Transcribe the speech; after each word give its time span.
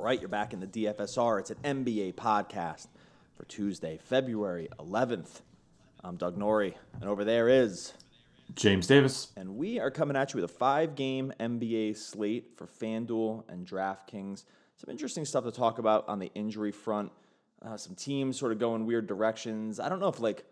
All 0.00 0.06
right, 0.06 0.18
you're 0.18 0.30
back 0.30 0.54
in 0.54 0.60
the 0.60 0.66
DFSR. 0.66 1.40
It's 1.40 1.50
an 1.50 1.84
NBA 1.84 2.14
podcast 2.14 2.86
for 3.36 3.44
Tuesday, 3.44 3.98
February 4.02 4.66
11th. 4.78 5.42
I'm 6.02 6.16
Doug 6.16 6.38
Norrie, 6.38 6.74
and 6.94 7.04
over 7.04 7.22
there 7.22 7.50
is 7.50 7.92
James 8.54 8.86
Davis. 8.86 9.30
And 9.36 9.58
we 9.58 9.78
are 9.78 9.90
coming 9.90 10.16
at 10.16 10.32
you 10.32 10.40
with 10.40 10.50
a 10.50 10.54
five 10.54 10.94
game 10.94 11.34
NBA 11.38 11.98
slate 11.98 12.52
for 12.56 12.66
FanDuel 12.66 13.44
and 13.50 13.66
DraftKings. 13.66 14.44
Some 14.76 14.88
interesting 14.88 15.26
stuff 15.26 15.44
to 15.44 15.52
talk 15.52 15.78
about 15.78 16.08
on 16.08 16.18
the 16.18 16.32
injury 16.34 16.72
front. 16.72 17.12
Uh, 17.60 17.76
some 17.76 17.94
teams 17.94 18.38
sort 18.38 18.52
of 18.52 18.58
going 18.58 18.86
weird 18.86 19.06
directions. 19.06 19.78
I 19.78 19.90
don't 19.90 20.00
know 20.00 20.08
if, 20.08 20.18
like, 20.18 20.46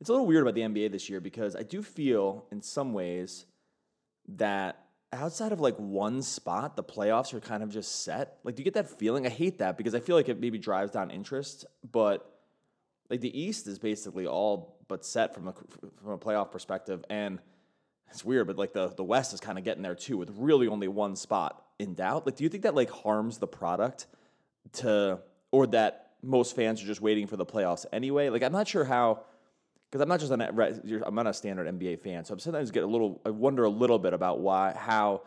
it's 0.00 0.08
a 0.08 0.12
little 0.12 0.26
weird 0.26 0.40
about 0.40 0.54
the 0.54 0.62
NBA 0.62 0.90
this 0.90 1.10
year 1.10 1.20
because 1.20 1.54
I 1.54 1.64
do 1.64 1.82
feel 1.82 2.46
in 2.50 2.62
some 2.62 2.94
ways 2.94 3.44
that 4.26 4.85
outside 5.12 5.52
of 5.52 5.60
like 5.60 5.76
one 5.76 6.22
spot, 6.22 6.76
the 6.76 6.84
playoffs 6.84 7.32
are 7.34 7.40
kind 7.40 7.62
of 7.62 7.70
just 7.70 8.04
set. 8.04 8.38
Like, 8.44 8.54
do 8.54 8.60
you 8.60 8.64
get 8.64 8.74
that 8.74 8.98
feeling? 8.98 9.26
I 9.26 9.30
hate 9.30 9.58
that 9.58 9.76
because 9.76 9.94
I 9.94 10.00
feel 10.00 10.16
like 10.16 10.28
it 10.28 10.40
maybe 10.40 10.58
drives 10.58 10.90
down 10.90 11.10
interest, 11.10 11.64
but 11.90 12.30
like 13.08 13.20
the 13.20 13.38
East 13.40 13.66
is 13.66 13.78
basically 13.78 14.26
all 14.26 14.76
but 14.88 15.04
set 15.04 15.34
from 15.34 15.48
a 15.48 15.54
from 16.02 16.12
a 16.12 16.18
playoff 16.18 16.50
perspective, 16.50 17.04
and 17.10 17.40
it's 18.10 18.24
weird, 18.24 18.46
but 18.46 18.56
like 18.56 18.72
the 18.72 18.88
the 18.88 19.04
West 19.04 19.32
is 19.34 19.40
kind 19.40 19.58
of 19.58 19.64
getting 19.64 19.82
there 19.82 19.94
too, 19.94 20.16
with 20.16 20.30
really 20.36 20.68
only 20.68 20.88
one 20.88 21.16
spot 21.16 21.64
in 21.78 21.94
doubt. 21.94 22.26
Like, 22.26 22.36
do 22.36 22.44
you 22.44 22.50
think 22.50 22.64
that 22.64 22.74
like 22.74 22.90
harms 22.90 23.38
the 23.38 23.46
product 23.46 24.06
to, 24.74 25.20
or 25.50 25.66
that 25.68 26.12
most 26.22 26.56
fans 26.56 26.82
are 26.82 26.86
just 26.86 27.00
waiting 27.00 27.26
for 27.26 27.36
the 27.36 27.46
playoffs 27.46 27.86
anyway? 27.92 28.28
Like, 28.28 28.42
I'm 28.42 28.52
not 28.52 28.68
sure 28.68 28.84
how. 28.84 29.22
Because 29.90 30.02
I'm 30.02 30.08
not 30.08 30.20
just 30.20 30.32
an 30.32 30.40
I'm 30.40 31.14
not 31.14 31.26
a 31.26 31.32
standard 31.32 31.66
NBA 31.66 32.00
fan, 32.00 32.24
so 32.24 32.34
I'm 32.34 32.40
sometimes 32.40 32.70
get 32.70 32.82
a 32.82 32.86
little. 32.86 33.20
I 33.24 33.30
wonder 33.30 33.64
a 33.64 33.68
little 33.68 33.98
bit 33.98 34.12
about 34.14 34.40
why, 34.40 34.72
how, 34.76 35.22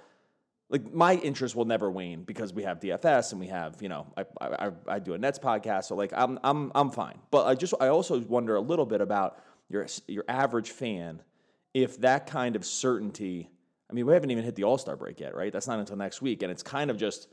like 0.69 0.93
my 0.93 1.15
interest 1.15 1.55
will 1.55 1.65
never 1.65 1.89
wane 1.89 2.23
because 2.23 2.53
we 2.53 2.63
have 2.63 2.79
DFS 2.79 3.31
and 3.31 3.39
we 3.39 3.47
have 3.47 3.81
you 3.81 3.89
know 3.89 4.07
I, 4.17 4.25
I 4.41 4.71
I 4.87 4.99
do 4.99 5.13
a 5.13 5.17
Nets 5.17 5.39
podcast, 5.39 5.85
so 5.85 5.95
like 5.95 6.11
I'm 6.15 6.39
I'm 6.43 6.71
I'm 6.75 6.91
fine. 6.91 7.19
But 7.31 7.47
I 7.47 7.55
just 7.55 7.73
I 7.79 7.87
also 7.87 8.19
wonder 8.19 8.55
a 8.55 8.61
little 8.61 8.85
bit 8.85 9.01
about 9.01 9.39
your 9.69 9.87
your 10.07 10.25
average 10.27 10.71
fan 10.71 11.21
if 11.73 11.99
that 12.01 12.27
kind 12.27 12.55
of 12.55 12.65
certainty. 12.65 13.49
I 13.89 13.93
mean, 13.93 14.05
we 14.05 14.13
haven't 14.13 14.29
even 14.29 14.43
hit 14.43 14.55
the 14.55 14.65
All 14.65 14.77
Star 14.77 14.95
break 14.95 15.19
yet, 15.19 15.35
right? 15.35 15.51
That's 15.51 15.67
not 15.67 15.79
until 15.79 15.95
next 15.95 16.21
week, 16.21 16.43
and 16.43 16.51
it's 16.51 16.63
kind 16.63 16.91
of 16.91 16.97
just 16.97 17.27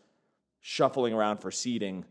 shuffling 0.60 1.12
around 1.12 1.38
for 1.38 1.50
seeding 1.50 2.04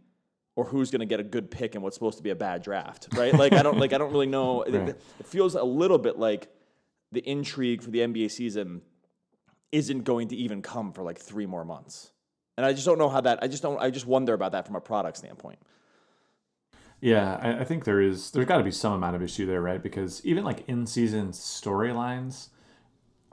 or 0.55 0.65
who's 0.65 0.89
going 0.89 1.01
to 1.01 1.05
get 1.05 1.19
a 1.19 1.23
good 1.23 1.51
pick 1.51 1.75
in 1.75 1.81
what's 1.81 1.95
supposed 1.95 2.17
to 2.17 2.23
be 2.23 2.29
a 2.29 2.35
bad 2.35 2.63
draft, 2.63 3.07
right? 3.13 3.33
Like 3.33 3.53
I 3.53 3.61
don't 3.61 3.77
like 3.77 3.93
I 3.93 3.97
don't 3.97 4.11
really 4.11 4.27
know. 4.27 4.63
right. 4.65 4.89
it, 4.89 5.01
it 5.19 5.27
feels 5.27 5.55
a 5.55 5.63
little 5.63 5.97
bit 5.97 6.17
like 6.17 6.47
the 7.11 7.21
intrigue 7.21 7.83
for 7.83 7.91
the 7.91 7.99
NBA 7.99 8.31
season 8.31 8.81
isn't 9.71 10.03
going 10.03 10.29
to 10.29 10.35
even 10.35 10.61
come 10.61 10.93
for 10.93 11.03
like 11.03 11.19
three 11.19 11.45
more 11.45 11.65
months, 11.65 12.11
and 12.57 12.65
I 12.65 12.73
just 12.73 12.85
don't 12.85 12.97
know 12.97 13.09
how 13.09 13.21
that. 13.21 13.39
I 13.41 13.47
just 13.47 13.63
don't. 13.63 13.81
I 13.81 13.89
just 13.89 14.05
wonder 14.05 14.33
about 14.33 14.53
that 14.53 14.65
from 14.65 14.75
a 14.75 14.81
product 14.81 15.17
standpoint. 15.17 15.59
Yeah, 17.01 17.37
I, 17.41 17.59
I 17.59 17.63
think 17.65 17.83
there 17.83 18.01
is. 18.01 18.31
There's 18.31 18.45
got 18.45 18.57
to 18.57 18.63
be 18.63 18.71
some 18.71 18.93
amount 18.93 19.15
of 19.15 19.21
issue 19.21 19.45
there, 19.45 19.61
right? 19.61 19.83
Because 19.83 20.25
even 20.25 20.45
like 20.45 20.67
in 20.67 20.87
season 20.87 21.31
storylines, 21.31 22.47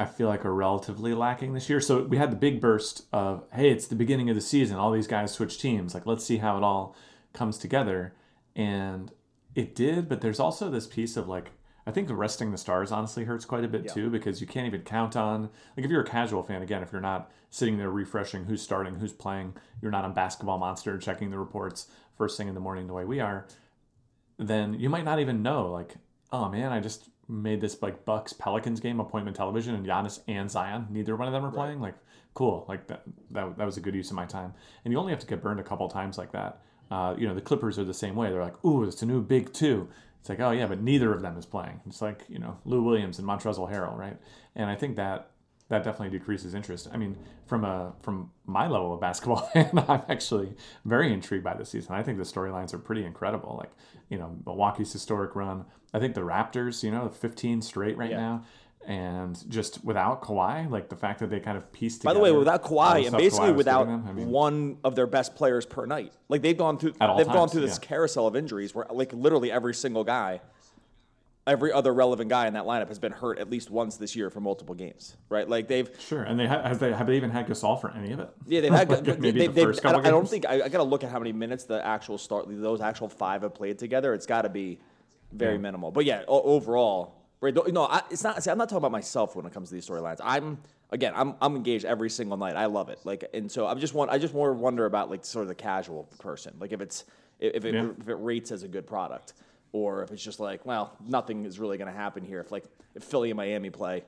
I 0.00 0.06
feel 0.06 0.26
like 0.26 0.44
are 0.44 0.52
relatively 0.52 1.14
lacking 1.14 1.54
this 1.54 1.70
year. 1.70 1.80
So 1.80 2.02
we 2.02 2.16
had 2.16 2.32
the 2.32 2.36
big 2.36 2.60
burst 2.60 3.06
of, 3.12 3.44
hey, 3.52 3.70
it's 3.70 3.86
the 3.86 3.94
beginning 3.94 4.28
of 4.28 4.34
the 4.34 4.40
season. 4.40 4.76
All 4.76 4.90
these 4.90 5.06
guys 5.06 5.32
switch 5.32 5.60
teams. 5.60 5.94
Like, 5.94 6.06
let's 6.06 6.24
see 6.24 6.38
how 6.38 6.56
it 6.56 6.64
all 6.64 6.96
comes 7.32 7.58
together. 7.58 8.14
And 8.54 9.10
it 9.54 9.74
did, 9.74 10.08
but 10.08 10.20
there's 10.20 10.40
also 10.40 10.70
this 10.70 10.86
piece 10.86 11.16
of 11.16 11.28
like, 11.28 11.52
I 11.86 11.90
think 11.90 12.08
resting 12.10 12.52
the 12.52 12.58
stars 12.58 12.92
honestly 12.92 13.24
hurts 13.24 13.44
quite 13.44 13.64
a 13.64 13.68
bit 13.68 13.84
yeah. 13.84 13.92
too 13.92 14.10
because 14.10 14.40
you 14.40 14.46
can't 14.46 14.66
even 14.66 14.82
count 14.82 15.16
on 15.16 15.50
like 15.76 15.84
if 15.84 15.90
you're 15.90 16.02
a 16.02 16.06
casual 16.06 16.42
fan 16.42 16.62
again 16.62 16.82
if 16.82 16.92
you're 16.92 17.00
not 17.00 17.30
sitting 17.50 17.76
there 17.76 17.90
refreshing 17.90 18.44
who's 18.44 18.62
starting 18.62 18.94
who's 18.96 19.12
playing 19.12 19.54
you're 19.80 19.90
not 19.90 20.04
on 20.04 20.12
basketball 20.12 20.58
monster 20.58 20.96
checking 20.96 21.30
the 21.30 21.38
reports 21.38 21.88
first 22.16 22.36
thing 22.36 22.48
in 22.48 22.54
the 22.54 22.60
morning 22.60 22.86
the 22.86 22.92
way 22.92 23.04
we 23.04 23.20
are 23.20 23.46
then 24.38 24.74
you 24.74 24.88
might 24.88 25.04
not 25.04 25.18
even 25.18 25.42
know 25.42 25.70
like 25.70 25.96
oh 26.30 26.48
man 26.48 26.70
I 26.72 26.80
just 26.80 27.08
made 27.28 27.60
this 27.60 27.80
like 27.82 28.04
Bucks 28.04 28.32
Pelicans 28.32 28.80
game 28.80 29.00
appointment 29.00 29.36
television 29.36 29.74
and 29.74 29.86
Giannis 29.86 30.20
and 30.28 30.50
Zion 30.50 30.86
neither 30.90 31.16
one 31.16 31.26
of 31.26 31.32
them 31.32 31.44
are 31.44 31.52
playing 31.52 31.80
like 31.80 31.94
cool 32.34 32.64
like 32.68 32.86
that, 32.86 33.02
that 33.32 33.58
that 33.58 33.64
was 33.66 33.76
a 33.76 33.80
good 33.80 33.94
use 33.94 34.10
of 34.10 34.16
my 34.16 34.26
time 34.26 34.54
and 34.84 34.92
you 34.92 34.98
only 34.98 35.12
have 35.12 35.20
to 35.20 35.26
get 35.26 35.42
burned 35.42 35.60
a 35.60 35.64
couple 35.64 35.88
times 35.88 36.16
like 36.16 36.30
that 36.30 36.62
uh, 36.92 37.14
you 37.18 37.26
know 37.26 37.34
the 37.34 37.40
Clippers 37.40 37.78
are 37.78 37.84
the 37.84 37.94
same 37.94 38.14
way 38.14 38.30
they're 38.30 38.42
like 38.42 38.64
ooh 38.64 38.84
it's 38.84 39.02
a 39.02 39.06
new 39.06 39.20
big 39.20 39.52
two 39.52 39.88
it's 40.22 40.28
like, 40.28 40.38
oh 40.38 40.52
yeah, 40.52 40.66
but 40.66 40.80
neither 40.80 41.12
of 41.12 41.20
them 41.20 41.36
is 41.36 41.44
playing. 41.44 41.80
It's 41.84 42.00
like 42.00 42.22
you 42.28 42.38
know 42.38 42.56
Lou 42.64 42.80
Williams 42.80 43.18
and 43.18 43.26
Montrezl 43.26 43.68
Harrell, 43.68 43.98
right? 43.98 44.16
And 44.54 44.70
I 44.70 44.76
think 44.76 44.94
that 44.94 45.30
that 45.68 45.82
definitely 45.82 46.16
decreases 46.16 46.54
interest. 46.54 46.88
I 46.92 46.96
mean, 46.96 47.18
from 47.44 47.64
a 47.64 47.92
from 48.02 48.30
my 48.46 48.68
level 48.68 48.94
of 48.94 49.00
basketball 49.00 49.38
fan, 49.52 49.70
I'm 49.88 50.02
actually 50.08 50.54
very 50.84 51.12
intrigued 51.12 51.42
by 51.42 51.54
this 51.54 51.70
season. 51.70 51.96
I 51.96 52.04
think 52.04 52.18
the 52.18 52.24
storylines 52.24 52.72
are 52.72 52.78
pretty 52.78 53.04
incredible. 53.04 53.56
Like 53.58 53.72
you 54.10 54.16
know 54.18 54.38
Milwaukee's 54.46 54.92
historic 54.92 55.34
run. 55.34 55.64
I 55.92 55.98
think 55.98 56.14
the 56.14 56.20
Raptors, 56.20 56.84
you 56.84 56.92
know, 56.92 57.08
15 57.08 57.60
straight 57.60 57.98
right 57.98 58.10
yeah. 58.10 58.16
now 58.16 58.44
and 58.86 59.38
just 59.48 59.84
without 59.84 60.22
Kawhi, 60.22 60.68
like 60.70 60.88
the 60.88 60.96
fact 60.96 61.20
that 61.20 61.30
they 61.30 61.40
kind 61.40 61.56
of 61.56 61.70
pieced 61.72 62.00
together. 62.00 62.14
By 62.14 62.18
the 62.18 62.32
way, 62.32 62.36
without 62.36 62.64
Kawhi 62.64 63.06
and 63.06 63.16
basically 63.16 63.50
Kawhi 63.50 63.56
without 63.56 63.88
I 63.88 64.12
mean, 64.12 64.28
one 64.28 64.78
of 64.82 64.96
their 64.96 65.06
best 65.06 65.36
players 65.36 65.66
per 65.66 65.86
night, 65.86 66.12
like 66.28 66.42
they've 66.42 66.56
gone 66.56 66.78
through, 66.78 66.92
they've 66.92 66.98
times, 66.98 67.26
gone 67.26 67.48
through 67.48 67.60
this 67.62 67.78
yeah. 67.80 67.88
carousel 67.88 68.26
of 68.26 68.34
injuries 68.34 68.74
where 68.74 68.86
like 68.90 69.12
literally 69.12 69.52
every 69.52 69.74
single 69.74 70.02
guy, 70.02 70.40
every 71.46 71.72
other 71.72 71.92
relevant 71.92 72.28
guy 72.28 72.46
in 72.46 72.54
that 72.54 72.64
lineup 72.64 72.88
has 72.88 72.98
been 72.98 73.12
hurt 73.12 73.38
at 73.38 73.50
least 73.50 73.70
once 73.70 73.96
this 73.96 74.16
year 74.16 74.30
for 74.30 74.40
multiple 74.40 74.74
games, 74.74 75.16
right? 75.28 75.48
Like 75.48 75.68
they've 75.68 75.88
sure, 76.00 76.24
and 76.24 76.38
they 76.38 76.48
have, 76.48 76.64
have 76.64 76.78
they 76.80 76.92
have 76.92 77.06
they 77.06 77.16
even 77.16 77.30
had 77.30 77.46
Gasol 77.46 77.80
for 77.80 77.90
any 77.92 78.12
of 78.12 78.18
it? 78.18 78.30
Yeah, 78.46 78.60
they've 78.62 78.72
had 78.72 78.90
like 79.06 79.18
maybe 79.20 79.40
they, 79.40 79.46
the 79.46 79.62
first 79.62 79.82
couple 79.82 80.00
I, 80.00 80.08
I 80.08 80.10
don't 80.10 80.28
think 80.28 80.46
I, 80.46 80.54
I 80.62 80.68
got 80.68 80.78
to 80.78 80.84
look 80.84 81.04
at 81.04 81.10
how 81.10 81.20
many 81.20 81.32
minutes 81.32 81.64
the 81.64 81.84
actual 81.86 82.18
start 82.18 82.46
those 82.48 82.80
actual 82.80 83.08
five 83.08 83.42
have 83.42 83.54
played 83.54 83.78
together. 83.78 84.12
It's 84.12 84.26
got 84.26 84.42
to 84.42 84.48
be 84.48 84.80
very 85.30 85.54
yeah. 85.54 85.58
minimal, 85.58 85.92
but 85.92 86.04
yeah, 86.04 86.24
overall 86.26 87.21
Right? 87.42 87.54
No, 87.72 87.86
I, 87.86 88.02
it's 88.08 88.22
not. 88.22 88.40
See, 88.42 88.50
I'm 88.50 88.56
not 88.56 88.68
talking 88.68 88.78
about 88.78 88.92
myself 88.92 89.34
when 89.34 89.44
it 89.44 89.52
comes 89.52 89.68
to 89.68 89.74
these 89.74 89.86
storylines. 89.86 90.20
I'm 90.22 90.58
again, 90.90 91.12
I'm 91.16 91.34
I'm 91.42 91.56
engaged 91.56 91.84
every 91.84 92.08
single 92.08 92.36
night. 92.36 92.54
I 92.54 92.66
love 92.66 92.88
it. 92.88 93.00
Like, 93.04 93.28
and 93.34 93.50
so 93.50 93.66
I'm 93.66 93.80
just 93.80 93.94
want 93.94 94.12
I 94.12 94.18
just 94.18 94.32
more 94.32 94.54
wonder 94.54 94.86
about 94.86 95.10
like 95.10 95.24
sort 95.24 95.42
of 95.42 95.48
the 95.48 95.56
casual 95.56 96.04
person. 96.20 96.54
Like 96.60 96.70
if 96.70 96.80
it's 96.80 97.04
if 97.40 97.64
it, 97.64 97.74
yeah. 97.74 97.88
if 98.00 98.08
it 98.08 98.14
rates 98.14 98.52
as 98.52 98.62
a 98.62 98.68
good 98.68 98.86
product, 98.86 99.32
or 99.72 100.04
if 100.04 100.12
it's 100.12 100.22
just 100.22 100.38
like, 100.38 100.64
well, 100.64 100.96
nothing 101.04 101.44
is 101.44 101.58
really 101.58 101.76
going 101.78 101.92
to 101.92 101.98
happen 101.98 102.24
here. 102.24 102.38
If 102.38 102.52
like 102.52 102.64
if 102.94 103.02
Philly 103.02 103.30
and 103.30 103.36
Miami 103.36 103.70
play, 103.70 104.04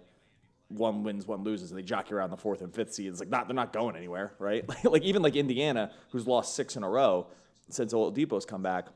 one 0.68 1.02
wins, 1.02 1.26
one 1.26 1.42
loses, 1.42 1.72
and 1.72 1.78
they 1.78 1.82
jockey 1.82 2.14
around 2.14 2.30
the 2.30 2.36
fourth 2.36 2.62
and 2.62 2.72
fifth 2.72 2.94
seeds. 2.94 3.18
Like, 3.18 3.30
not 3.30 3.48
they're 3.48 3.56
not 3.56 3.72
going 3.72 3.96
anywhere, 3.96 4.32
right? 4.38 4.64
like 4.84 5.02
even 5.02 5.22
like 5.22 5.34
Indiana, 5.34 5.90
who's 6.12 6.28
lost 6.28 6.54
six 6.54 6.76
in 6.76 6.84
a 6.84 6.88
row 6.88 7.26
since 7.68 7.92
Oladipo's 7.92 8.46
come 8.46 8.62
back 8.62 8.86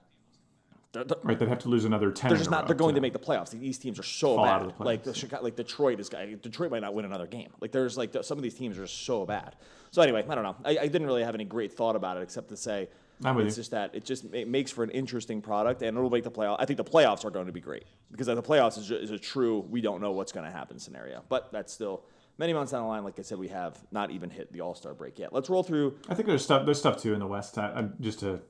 they're, 0.99 1.05
they're, 1.05 1.19
right, 1.23 1.39
they'd 1.39 1.49
have 1.49 1.59
to 1.61 1.69
lose 1.69 1.85
another 1.85 2.11
ten. 2.11 2.31
They're 2.31 2.39
just 2.39 2.51
not. 2.51 2.67
They're 2.67 2.77
going 2.77 2.95
to 2.95 3.01
make 3.01 3.13
the 3.13 3.19
playoffs. 3.19 3.51
These 3.51 3.79
teams 3.79 3.99
are 3.99 4.05
so 4.05 4.37
Fall 4.37 4.45
bad. 4.45 4.75
The 4.79 4.85
like 4.85 5.03
the 5.05 5.15
Chicago, 5.15 5.45
like 5.45 5.57
Detroit 5.57 6.01
is. 6.01 6.09
Detroit 6.09 6.71
might 6.71 6.83
not 6.83 6.95
win 6.95 7.05
another 7.05 7.27
game. 7.27 7.51
Like 7.61 7.73
there's 7.73 7.97
like 7.97 8.15
some 8.23 8.39
of 8.39 8.43
these 8.43 8.55
teams 8.55 8.79
are 8.79 8.87
so 8.87 9.25
bad. 9.25 9.57
So 9.91 10.03
anyway, 10.03 10.25
I 10.29 10.35
don't 10.35 10.45
know. 10.45 10.57
I, 10.65 10.79
I 10.79 10.87
didn't 10.89 11.07
really 11.07 11.25
have 11.25 11.35
any 11.35 11.45
great 11.45 11.73
thought 11.73 11.97
about 11.97 12.17
it 12.17 12.23
except 12.23 12.49
to 12.51 12.57
say 12.57 12.89
it's 13.21 13.57
you. 13.57 13.63
just 13.63 13.71
that 13.73 13.95
it 13.95 14.05
just 14.05 14.25
it 14.33 14.49
makes 14.49 14.71
for 14.71 14.85
an 14.85 14.91
interesting 14.91 15.41
product 15.41 15.83
and 15.83 15.97
it'll 15.97 16.11
make 16.11 16.25
the 16.25 16.31
playoff. 16.31 16.57
I 16.59 16.65
think 16.65 16.77
the 16.77 16.85
playoffs 16.85 17.25
are 17.25 17.31
going 17.31 17.47
to 17.47 17.53
be 17.53 17.61
great 17.61 17.85
because 18.11 18.27
the 18.27 18.43
playoffs 18.43 18.79
is, 18.79 18.91
is 18.91 19.11
a 19.11 19.19
true 19.19 19.61
we 19.69 19.81
don't 19.81 20.01
know 20.01 20.13
what's 20.13 20.33
going 20.33 20.47
to 20.47 20.53
happen 20.53 20.79
scenario. 20.79 21.25
But 21.29 21.51
that's 21.53 21.73
still 21.73 22.05
many 22.39 22.53
months 22.53 22.73
down 22.73 22.83
the 22.83 22.89
line. 22.89 23.05
Like 23.05 23.19
I 23.19 23.23
said, 23.23 23.39
we 23.39 23.49
have 23.49 23.79
not 23.91 24.11
even 24.11 24.31
hit 24.31 24.53
the 24.53 24.61
All 24.61 24.75
Star 24.75 24.95
break 24.95 25.19
yet. 25.19 25.33
Let's 25.33 25.51
roll 25.51 25.63
through. 25.63 25.97
I 26.09 26.15
think 26.15 26.27
there's 26.27 26.45
stuff. 26.45 26.65
There's 26.65 26.79
stuff 26.79 27.03
too 27.03 27.13
in 27.13 27.21
the 27.21 27.27
West. 27.27 27.59
I, 27.59 27.89
just 28.01 28.21
to 28.21 28.41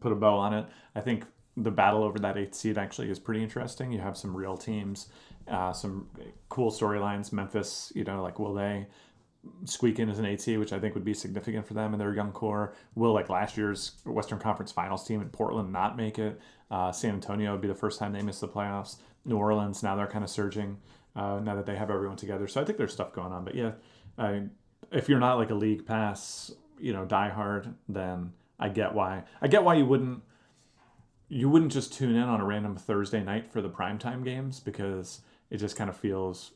put 0.00 0.12
a 0.12 0.16
bow 0.16 0.36
on 0.36 0.54
it, 0.54 0.66
I 0.94 1.00
think 1.00 1.24
the 1.56 1.70
battle 1.70 2.02
over 2.02 2.18
that 2.18 2.36
eighth 2.36 2.54
seed 2.54 2.78
actually 2.78 3.10
is 3.10 3.18
pretty 3.18 3.42
interesting. 3.42 3.92
You 3.92 4.00
have 4.00 4.16
some 4.16 4.36
real 4.36 4.56
teams, 4.56 5.08
uh, 5.48 5.72
some 5.72 6.08
cool 6.48 6.70
storylines. 6.70 7.32
Memphis, 7.32 7.92
you 7.94 8.04
know, 8.04 8.22
like 8.22 8.38
will 8.38 8.54
they 8.54 8.86
squeak 9.64 9.98
in 9.98 10.08
as 10.08 10.18
an 10.18 10.24
eight 10.24 10.40
seed, 10.40 10.58
which 10.58 10.72
I 10.72 10.78
think 10.78 10.94
would 10.94 11.04
be 11.04 11.14
significant 11.14 11.66
for 11.66 11.74
them 11.74 11.92
and 11.92 12.00
their 12.00 12.14
young 12.14 12.32
core. 12.32 12.74
Will 12.94 13.12
like 13.12 13.28
last 13.28 13.56
year's 13.56 13.92
Western 14.04 14.38
Conference 14.38 14.72
Finals 14.72 15.06
team 15.06 15.20
in 15.20 15.28
Portland 15.28 15.72
not 15.72 15.96
make 15.96 16.18
it? 16.18 16.40
Uh, 16.70 16.90
San 16.92 17.14
Antonio 17.14 17.52
would 17.52 17.60
be 17.60 17.68
the 17.68 17.74
first 17.74 17.98
time 17.98 18.12
they 18.12 18.22
miss 18.22 18.40
the 18.40 18.48
playoffs. 18.48 18.96
New 19.24 19.36
Orleans 19.36 19.82
now 19.82 19.96
they're 19.96 20.06
kind 20.06 20.24
of 20.24 20.30
surging 20.30 20.78
uh, 21.16 21.40
now 21.40 21.54
that 21.54 21.66
they 21.66 21.76
have 21.76 21.90
everyone 21.90 22.16
together. 22.16 22.48
So 22.48 22.60
I 22.60 22.64
think 22.64 22.78
there's 22.78 22.92
stuff 22.92 23.12
going 23.12 23.32
on. 23.32 23.44
But 23.44 23.54
yeah, 23.54 23.72
I, 24.18 24.44
if 24.90 25.08
you're 25.08 25.20
not 25.20 25.38
like 25.38 25.50
a 25.50 25.54
league 25.54 25.86
pass, 25.86 26.52
you 26.78 26.92
know, 26.92 27.04
die 27.04 27.28
hard, 27.28 27.74
then 27.88 28.32
I 28.58 28.68
get 28.68 28.94
why. 28.94 29.24
I 29.40 29.48
get 29.48 29.64
why 29.64 29.74
you 29.74 29.86
wouldn't 29.86 30.22
you 31.28 31.48
wouldn't 31.48 31.72
just 31.72 31.92
tune 31.92 32.14
in 32.14 32.22
on 32.22 32.40
a 32.40 32.44
random 32.44 32.76
Thursday 32.76 33.22
night 33.22 33.50
for 33.50 33.60
the 33.62 33.70
primetime 33.70 34.24
games 34.24 34.60
because 34.60 35.20
it 35.50 35.58
just 35.58 35.76
kind 35.76 35.90
of 35.90 35.96
feels 35.96 36.52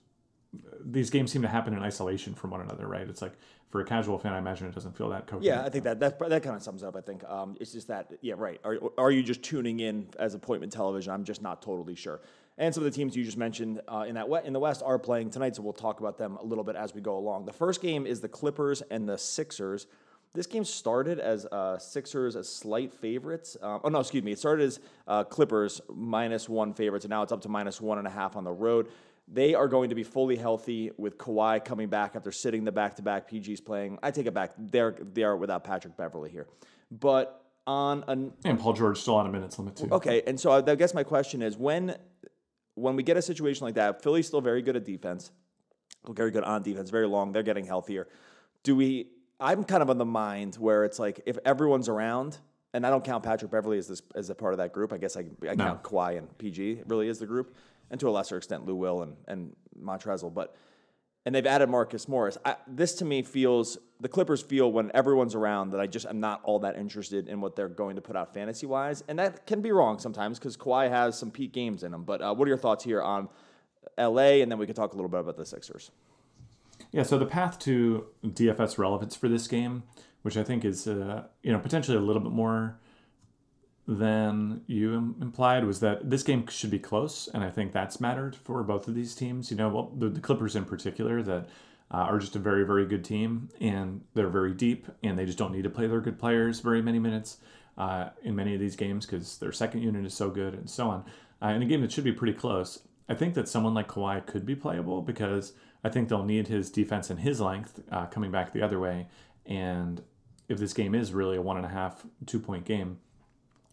these 0.84 1.10
games 1.10 1.30
seem 1.30 1.42
to 1.42 1.48
happen 1.48 1.74
in 1.74 1.82
isolation 1.82 2.34
from 2.34 2.50
one 2.50 2.60
another, 2.60 2.86
right? 2.86 3.06
It's 3.06 3.20
like 3.20 3.34
for 3.70 3.80
a 3.80 3.84
casual 3.84 4.18
fan, 4.18 4.32
I 4.32 4.38
imagine 4.38 4.66
it 4.66 4.74
doesn't 4.74 4.96
feel 4.96 5.10
that 5.10 5.26
coherent. 5.26 5.44
Yeah, 5.44 5.62
I 5.62 5.68
think 5.68 5.84
that 5.84 6.00
that, 6.00 6.18
that 6.18 6.42
kind 6.42 6.56
of 6.56 6.62
sums 6.62 6.82
up. 6.82 6.96
I 6.96 7.02
think 7.02 7.22
um, 7.24 7.56
it's 7.60 7.72
just 7.72 7.88
that 7.88 8.12
yeah, 8.22 8.34
right. 8.36 8.60
Are 8.64 8.78
are 8.96 9.10
you 9.10 9.22
just 9.22 9.42
tuning 9.42 9.80
in 9.80 10.08
as 10.18 10.34
appointment 10.34 10.72
television? 10.72 11.12
I'm 11.12 11.24
just 11.24 11.42
not 11.42 11.60
totally 11.60 11.94
sure. 11.94 12.20
And 12.56 12.74
some 12.74 12.84
of 12.84 12.90
the 12.90 12.96
teams 12.96 13.14
you 13.14 13.24
just 13.24 13.36
mentioned 13.36 13.82
uh, 13.86 14.04
in 14.08 14.14
that 14.14 14.26
in 14.44 14.52
the 14.52 14.58
West 14.58 14.82
are 14.84 14.98
playing 14.98 15.30
tonight, 15.30 15.54
so 15.54 15.62
we'll 15.62 15.72
talk 15.72 16.00
about 16.00 16.18
them 16.18 16.36
a 16.38 16.44
little 16.44 16.64
bit 16.64 16.76
as 16.76 16.94
we 16.94 17.00
go 17.00 17.16
along. 17.16 17.44
The 17.44 17.52
first 17.52 17.82
game 17.82 18.06
is 18.06 18.20
the 18.20 18.28
Clippers 18.28 18.82
and 18.90 19.08
the 19.08 19.18
Sixers. 19.18 19.86
This 20.34 20.46
game 20.46 20.64
started 20.64 21.19
as 21.19 21.46
uh, 21.46 21.78
Sixers 21.78 22.36
as 22.36 22.48
slight 22.48 22.92
favorites. 22.92 23.56
Um, 23.60 23.80
oh 23.84 23.88
no, 23.88 24.00
excuse 24.00 24.22
me. 24.22 24.32
It 24.32 24.38
started 24.38 24.64
as 24.64 24.80
uh, 25.06 25.25
Clippers 25.25 25.80
minus 25.92 26.48
one 26.48 26.72
favorites, 26.75 27.04
and 27.04 27.10
now 27.10 27.22
it's 27.22 27.32
up 27.32 27.40
to 27.42 27.48
minus 27.48 27.80
one 27.80 27.98
and 27.98 28.06
a 28.06 28.10
half 28.10 28.36
on 28.36 28.44
the 28.44 28.52
road. 28.52 28.88
They 29.30 29.54
are 29.54 29.69
going 29.69 29.90
to 29.90 29.94
be 29.94 30.04
fully 30.04 30.36
healthy 30.36 30.90
with 30.96 31.19
Kawhi 31.19 31.64
coming 31.64 31.88
back 31.88 32.16
after 32.16 32.32
sitting 32.32 32.64
the 32.64 32.72
back-to-back 32.72 33.30
PGs 33.30 33.62
playing. 33.62 33.98
I 34.02 34.10
take 34.10 34.26
it 34.26 34.32
back. 34.32 34.52
They're 34.56 34.96
they 35.12 35.22
are 35.22 35.36
without 35.36 35.64
Patrick 35.64 35.96
Beverley 35.96 36.30
here, 36.30 36.46
but 36.90 37.44
on 37.66 38.04
an 38.08 38.32
and 38.44 38.58
Paul 38.58 38.72
George 38.72 38.98
still 38.98 39.16
on 39.16 39.26
a 39.26 39.30
minutes 39.30 39.58
limit 39.58 39.76
too. 39.76 39.88
Okay, 39.92 40.22
and 40.26 40.40
so 40.40 40.50
I, 40.50 40.70
I 40.70 40.75
guess 40.75 40.94
my 40.94 41.04
question 41.04 41.42
is 41.42 41.56
when 41.56 41.96
when 42.75 42.96
we 42.96 43.02
get 43.02 43.16
a 43.16 43.22
situation 43.22 43.66
like 43.66 43.75
that, 43.75 44.02
Philly's 44.02 44.26
still 44.26 44.40
very 44.40 44.62
good 44.62 44.76
at 44.76 44.84
defense, 44.84 45.30
very 46.08 46.30
good 46.30 46.44
on 46.44 46.62
defense, 46.62 46.90
very 46.90 47.06
long. 47.06 47.32
They're 47.32 47.42
getting 47.42 47.66
healthier. 47.66 48.08
Do 48.62 48.76
we? 48.76 49.08
I'm 49.40 49.64
kind 49.64 49.82
of 49.82 49.90
on 49.90 49.99
the 49.99 50.05
mind 50.05 50.56
where 50.56 50.85
it's 50.85 50.99
like 50.99 51.20
if 51.26 51.38
everyone's 51.44 51.88
around, 51.88 52.38
and 52.75 52.87
I 52.87 52.90
don't 52.90 53.05
count 53.05 53.23
Patrick 53.25 53.50
Beverley 53.50 53.79
as 53.79 53.88
this 53.88 54.02
as 54.14 54.31
a 54.31 54.35
part 54.35 54.52
of 54.52 54.58
that 54.58 54.73
group. 54.73 54.93
I 54.93 54.99
guess 54.99 55.17
I, 55.17 55.25
I 55.49 55.55
No. 55.55 55.64
count 55.64 55.82
Kawhi 55.82 56.19
and 56.19 56.37
PG 56.38 56.82
really 56.87 57.08
is 57.08 57.19
the 57.19 57.26
group, 57.26 57.55
and 57.90 58.00
to 58.00 58.08
a 58.08 58.11
lesser 58.11 58.37
extent 58.37 58.67
Lou 58.67 58.75
Will 58.75 59.02
and 59.02 59.17
and 59.26 59.55
Montrezl, 59.81 60.32
but. 60.32 60.55
And 61.26 61.35
they've 61.35 61.46
added 61.46 61.69
Marcus 61.69 62.08
Morris. 62.08 62.38
I, 62.43 62.56
this 62.67 62.94
to 62.94 63.05
me 63.05 63.23
feels 63.23 63.76
the 64.00 64.08
Clippers 64.08 64.40
feel 64.40 64.73
when 64.73 64.90
everyone's 64.94 65.35
around 65.35 65.73
that 65.73 65.81
I 65.81 65.87
just 65.87 66.06
am 66.06 66.20
not 66.20 66.40
all 66.43 66.61
that 66.61 66.79
interested 66.79 67.29
in 67.29 67.43
what 67.43 67.55
they're 67.55 67.69
going 67.69 67.96
to 67.96 68.00
put 68.00 68.17
out 68.17 68.32
fantasy 68.32 68.64
wise, 68.64 69.05
and 69.08 69.19
that 69.19 69.44
can 69.44 69.61
be 69.61 69.70
wrong 69.70 69.99
sometimes 69.99 70.38
because 70.38 70.56
Kawhi 70.56 70.88
has 70.88 71.19
some 71.19 71.31
peak 71.31 71.52
games 71.52 71.82
in 71.82 71.93
him. 71.93 72.05
But 72.05 72.23
uh, 72.23 72.32
what 72.35 72.46
are 72.46 72.49
your 72.49 72.56
thoughts 72.56 72.82
here 72.82 73.02
on 73.02 73.29
LA, 73.99 74.40
and 74.40 74.50
then 74.50 74.58
we 74.58 74.64
can 74.64 74.75
talk 74.75 74.94
a 74.94 74.96
little 74.96 75.11
bit 75.11 75.20
about 75.20 75.37
the 75.37 75.44
Sixers. 75.44 75.90
Yeah, 76.90 77.02
so 77.02 77.19
the 77.19 77.26
path 77.26 77.58
to 77.61 78.06
DFS 78.25 78.79
relevance 78.79 79.14
for 79.14 79.29
this 79.29 79.46
game, 79.46 79.82
which 80.23 80.37
I 80.37 80.43
think 80.43 80.64
is 80.64 80.87
uh, 80.87 81.25
you 81.43 81.52
know 81.52 81.58
potentially 81.58 81.96
a 81.96 82.00
little 82.00 82.23
bit 82.23 82.32
more 82.32 82.79
than 83.87 84.62
you 84.67 84.94
Im- 84.94 85.17
implied, 85.20 85.64
was 85.64 85.81
that 85.81 86.11
this 86.11 86.23
game 86.23 86.46
should 86.49 86.70
be 86.70 86.79
close, 86.79 87.29
and 87.32 87.44
I 87.44 87.50
think 87.50 87.73
that's 87.73 88.00
mattered 88.00 88.37
for 88.37 88.62
both 88.62 88.88
of 88.88 88.94
these 88.94 89.14
teams. 89.14 89.50
You 89.50 89.56
know, 89.56 89.69
well, 89.69 89.93
the, 89.96 90.08
the 90.08 90.20
Clippers 90.20 90.56
in 90.56 90.64
particular 90.64 91.23
that 91.23 91.49
uh, 91.90 91.96
are 91.96 92.19
just 92.19 92.37
a 92.37 92.38
very 92.38 92.64
very 92.64 92.87
good 92.87 93.05
team, 93.05 93.50
and 93.61 94.02
they're 94.14 94.29
very 94.29 94.55
deep, 94.55 94.87
and 95.02 95.19
they 95.19 95.26
just 95.26 95.38
don't 95.38 95.52
need 95.52 95.64
to 95.64 95.70
play 95.70 95.87
their 95.87 96.00
good 96.00 96.19
players 96.19 96.61
very 96.61 96.81
many 96.81 96.99
minutes 96.99 97.38
uh, 97.76 98.11
in 98.23 98.35
many 98.35 98.55
of 98.55 98.61
these 98.61 98.76
games 98.76 99.06
because 99.06 99.38
their 99.38 99.52
second 99.52 99.82
unit 99.82 100.05
is 100.05 100.14
so 100.14 100.31
good 100.31 100.55
and 100.55 100.69
so 100.69 100.88
on. 100.88 101.05
Uh, 101.40 101.49
in 101.49 101.62
a 101.62 101.67
game 101.67 101.82
that 101.82 101.93
should 101.93 102.05
be 102.05 102.12
pretty 102.12 102.32
close, 102.32 102.81
I 103.08 103.14
think 103.14 103.35
that 103.35 103.49
someone 103.49 103.73
like 103.73 103.88
Kawhi 103.88 104.26
could 104.26 104.44
be 104.44 104.56
playable 104.56 105.00
because 105.02 105.52
I 105.88 105.90
think 105.90 106.11
they'll 106.11 106.23
need 106.23 106.49
his 106.49 106.69
defense 106.69 107.08
and 107.08 107.19
his 107.19 107.40
length 107.40 107.81
uh, 107.90 108.05
coming 108.05 108.31
back 108.31 108.52
the 108.52 108.61
other 108.61 108.79
way. 108.79 109.06
And 109.46 110.02
if 110.46 110.58
this 110.58 110.75
game 110.75 110.94
is 110.94 111.14
really 111.14 111.38
a 111.38 111.40
one 111.40 111.56
and 111.56 111.64
a 111.64 111.70
half, 111.70 112.05
two 112.26 112.38
point 112.38 112.67
game, 112.67 112.99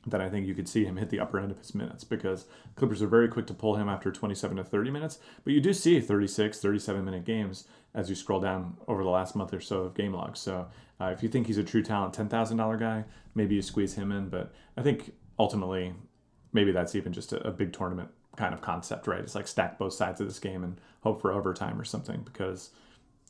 then 0.08 0.22
I 0.22 0.30
think 0.30 0.48
you 0.48 0.56
could 0.56 0.70
see 0.70 0.86
him 0.86 0.96
hit 0.96 1.10
the 1.10 1.20
upper 1.20 1.38
end 1.38 1.52
of 1.52 1.58
his 1.58 1.76
minutes 1.76 2.06
because 2.06 2.46
Clippers 2.78 3.02
are 3.02 3.08
very 3.08 3.28
quick 3.28 3.48
to 3.48 3.54
pull 3.54 3.76
him 3.76 3.90
after 3.90 4.14
27 4.14 4.56
to 4.56 4.64
30 4.64 4.92
minutes. 4.92 5.20
But 5.44 5.52
you 5.52 5.60
do 5.60 5.74
see 5.74 6.00
36, 6.00 6.62
37 6.62 7.04
minute 7.04 7.26
games 7.26 7.68
as 7.94 8.08
you 8.08 8.16
scroll 8.16 8.40
down 8.40 8.78
over 8.88 9.04
the 9.04 9.10
last 9.10 9.36
month 9.36 9.54
or 9.54 9.60
so 9.60 9.82
of 9.82 9.94
game 9.94 10.14
logs. 10.14 10.40
So 10.40 10.68
uh, 11.02 11.08
if 11.08 11.22
you 11.22 11.28
think 11.28 11.48
he's 11.48 11.58
a 11.58 11.66
true 11.66 11.84
talent, 11.84 12.14
$10,000 12.14 12.80
guy, 12.80 13.04
maybe 13.34 13.56
you 13.56 13.62
squeeze 13.62 13.96
him 13.96 14.14
in. 14.14 14.30
But 14.30 14.54
I 14.78 14.84
think 14.84 15.12
ultimately, 15.38 15.94
maybe 16.54 16.72
that's 16.72 16.96
even 16.96 17.12
just 17.12 17.34
a, 17.34 17.46
a 17.46 17.52
big 17.52 17.74
tournament 17.74 18.08
kind 18.38 18.54
of 18.54 18.62
concept, 18.62 19.06
right? 19.06 19.20
It's 19.20 19.36
like 19.36 19.50
stack 19.50 19.78
both 19.78 19.94
sides 19.94 20.22
of 20.22 20.28
this 20.28 20.40
game 20.40 20.64
and 20.64 20.80
hope 21.06 21.22
for 21.22 21.32
overtime 21.32 21.80
or 21.80 21.84
something 21.86 22.22
because 22.26 22.72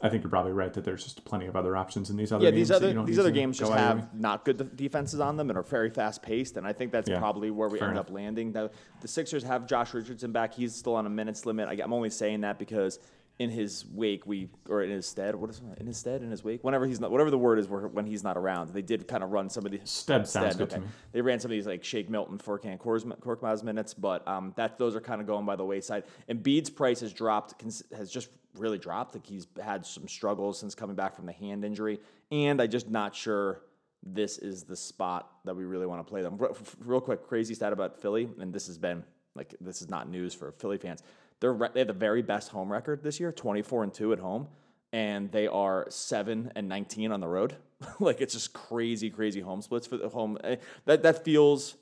I 0.01 0.07
think 0.09 0.23
you're 0.23 0.29
probably 0.29 0.53
right 0.53 0.73
that 0.73 0.85
there's 0.85 1.03
just 1.03 1.25
plenty 1.25 1.45
of 1.45 1.55
other 1.57 1.75
options 1.75 2.09
in 2.09 2.15
these 2.15 2.31
other 2.31 2.45
Yeah, 2.45 2.51
games. 2.51 2.69
these 2.69 2.69
you 2.69 2.75
other 2.87 3.03
these 3.05 3.19
other 3.19 3.31
games 3.31 3.57
just 3.59 3.69
out 3.71 3.77
of 3.77 3.79
your 3.83 3.87
have 3.87 3.97
way. 4.13 4.19
not 4.21 4.45
good 4.45 4.75
defenses 4.77 5.19
on 5.19 5.35
them 5.35 5.49
and 5.49 5.57
are 5.57 5.63
very 5.63 5.89
fast 5.89 6.21
paced, 6.21 6.55
and 6.57 6.65
I 6.65 6.71
think 6.73 6.91
that's 6.93 7.09
Yeah, 7.09 7.19
probably 7.19 7.51
where 7.51 7.67
we 7.67 7.79
end 7.81 7.91
enough. 7.91 8.07
up 8.07 8.11
landing. 8.11 8.51
The, 8.53 8.71
the 9.01 9.07
Sixers 9.09 9.43
have 9.43 9.67
Josh 9.67 9.93
Richardson 9.93 10.31
back; 10.31 10.53
he's 10.53 10.73
still 10.73 10.95
on 10.95 11.05
a 11.05 11.09
minutes 11.09 11.45
limit. 11.45 11.67
I, 11.67 11.83
I'm 11.83 11.91
only 11.93 12.09
saying 12.09 12.41
that 12.41 12.57
because 12.59 12.99
in 13.37 13.49
his 13.49 13.85
wake, 13.91 14.25
we 14.25 14.49
or 14.69 14.81
in 14.81 14.89
his 14.89 15.05
stead, 15.05 15.35
what 15.35 15.49
is 15.49 15.57
it? 15.57 15.79
in 15.79 15.87
his 15.87 15.97
stead 15.97 16.21
in 16.21 16.31
his 16.31 16.43
wake? 16.43 16.63
Whenever 16.63 16.85
he's 16.85 17.01
not, 17.01 17.11
whatever 17.11 17.29
the 17.29 17.37
word 17.37 17.59
is, 17.59 17.67
where, 17.67 17.87
when 17.87 18.05
he's 18.05 18.23
not 18.23 18.37
around, 18.37 18.69
they 18.69 18.81
did 18.81 19.07
kind 19.07 19.23
of 19.23 19.31
run 19.31 19.49
some 19.49 19.65
of 19.65 19.71
these. 19.71 19.81
Stead 19.83 20.27
sounds 20.27 20.55
good 20.55 20.69
to 20.69 20.79
me. 20.79 20.87
They 21.11 21.21
ran 21.21 21.39
some 21.39 21.51
of 21.51 21.55
these 21.55 21.67
like 21.67 21.83
Shake 21.83 22.09
Milton, 22.09 22.37
Furkan 22.37 22.79
Korkmaz 22.79 23.63
minutes, 23.63 23.93
but 23.93 24.25
um, 24.27 24.53
that 24.55 24.77
those 24.77 24.95
are 24.95 25.01
kind 25.01 25.19
of 25.19 25.27
going 25.27 25.45
by 25.45 25.57
the 25.57 25.65
wayside. 25.65 26.03
And 26.27 26.41
Embiid's 26.41 26.69
price 26.69 27.01
has 27.01 27.11
dropped, 27.11 27.61
has 27.61 28.09
just 28.09 28.29
really 28.57 28.77
dropped. 28.77 29.15
Like 29.15 29.25
he's 29.25 29.47
had 29.61 29.85
some 29.85 30.07
struggles 30.07 30.57
since 30.57 30.73
coming 30.73 30.95
back 30.95 31.15
from 31.15 31.25
the 31.25 31.33
hand 31.33 31.65
injury, 31.65 31.99
and 32.31 32.61
I 32.61 32.67
just 32.67 32.89
not 32.89 33.13
sure 33.13 33.61
this 34.01 34.37
is 34.37 34.63
the 34.63 34.75
spot 34.75 35.29
that 35.43 35.55
we 35.55 35.65
really 35.65 35.87
want 35.87 36.05
to 36.05 36.09
play 36.09 36.21
them. 36.21 36.39
Real 36.79 37.01
quick, 37.01 37.27
crazy 37.27 37.53
stat 37.53 37.73
about 37.73 37.99
Philly, 38.01 38.29
and 38.39 38.53
this 38.53 38.67
has 38.67 38.77
been 38.77 39.03
like 39.35 39.53
this 39.59 39.81
is 39.81 39.89
not 39.89 40.09
news 40.09 40.33
for 40.33 40.51
Philly 40.53 40.77
fans. 40.77 41.03
They're 41.41 41.53
re- 41.53 41.69
they 41.73 41.79
have 41.81 41.87
the 41.87 41.93
very 41.93 42.21
best 42.21 42.49
home 42.49 42.71
record 42.71 43.03
this 43.03 43.19
year, 43.19 43.31
twenty 43.31 43.61
four 43.61 43.83
and 43.83 43.93
two 43.93 44.13
at 44.13 44.19
home, 44.19 44.47
and 44.93 45.31
they 45.31 45.47
are 45.47 45.85
seven 45.89 46.51
and 46.55 46.67
nineteen 46.69 47.11
on 47.11 47.19
the 47.19 47.27
road. 47.27 47.55
like 47.99 48.21
it's 48.21 48.33
just 48.33 48.53
crazy, 48.53 49.09
crazy 49.09 49.41
home 49.41 49.61
splits 49.61 49.85
for 49.87 49.97
the 49.97 50.09
home. 50.09 50.37
eh, 50.43 50.55
That 50.85 51.03
that 51.03 51.23
feels 51.25 51.75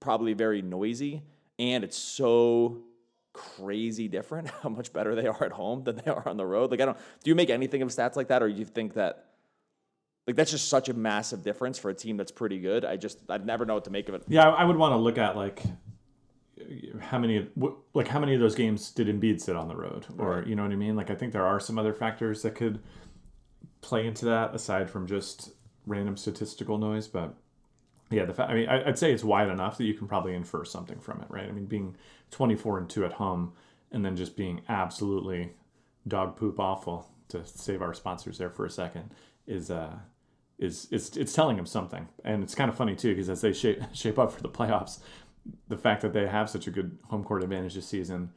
probably 0.00 0.32
very 0.32 0.60
noisy, 0.62 1.22
and 1.58 1.84
it's 1.84 1.96
so 1.96 2.82
crazy 3.32 4.08
different 4.08 4.48
how 4.62 4.68
much 4.68 4.92
better 4.92 5.14
they 5.14 5.26
are 5.28 5.44
at 5.44 5.52
home 5.52 5.84
than 5.84 5.96
they 5.96 6.10
are 6.10 6.28
on 6.28 6.36
the 6.36 6.46
road. 6.46 6.70
Like 6.70 6.80
I 6.80 6.84
don't. 6.86 6.98
Do 7.22 7.30
you 7.30 7.34
make 7.34 7.50
anything 7.50 7.82
of 7.82 7.88
stats 7.90 8.16
like 8.16 8.28
that, 8.28 8.42
or 8.42 8.48
do 8.48 8.54
you 8.58 8.64
think 8.64 8.94
that? 8.94 9.26
Like 10.26 10.36
that's 10.36 10.50
just 10.50 10.68
such 10.68 10.88
a 10.88 10.94
massive 10.94 11.42
difference 11.42 11.78
for 11.78 11.90
a 11.90 11.94
team 11.94 12.16
that's 12.16 12.30
pretty 12.30 12.58
good. 12.60 12.84
I 12.84 12.96
just 12.96 13.18
I'd 13.28 13.46
never 13.46 13.64
know 13.64 13.74
what 13.74 13.84
to 13.84 13.90
make 13.90 14.08
of 14.08 14.14
it. 14.16 14.24
Yeah, 14.28 14.48
I 14.48 14.64
would 14.64 14.76
want 14.76 14.92
to 14.92 14.96
look 14.96 15.16
at 15.18 15.34
like 15.36 15.62
how 17.00 17.18
many 17.18 17.36
of 17.36 17.48
like 17.94 18.08
how 18.08 18.18
many 18.20 18.34
of 18.34 18.40
those 18.40 18.54
games 18.54 18.90
did 18.90 19.06
Embiid 19.08 19.40
sit 19.40 19.56
on 19.56 19.68
the 19.68 19.76
road, 19.76 20.06
or 20.18 20.44
you 20.46 20.54
know 20.54 20.62
what 20.62 20.72
I 20.72 20.76
mean? 20.76 20.96
Like 20.96 21.10
I 21.10 21.14
think 21.14 21.32
there 21.32 21.46
are 21.46 21.60
some 21.60 21.78
other 21.78 21.92
factors 21.94 22.42
that 22.42 22.54
could 22.54 22.80
play 23.80 24.06
into 24.06 24.24
that 24.26 24.54
aside 24.54 24.90
from 24.90 25.06
just 25.06 25.50
random 25.86 26.16
statistical 26.16 26.78
noise, 26.78 27.08
but. 27.08 27.34
Yeah, 28.12 28.24
the 28.24 28.34
fa- 28.34 28.50
I 28.50 28.54
mean, 28.54 28.68
I- 28.68 28.88
I'd 28.88 28.98
say 28.98 29.12
it's 29.12 29.22
wide 29.22 29.48
enough 29.48 29.78
that 29.78 29.84
you 29.84 29.94
can 29.94 30.08
probably 30.08 30.34
infer 30.34 30.64
something 30.64 30.98
from 30.98 31.20
it, 31.20 31.28
right? 31.30 31.48
I 31.48 31.52
mean, 31.52 31.66
being 31.66 31.94
24 32.32 32.78
and 32.78 32.90
2 32.90 33.04
at 33.04 33.12
home 33.12 33.52
and 33.92 34.04
then 34.04 34.16
just 34.16 34.36
being 34.36 34.62
absolutely 34.68 35.52
dog 36.08 36.34
poop 36.36 36.58
awful 36.58 37.06
to 37.28 37.44
save 37.46 37.80
our 37.82 37.94
sponsors 37.94 38.36
there 38.36 38.50
for 38.50 38.66
a 38.66 38.70
second 38.70 39.14
is 39.46 39.70
uh 39.70 39.92
is 40.58 40.88
it's 40.90 41.16
it's 41.16 41.32
telling 41.32 41.56
them 41.56 41.66
something. 41.66 42.08
And 42.24 42.42
it's 42.42 42.56
kind 42.56 42.68
of 42.68 42.76
funny 42.76 42.96
too 42.96 43.10
because 43.14 43.30
as 43.30 43.42
they 43.42 43.52
shape 43.52 43.80
shape 43.92 44.18
up 44.18 44.32
for 44.32 44.42
the 44.42 44.48
playoffs, 44.48 44.98
the 45.68 45.76
fact 45.76 46.02
that 46.02 46.12
they 46.12 46.26
have 46.26 46.50
such 46.50 46.66
a 46.66 46.70
good 46.70 46.98
home 47.08 47.24
court 47.24 47.42
advantage 47.42 47.74
this 47.74 47.86
season 47.86 48.30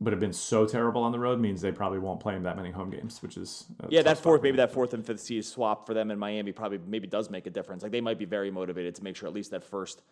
but 0.00 0.12
have 0.12 0.20
been 0.20 0.32
so 0.32 0.64
terrible 0.64 1.02
on 1.02 1.12
the 1.12 1.18
road 1.18 1.38
means 1.38 1.60
they 1.60 1.72
probably 1.72 1.98
won't 1.98 2.20
play 2.20 2.34
in 2.34 2.42
that 2.44 2.56
many 2.56 2.70
home 2.70 2.88
games, 2.88 3.20
which 3.22 3.36
is 3.36 3.66
Yeah, 3.90 4.00
tough 4.00 4.16
that 4.16 4.22
fourth, 4.22 4.42
maybe 4.42 4.56
that 4.56 4.72
fourth 4.72 4.94
and 4.94 5.04
fifth 5.04 5.20
seed 5.20 5.44
swap 5.44 5.86
for 5.86 5.92
them 5.92 6.10
in 6.10 6.18
Miami 6.18 6.52
probably 6.52 6.78
maybe 6.86 7.06
does 7.06 7.28
make 7.28 7.46
a 7.46 7.50
difference. 7.50 7.82
Like 7.82 7.92
they 7.92 8.00
might 8.00 8.18
be 8.18 8.24
very 8.24 8.50
motivated 8.50 8.94
to 8.94 9.04
make 9.04 9.14
sure 9.14 9.28
at 9.28 9.34
least 9.34 9.50
that 9.50 9.62
first 9.62 10.02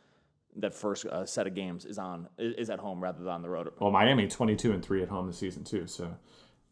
that 0.56 0.74
first 0.74 1.06
uh, 1.06 1.24
set 1.24 1.46
of 1.46 1.54
games 1.54 1.84
is 1.84 1.98
on 1.98 2.28
is 2.36 2.54
is 2.56 2.70
at 2.70 2.78
home 2.78 3.02
rather 3.02 3.18
than 3.18 3.28
on 3.28 3.40
the 3.40 3.48
road. 3.48 3.70
Well, 3.78 3.90
Miami 3.90 4.28
22 4.28 4.72
and 4.72 4.84
3 4.84 5.02
at 5.02 5.08
home 5.08 5.26
this 5.26 5.38
season, 5.38 5.64
too. 5.64 5.86
So 5.86 6.14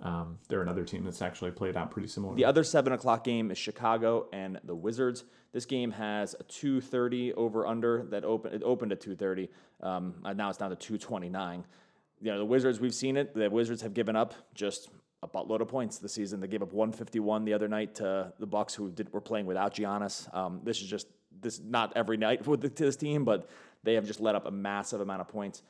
um, 0.01 0.39
they're 0.49 0.63
another 0.63 0.85
team 0.85 1.05
that's 1.05 1.23
actually 1.23 1.51
played 1.51 1.77
out 1.77 1.91
pretty 1.91 2.09
similar. 2.09 2.35
The 2.35 2.45
other 2.45 2.65
seven 2.65 2.93
o'clock 2.93 3.25
game 3.25 3.51
is 3.51 3.59
Chicago 3.59 4.29
and 4.33 4.61
the 4.65 4.75
Wizards. 4.75 5.25
This 5.53 5.65
game 5.65 5.91
has 5.93 6.35
a 6.39 6.43
two 6.45 6.81
thirty 6.81 7.33
over 7.33 7.67
under 7.67 8.05
that 8.11 8.25
open 8.25 8.53
it 8.53 8.63
opened 8.63 8.93
at 8.93 9.01
two 9.01 9.17
thirty. 9.17 9.49
Um, 9.83 10.17
now 10.35 10.51
it's 10.51 10.59
down 10.59 10.71
to 10.71 10.77
two 10.77 10.99
twenty 10.99 11.31
nine. 11.31 11.65
You 12.21 12.33
know 12.33 12.39
the 12.39 12.45
Wizards. 12.45 12.79
We've 12.79 12.95
seen 12.95 13.17
it. 13.17 13.35
The 13.35 13.49
Wizards 13.49 13.83
have 13.83 13.95
given 13.95 14.17
up 14.17 14.35
just 14.55 14.91
a 15.23 15.29
buttload 15.29 15.61
of 15.61 15.69
points 15.69 15.99
this 15.99 16.13
season. 16.13 16.41
They 16.41 16.47
gave 16.47 16.63
up 16.63 16.73
one 16.75 16.93
fifty 16.93 17.21
one 17.21 17.45
the 17.45 17.55
other 17.55 17.69
night 17.69 17.95
to 17.97 18.33
the 18.39 18.47
Bucks, 18.47 18.75
who 18.75 18.91
did, 18.91 19.13
were 19.13 19.21
playing 19.23 19.47
without 19.47 19.75
Giannis. 19.75 20.33
Um, 20.35 20.61
this 20.63 20.83
is 20.83 20.89
just 20.89 21.07
this 21.41 21.59
not 21.65 21.95
every 21.97 22.19
night 22.19 22.47
with 22.47 22.61
the, 22.61 22.69
to 22.69 22.85
this 22.85 22.97
team, 22.97 23.25
but 23.25 23.49
they 23.83 23.95
have 23.95 24.07
just 24.07 24.21
let 24.21 24.35
up 24.35 24.47
a 24.47 24.51
massive 24.51 25.01
amount 25.01 25.23
of 25.23 25.29
points. 25.29 25.63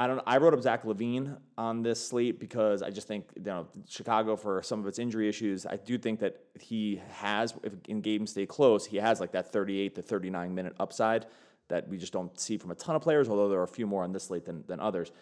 I 0.00 0.06
don't. 0.06 0.22
I 0.26 0.38
wrote 0.38 0.54
up 0.54 0.62
Zach 0.62 0.84
LaVine 0.84 1.36
on 1.58 1.82
this 1.82 2.08
slate 2.08 2.40
because 2.40 2.82
I 2.82 2.88
just 2.88 3.06
think 3.06 3.26
you 3.36 3.42
know 3.42 3.68
Chicago 3.86 4.34
for 4.34 4.62
some 4.62 4.80
of 4.80 4.86
its 4.86 4.98
injury 4.98 5.28
issues. 5.28 5.66
I 5.66 5.76
do 5.76 5.98
think 5.98 6.20
that 6.20 6.40
he 6.58 7.02
has, 7.10 7.52
if 7.62 7.74
in 7.86 8.00
games 8.00 8.30
stay 8.30 8.46
close, 8.46 8.86
he 8.86 8.96
has 8.96 9.20
like 9.20 9.32
that 9.32 9.52
38 9.52 9.96
to 9.96 10.02
39 10.02 10.54
minute 10.54 10.74
upside 10.80 11.26
that 11.68 11.86
we 11.86 11.98
just 11.98 12.14
don't 12.14 12.40
see 12.40 12.56
from 12.56 12.70
a 12.70 12.74
ton 12.74 12.96
of 12.96 13.02
players. 13.02 13.28
Although 13.28 13.50
there 13.50 13.60
are 13.60 13.64
a 13.64 13.68
few 13.68 13.86
more 13.86 14.02
on 14.02 14.12
this 14.12 14.24
slate 14.24 14.46
than 14.46 14.64
than 14.66 14.80
others. 14.80 15.12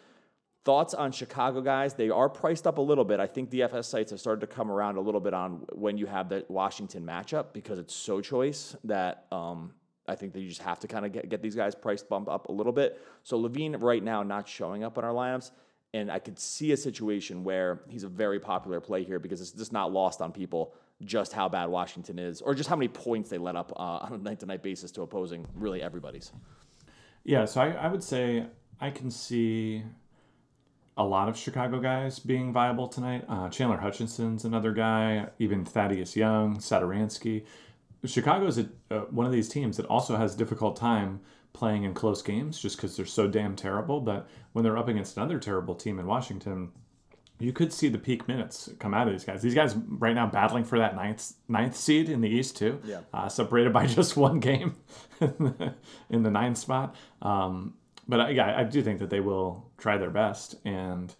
Thoughts 0.64 0.94
on 0.94 1.10
Chicago 1.10 1.60
guys? 1.60 1.94
They 1.94 2.10
are 2.10 2.28
priced 2.28 2.64
up 2.64 2.78
a 2.78 2.80
little 2.80 3.04
bit. 3.04 3.18
I 3.18 3.26
think 3.26 3.50
DFS 3.50 3.86
sites 3.86 4.12
have 4.12 4.20
started 4.20 4.42
to 4.42 4.46
come 4.46 4.70
around 4.70 4.96
a 4.96 5.00
little 5.00 5.20
bit 5.20 5.34
on 5.34 5.64
when 5.72 5.98
you 5.98 6.06
have 6.06 6.28
the 6.28 6.44
Washington 6.48 7.04
matchup 7.04 7.46
because 7.52 7.80
it's 7.80 7.94
so 7.94 8.20
choice 8.20 8.76
that 8.84 9.26
um, 9.32 9.72
I 10.08 10.14
think 10.14 10.32
that 10.32 10.40
you 10.40 10.48
just 10.48 10.62
have 10.62 10.80
to 10.80 10.88
kind 10.88 11.04
of 11.04 11.12
get, 11.12 11.28
get 11.28 11.42
these 11.42 11.54
guys 11.54 11.74
priced 11.74 12.08
bump 12.08 12.28
up 12.28 12.48
a 12.48 12.52
little 12.52 12.72
bit. 12.72 13.00
So 13.22 13.38
LaVine 13.38 13.80
right 13.80 14.02
now 14.02 14.22
not 14.22 14.48
showing 14.48 14.82
up 14.82 14.98
in 14.98 15.04
our 15.04 15.12
lineups, 15.12 15.50
and 15.94 16.10
I 16.10 16.18
could 16.18 16.38
see 16.38 16.72
a 16.72 16.76
situation 16.76 17.44
where 17.44 17.80
he's 17.88 18.04
a 18.04 18.08
very 18.08 18.40
popular 18.40 18.80
play 18.80 19.04
here 19.04 19.18
because 19.18 19.40
it's 19.40 19.52
just 19.52 19.72
not 19.72 19.92
lost 19.92 20.20
on 20.20 20.32
people 20.32 20.74
just 21.04 21.32
how 21.32 21.48
bad 21.48 21.66
Washington 21.66 22.18
is, 22.18 22.40
or 22.40 22.54
just 22.54 22.68
how 22.68 22.76
many 22.76 22.88
points 22.88 23.30
they 23.30 23.38
let 23.38 23.54
up 23.54 23.72
uh, 23.76 23.98
on 24.02 24.12
a 24.14 24.18
night 24.18 24.40
to 24.40 24.46
night 24.46 24.62
basis 24.62 24.90
to 24.92 25.02
opposing 25.02 25.46
really 25.54 25.80
everybody's. 25.80 26.32
Yeah, 27.24 27.44
so 27.44 27.60
I, 27.60 27.70
I 27.70 27.88
would 27.88 28.02
say 28.02 28.46
I 28.80 28.90
can 28.90 29.10
see 29.10 29.84
a 30.96 31.04
lot 31.04 31.28
of 31.28 31.36
Chicago 31.36 31.78
guys 31.78 32.18
being 32.18 32.52
viable 32.52 32.88
tonight. 32.88 33.24
Uh, 33.28 33.48
Chandler 33.48 33.76
Hutchison's 33.76 34.44
another 34.44 34.72
guy, 34.72 35.28
even 35.38 35.64
Thaddeus 35.64 36.16
Young, 36.16 36.56
Satoransky. 36.56 37.44
Chicago 38.04 38.46
is 38.46 38.58
a, 38.58 38.68
uh, 38.90 39.00
one 39.10 39.26
of 39.26 39.32
these 39.32 39.48
teams 39.48 39.76
that 39.76 39.86
also 39.86 40.16
has 40.16 40.34
a 40.34 40.38
difficult 40.38 40.76
time 40.76 41.20
playing 41.52 41.84
in 41.84 41.94
close 41.94 42.22
games 42.22 42.58
just 42.60 42.76
because 42.76 42.96
they're 42.96 43.06
so 43.06 43.26
damn 43.26 43.56
terrible. 43.56 44.00
But 44.00 44.28
when 44.52 44.62
they're 44.62 44.78
up 44.78 44.88
against 44.88 45.16
another 45.16 45.38
terrible 45.38 45.74
team 45.74 45.98
in 45.98 46.06
Washington, 46.06 46.70
you 47.40 47.52
could 47.52 47.72
see 47.72 47.88
the 47.88 47.98
peak 47.98 48.28
minutes 48.28 48.70
come 48.78 48.94
out 48.94 49.06
of 49.06 49.12
these 49.12 49.24
guys. 49.24 49.42
These 49.42 49.54
guys 49.54 49.74
right 49.74 50.14
now 50.14 50.26
battling 50.26 50.64
for 50.64 50.78
that 50.78 50.96
ninth 50.96 51.34
ninth 51.48 51.76
seed 51.76 52.08
in 52.08 52.20
the 52.20 52.28
East 52.28 52.56
too. 52.56 52.80
Yeah. 52.84 53.00
Uh, 53.12 53.28
separated 53.28 53.72
by 53.72 53.86
just 53.98 54.16
one 54.16 54.40
game 54.40 54.76
in 55.20 56.22
the 56.22 56.30
ninth 56.30 56.58
spot. 56.58 56.94
Um, 57.22 57.74
but 58.08 58.20
I, 58.20 58.30
yeah, 58.30 58.58
I 58.58 58.64
do 58.64 58.82
think 58.82 59.00
that 59.00 59.10
they 59.10 59.20
will 59.20 59.70
try 59.76 59.98
their 59.98 60.10
best, 60.10 60.54
and 60.64 61.14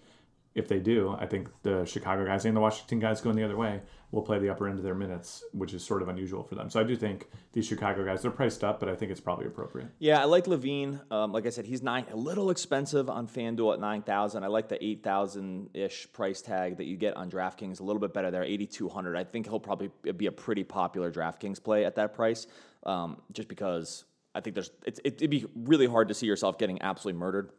if 0.55 0.69
they 0.69 0.79
do, 0.79 1.15
I 1.19 1.27
think 1.27 1.51
the 1.63 1.85
Chicago 1.85 2.25
guys 2.25 2.47
and 2.47 2.57
the 2.57 2.61
Washington 2.61 2.99
guys 2.99 3.21
going 3.21 3.37
the 3.37 3.45
other 3.45 3.57
way 3.57 3.83
will 4.11 4.23
play 4.23 4.39
the 4.39 4.49
upper 4.49 4.67
end 4.67 4.79
of 4.79 4.85
their 4.85 4.95
minutes, 4.95 5.45
which 5.53 5.75
is 5.75 5.85
sort 5.85 6.01
of 6.01 6.09
unusual 6.09 6.43
for 6.43 6.55
them. 6.55 6.71
So 6.71 6.81
I 6.81 6.83
do 6.83 6.97
think 6.97 7.29
these 7.53 7.67
Chicago 7.67 8.05
guys 8.05 8.23
they're 8.23 8.31
priced 8.31 8.65
up, 8.65 8.81
but 8.81 8.89
I 8.89 8.95
think 8.95 9.11
it's 9.11 9.21
probably 9.21 9.47
appropriate. 9.47 9.89
Yeah, 9.99 10.21
I 10.21 10.25
like 10.25 10.47
LaVine. 10.47 11.01
Um, 11.13 11.33
like 11.33 11.47
I 11.47 11.51
said, 11.51 11.67
he's 11.67 11.83
nine, 11.83 12.07
a 12.11 12.17
little 12.17 12.51
expensive 12.51 13.11
on 13.11 13.29
FanDuel 13.29 13.75
at 13.75 13.81
nine 13.81 14.03
thousand. 14.03 14.45
I 14.45 14.47
like 14.47 14.69
the 14.69 14.83
eight 14.83 15.03
thousand 15.03 15.71
ish 15.75 16.11
price 16.13 16.41
tag 16.41 16.79
that 16.79 16.85
you 16.85 16.97
get 16.97 17.17
on 17.17 17.31
DraftKings. 17.31 17.81
A 17.81 17.83
little 17.83 18.01
bit 18.01 18.15
better 18.15 18.31
there, 18.31 18.45
eighty 18.45 18.67
two 18.67 18.89
hundred. 18.89 19.17
I 19.17 19.25
think 19.25 19.47
he'll 19.47 19.61
probably 19.61 19.91
be 20.17 20.27
a 20.27 20.33
pretty 20.33 20.65
popular 20.65 21.13
DraftKings 21.13 21.63
play 21.63 21.85
at 21.85 21.97
that 21.97 22.15
price, 22.15 22.47
um, 22.85 23.19
just 23.33 23.49
because 23.49 24.05
I 24.35 24.41
think 24.41 24.55
there's 24.55 24.71
it, 24.87 25.01
it'd 25.05 25.31
be 25.31 25.45
really 25.55 25.87
hard 25.87 26.09
to 26.09 26.15
see 26.15 26.27
yourself 26.27 26.59
getting 26.59 26.81
absolutely 26.81 27.19
murdered 27.19 27.51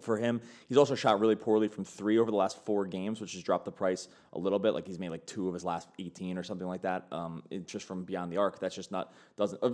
for 0.00 0.18
him. 0.18 0.40
He's 0.68 0.78
also 0.78 0.94
shot 0.94 1.20
really 1.20 1.36
poorly 1.36 1.68
from 1.68 1.84
three 1.84 2.18
over 2.18 2.30
the 2.30 2.36
last 2.36 2.64
four 2.64 2.86
games, 2.86 3.20
which 3.20 3.32
has 3.34 3.42
dropped 3.42 3.64
the 3.64 3.72
price 3.72 4.08
a 4.32 4.38
little 4.38 4.58
bit. 4.58 4.74
Like 4.74 4.86
he's 4.86 4.98
made 4.98 5.10
like 5.10 5.26
two 5.26 5.48
of 5.48 5.54
his 5.54 5.64
last 5.64 5.88
18 5.98 6.38
or 6.38 6.42
something 6.42 6.66
like 6.66 6.82
that. 6.82 7.06
Um, 7.10 7.42
just 7.66 7.86
from 7.86 8.04
beyond 8.04 8.32
the 8.32 8.36
arc. 8.36 8.58
That's 8.60 8.74
just 8.74 8.90
not 8.90 9.12
doesn't 9.36 9.62
uh, 9.62 9.70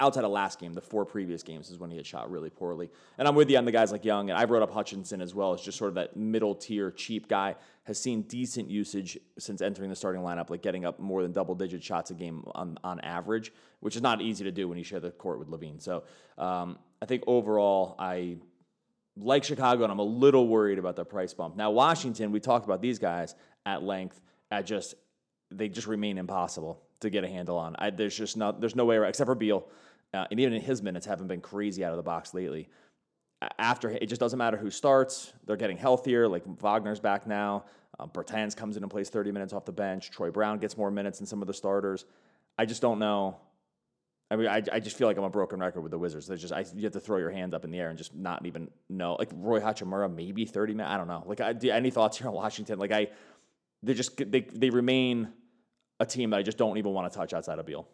outside 0.00 0.24
of 0.24 0.30
last 0.30 0.58
game. 0.58 0.72
The 0.72 0.80
four 0.80 1.04
previous 1.04 1.42
games 1.42 1.70
is 1.70 1.78
when 1.78 1.90
he 1.90 1.96
had 1.96 2.06
shot 2.06 2.30
really 2.30 2.50
poorly. 2.50 2.90
And 3.18 3.26
I'm 3.26 3.34
with 3.34 3.50
you 3.50 3.58
on 3.58 3.64
the 3.64 3.72
guys 3.72 3.92
like 3.92 4.04
Young, 4.04 4.30
and 4.30 4.38
I 4.38 4.44
wrote 4.44 4.62
up 4.62 4.72
Hutchison 4.72 5.20
as 5.20 5.34
well 5.34 5.52
as 5.52 5.60
just 5.60 5.78
sort 5.78 5.88
of 5.88 5.94
that 5.96 6.16
middle 6.16 6.54
tier 6.54 6.90
cheap 6.90 7.28
guy. 7.28 7.56
Has 7.84 7.98
seen 7.98 8.20
decent 8.22 8.68
usage 8.68 9.18
since 9.38 9.62
entering 9.62 9.88
the 9.88 9.96
starting 9.96 10.20
lineup, 10.20 10.50
like 10.50 10.60
getting 10.60 10.84
up 10.84 11.00
more 11.00 11.22
than 11.22 11.32
double 11.32 11.54
digit 11.54 11.82
shots 11.82 12.10
a 12.10 12.14
game 12.14 12.44
on, 12.54 12.78
on 12.84 13.00
average, 13.00 13.50
which 13.80 13.96
is 13.96 14.02
not 14.02 14.20
easy 14.20 14.44
to 14.44 14.50
do 14.50 14.68
when 14.68 14.76
you 14.76 14.84
share 14.84 15.00
the 15.00 15.10
court 15.10 15.38
with 15.38 15.48
LaVine. 15.48 15.80
So 15.80 16.04
um, 16.36 16.78
I 17.00 17.06
think 17.06 17.24
overall, 17.26 17.96
I 17.98 18.36
like 19.20 19.44
Chicago, 19.44 19.84
and 19.84 19.92
I'm 19.92 19.98
a 19.98 20.04
little 20.04 20.48
worried 20.48 20.78
about 20.78 20.96
the 20.96 21.04
price 21.04 21.34
bump. 21.34 21.56
Now, 21.56 21.70
Washington, 21.70 22.32
we 22.32 22.40
talked 22.40 22.64
about 22.64 22.80
these 22.80 22.98
guys 22.98 23.34
at 23.66 23.82
length. 23.82 24.20
At 24.50 24.66
just 24.66 24.94
they 25.50 25.68
just 25.68 25.86
remain 25.86 26.18
impossible 26.18 26.82
to 27.00 27.10
get 27.10 27.24
a 27.24 27.28
handle 27.28 27.58
on. 27.58 27.76
I, 27.78 27.90
there's 27.90 28.16
just 28.16 28.36
not 28.36 28.60
there's 28.60 28.76
no 28.76 28.84
way 28.84 28.96
around, 28.96 29.10
except 29.10 29.26
for 29.26 29.34
Beal, 29.34 29.66
uh, 30.14 30.26
and 30.30 30.40
even 30.40 30.52
in 30.52 30.62
his 30.62 30.82
minutes 30.82 31.06
haven't 31.06 31.26
been 31.26 31.40
crazy 31.40 31.84
out 31.84 31.92
of 31.92 31.96
the 31.96 32.02
box 32.02 32.34
lately. 32.34 32.68
After 33.58 33.90
it 33.90 34.06
just 34.06 34.20
doesn't 34.20 34.38
matter 34.38 34.56
who 34.56 34.70
starts. 34.70 35.32
They're 35.46 35.56
getting 35.56 35.76
healthier. 35.76 36.26
Like 36.26 36.42
Wagner's 36.60 37.00
back 37.00 37.26
now. 37.26 37.64
Uh, 37.98 38.06
Bertans 38.06 38.56
comes 38.56 38.76
in 38.76 38.82
and 38.82 38.90
plays 38.90 39.10
30 39.10 39.32
minutes 39.32 39.52
off 39.52 39.64
the 39.64 39.72
bench. 39.72 40.10
Troy 40.10 40.30
Brown 40.30 40.58
gets 40.58 40.76
more 40.76 40.90
minutes 40.90 41.18
than 41.18 41.26
some 41.26 41.40
of 41.40 41.46
the 41.46 41.54
starters. 41.54 42.04
I 42.58 42.64
just 42.64 42.82
don't 42.82 42.98
know 42.98 43.38
I 44.30 44.36
mean, 44.36 44.46
I, 44.46 44.62
I 44.70 44.80
just 44.80 44.96
feel 44.96 45.06
like 45.08 45.16
I'm 45.16 45.24
a 45.24 45.30
broken 45.30 45.58
record 45.58 45.80
with 45.80 45.90
the 45.90 45.98
Wizards. 45.98 46.26
There's 46.26 46.40
just 46.40 46.52
I, 46.52 46.64
you 46.74 46.82
have 46.82 46.92
to 46.92 47.00
throw 47.00 47.16
your 47.16 47.30
hands 47.30 47.54
up 47.54 47.64
in 47.64 47.70
the 47.70 47.78
air 47.78 47.88
and 47.88 47.96
just 47.96 48.14
not 48.14 48.44
even 48.44 48.70
know. 48.90 49.14
Like 49.18 49.30
Rui 49.34 49.60
Hachimura, 49.60 50.14
maybe 50.14 50.44
30 50.44 50.74
minutes. 50.74 50.92
I 50.92 50.98
don't 50.98 51.08
know. 51.08 51.22
Like, 51.26 51.40
I, 51.40 51.54
do, 51.54 51.70
any 51.70 51.90
thoughts 51.90 52.18
here 52.18 52.28
on 52.28 52.34
Washington? 52.34 52.78
Like, 52.78 52.92
I 52.92 53.08
they 53.82 53.94
just 53.94 54.16
they 54.30 54.40
they 54.40 54.70
remain 54.70 55.28
a 56.00 56.06
team 56.06 56.30
that 56.30 56.36
I 56.36 56.42
just 56.42 56.58
don't 56.58 56.76
even 56.76 56.92
want 56.92 57.10
to 57.10 57.18
touch 57.18 57.32
outside 57.32 57.58
of 57.58 57.64
Beal. 57.64 57.88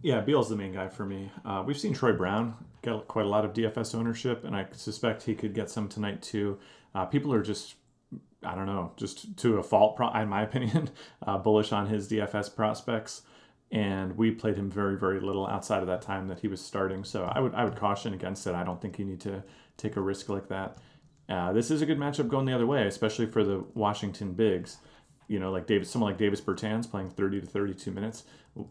Yeah, 0.00 0.20
Beal's 0.20 0.48
the 0.48 0.56
main 0.56 0.72
guy 0.72 0.88
for 0.88 1.04
me. 1.04 1.30
Uh, 1.44 1.62
we've 1.64 1.78
seen 1.78 1.92
Troy 1.92 2.12
Brown 2.12 2.54
get 2.82 3.06
quite 3.08 3.24
a 3.24 3.28
lot 3.28 3.44
of 3.44 3.52
DFS 3.52 3.94
ownership, 3.94 4.44
and 4.44 4.54
I 4.54 4.66
suspect 4.72 5.22
he 5.22 5.34
could 5.34 5.54
get 5.54 5.70
some 5.70 5.88
tonight 5.88 6.22
too. 6.22 6.58
Uh, 6.94 7.04
people 7.04 7.32
are 7.32 7.42
just, 7.42 7.74
I 8.42 8.54
don't 8.54 8.66
know, 8.66 8.92
just 8.96 9.36
to 9.38 9.58
a 9.58 9.62
fault, 9.62 10.00
in 10.14 10.28
my 10.28 10.42
opinion, 10.48 10.90
uh, 11.24 11.38
bullish 11.38 11.72
on 11.72 11.86
his 11.86 12.08
DFS 12.08 12.54
prospects 12.54 13.22
and 13.72 14.16
we 14.18 14.30
played 14.30 14.56
him 14.56 14.70
very 14.70 14.96
very 14.98 15.18
little 15.18 15.46
outside 15.46 15.80
of 15.80 15.88
that 15.88 16.02
time 16.02 16.28
that 16.28 16.40
he 16.40 16.48
was 16.48 16.60
starting. 16.60 17.02
So 17.02 17.24
I 17.24 17.40
would 17.40 17.54
I 17.54 17.64
would 17.64 17.74
caution 17.74 18.14
against 18.14 18.46
it. 18.46 18.54
I 18.54 18.62
don't 18.62 18.80
think 18.80 18.98
you 18.98 19.04
need 19.04 19.20
to 19.22 19.42
take 19.78 19.96
a 19.96 20.00
risk 20.00 20.28
like 20.28 20.48
that. 20.48 20.76
Uh, 21.28 21.52
this 21.52 21.70
is 21.70 21.80
a 21.80 21.86
good 21.86 21.98
matchup 21.98 22.28
going 22.28 22.44
the 22.44 22.54
other 22.54 22.66
way, 22.66 22.86
especially 22.86 23.26
for 23.26 23.42
the 23.42 23.64
Washington 23.74 24.34
bigs. 24.34 24.76
You 25.28 25.40
know, 25.40 25.50
like 25.50 25.66
Davis, 25.66 25.90
someone 25.90 26.10
like 26.10 26.18
Davis 26.18 26.42
Bertans 26.42 26.90
playing 26.90 27.08
30 27.08 27.40
to 27.40 27.46
32 27.46 27.90
minutes. 27.90 28.24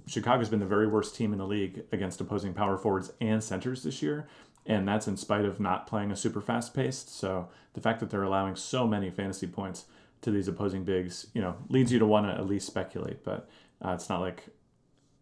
Chicago's 0.05 0.49
been 0.49 0.59
the 0.59 0.65
very 0.65 0.85
worst 0.85 1.15
team 1.15 1.31
in 1.31 1.39
the 1.39 1.47
league 1.47 1.85
against 1.91 2.21
opposing 2.21 2.53
power 2.53 2.77
forwards 2.77 3.11
and 3.19 3.43
centers 3.43 3.81
this 3.81 4.03
year, 4.03 4.27
and 4.67 4.87
that's 4.87 5.07
in 5.07 5.17
spite 5.17 5.45
of 5.45 5.59
not 5.59 5.87
playing 5.87 6.11
a 6.11 6.15
super 6.15 6.39
fast 6.39 6.75
paced. 6.75 7.09
So 7.09 7.49
the 7.73 7.81
fact 7.81 7.99
that 8.01 8.11
they're 8.11 8.21
allowing 8.21 8.55
so 8.55 8.85
many 8.85 9.09
fantasy 9.09 9.47
points 9.47 9.85
to 10.21 10.29
these 10.29 10.47
opposing 10.47 10.83
bigs, 10.83 11.25
you 11.33 11.41
know, 11.41 11.55
leads 11.69 11.91
you 11.91 11.97
to 11.97 12.05
want 12.05 12.27
to 12.27 12.33
at 12.33 12.45
least 12.45 12.67
speculate. 12.67 13.23
But 13.23 13.49
uh, 13.83 13.93
it's 13.93 14.07
not 14.07 14.21
like 14.21 14.43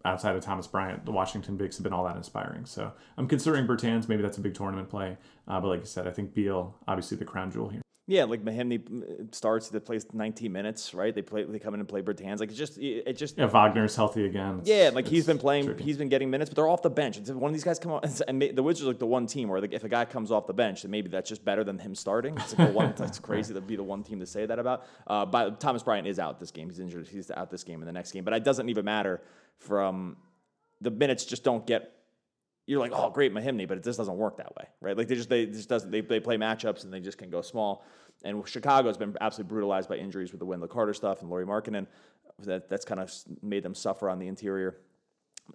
outside 0.06 0.36
of 0.36 0.44
Thomas 0.44 0.68
Bryant, 0.68 1.06
the 1.06 1.12
Washington 1.12 1.58
Bigs 1.58 1.78
have 1.78 1.84
been 1.84 1.94
all 1.94 2.06
that 2.06 2.16
inspiring. 2.16 2.66
So 2.66 2.94
I'm 3.18 3.28
considering 3.28 3.68
Bertans. 3.68 4.08
Maybe 4.08 4.22
that's 4.22 4.38
a 4.38 4.42
big 4.42 4.54
tournament 4.54 4.90
play. 4.90 5.18
Uh, 5.48 5.60
but 5.60 5.68
like 5.68 5.80
you 5.82 5.86
said, 5.86 6.08
I 6.08 6.12
think 6.12 6.34
Beal, 6.34 6.76
obviously 6.88 7.18
the 7.18 7.26
crown 7.26 7.52
jewel 7.52 7.70
here. 7.70 7.82
Yeah, 8.10 8.24
like 8.24 8.44
Mahinmi 8.44 8.80
uh, 9.04 9.26
starts 9.32 9.70
that 9.70 9.86
plays 9.86 10.04
19 10.12 10.52
minutes, 10.52 10.96
right? 10.96 11.14
They 11.14 11.22
play, 11.22 11.44
they 11.44 11.60
come 11.60 11.76
in 11.76 11.80
and 11.80 11.88
play 11.88 12.02
Bertans. 12.02 12.40
Like 12.40 12.50
it's 12.50 12.58
just, 12.58 12.80
it 12.80 13.16
just. 13.16 13.38
Yeah, 13.38 13.46
Wagner's 13.46 13.96
healthy 13.96 14.26
again. 14.26 14.58
It's, 14.62 14.68
yeah, 14.68 14.90
like 14.92 15.08
he's 15.08 15.28
been 15.28 15.38
playing, 15.38 15.66
tricky. 15.66 15.84
he's 15.84 15.98
been 15.98 16.10
getting 16.10 16.32
minutes, 16.32 16.50
but 16.50 16.56
they're 16.56 16.68
off 16.68 16.82
the 16.82 16.90
bench. 16.90 17.18
It's 17.18 17.30
one 17.30 17.52
of 17.52 17.54
these 17.54 17.64
guys 17.64 17.78
come 17.78 17.92
on, 17.92 18.02
and 18.28 18.42
the 18.42 18.64
Wizards 18.64 18.86
are 18.86 18.88
like 18.88 18.98
the 18.98 19.06
one 19.06 19.28
team 19.28 19.48
where 19.48 19.62
like 19.62 19.74
if 19.74 19.84
a 19.84 19.90
guy 19.90 20.06
comes 20.06 20.32
off 20.32 20.48
the 20.48 20.56
bench, 20.56 20.82
then 20.82 20.90
maybe 20.90 21.08
that's 21.08 21.30
just 21.30 21.46
better 21.46 21.64
than 21.64 21.78
him 21.78 21.94
starting. 21.94 22.36
It's 22.36 22.58
like 22.58 22.70
the 22.70 22.74
one. 22.74 22.96
that's 22.98 23.20
crazy 23.20 23.54
to 23.54 23.62
be 23.62 23.76
the 23.76 23.84
one 23.84 24.02
team 24.02 24.20
to 24.22 24.26
say 24.26 24.48
that 24.48 24.58
about. 24.58 24.88
Uh, 25.06 25.28
but 25.28 25.60
Thomas 25.60 25.84
Bryant 25.84 26.08
is 26.08 26.18
out 26.18 26.40
this 26.40 26.50
game. 26.50 26.68
He's 26.68 26.80
injured. 26.80 27.08
He's 27.08 27.30
out 27.30 27.52
this 27.52 27.64
game 27.64 27.80
and 27.80 27.88
the 27.88 27.94
next 27.94 28.12
game. 28.12 28.24
But 28.24 28.34
it 28.34 28.44
doesn't 28.44 28.70
even 28.70 28.86
matter 28.86 29.22
from 29.60 30.18
the 30.82 30.90
minutes 30.90 31.26
just 31.26 31.44
don't 31.44 31.68
get. 31.68 31.94
You're 32.70 32.80
like, 32.80 32.92
oh, 32.94 33.10
great, 33.10 33.34
Mahinmi, 33.34 33.68
but 33.68 33.80
it 33.80 33.84
just 33.84 33.98
doesn't 33.98 34.16
work 34.16 34.38
that 34.38 34.56
way, 34.56 34.66
right? 34.80 34.96
Like 34.96 35.08
they 35.08 35.16
just 35.16 35.28
they 35.28 35.48
just 35.48 35.68
doesn't 35.68 35.90
they, 35.90 36.02
they 36.02 36.20
play 36.20 36.38
matchups 36.38 36.84
and 36.84 36.94
they 36.94 37.00
just 37.00 37.18
can 37.18 37.32
go 37.32 37.42
small. 37.42 37.84
And 38.24 38.48
Chicago's 38.48 38.96
been 38.96 39.18
absolutely 39.22 39.50
brutalized 39.50 39.90
by 39.90 39.96
injuries 39.96 40.32
with 40.32 40.38
the 40.38 40.46
Wendell 40.46 40.68
Carter 40.68 40.94
stuff 40.94 41.22
and 41.22 41.32
Lauri 41.32 41.48
Markkanen. 41.48 41.88
That 42.44 42.70
that's 42.70 42.86
kind 42.86 43.02
of 43.02 43.12
made 43.42 43.64
them 43.64 43.74
suffer 43.74 44.08
on 44.08 44.20
the 44.20 44.28
interior. 44.28 44.78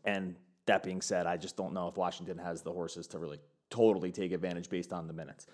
And 0.05 0.35
that 0.67 0.83
being 0.83 1.01
said, 1.01 1.29
I 1.29 1.37
just 1.37 1.57
don't 1.57 1.73
know 1.73 1.87
if 1.87 1.97
Washington 1.97 2.37
has 2.39 2.63
the 2.63 2.73
horses 2.73 3.07
to 3.09 3.21
really 3.21 3.39
totally 3.71 4.11
take 4.11 4.33
advantage 4.33 4.69
based 4.69 4.93
on 4.93 5.07
the 5.07 5.13
minutes. 5.13 5.47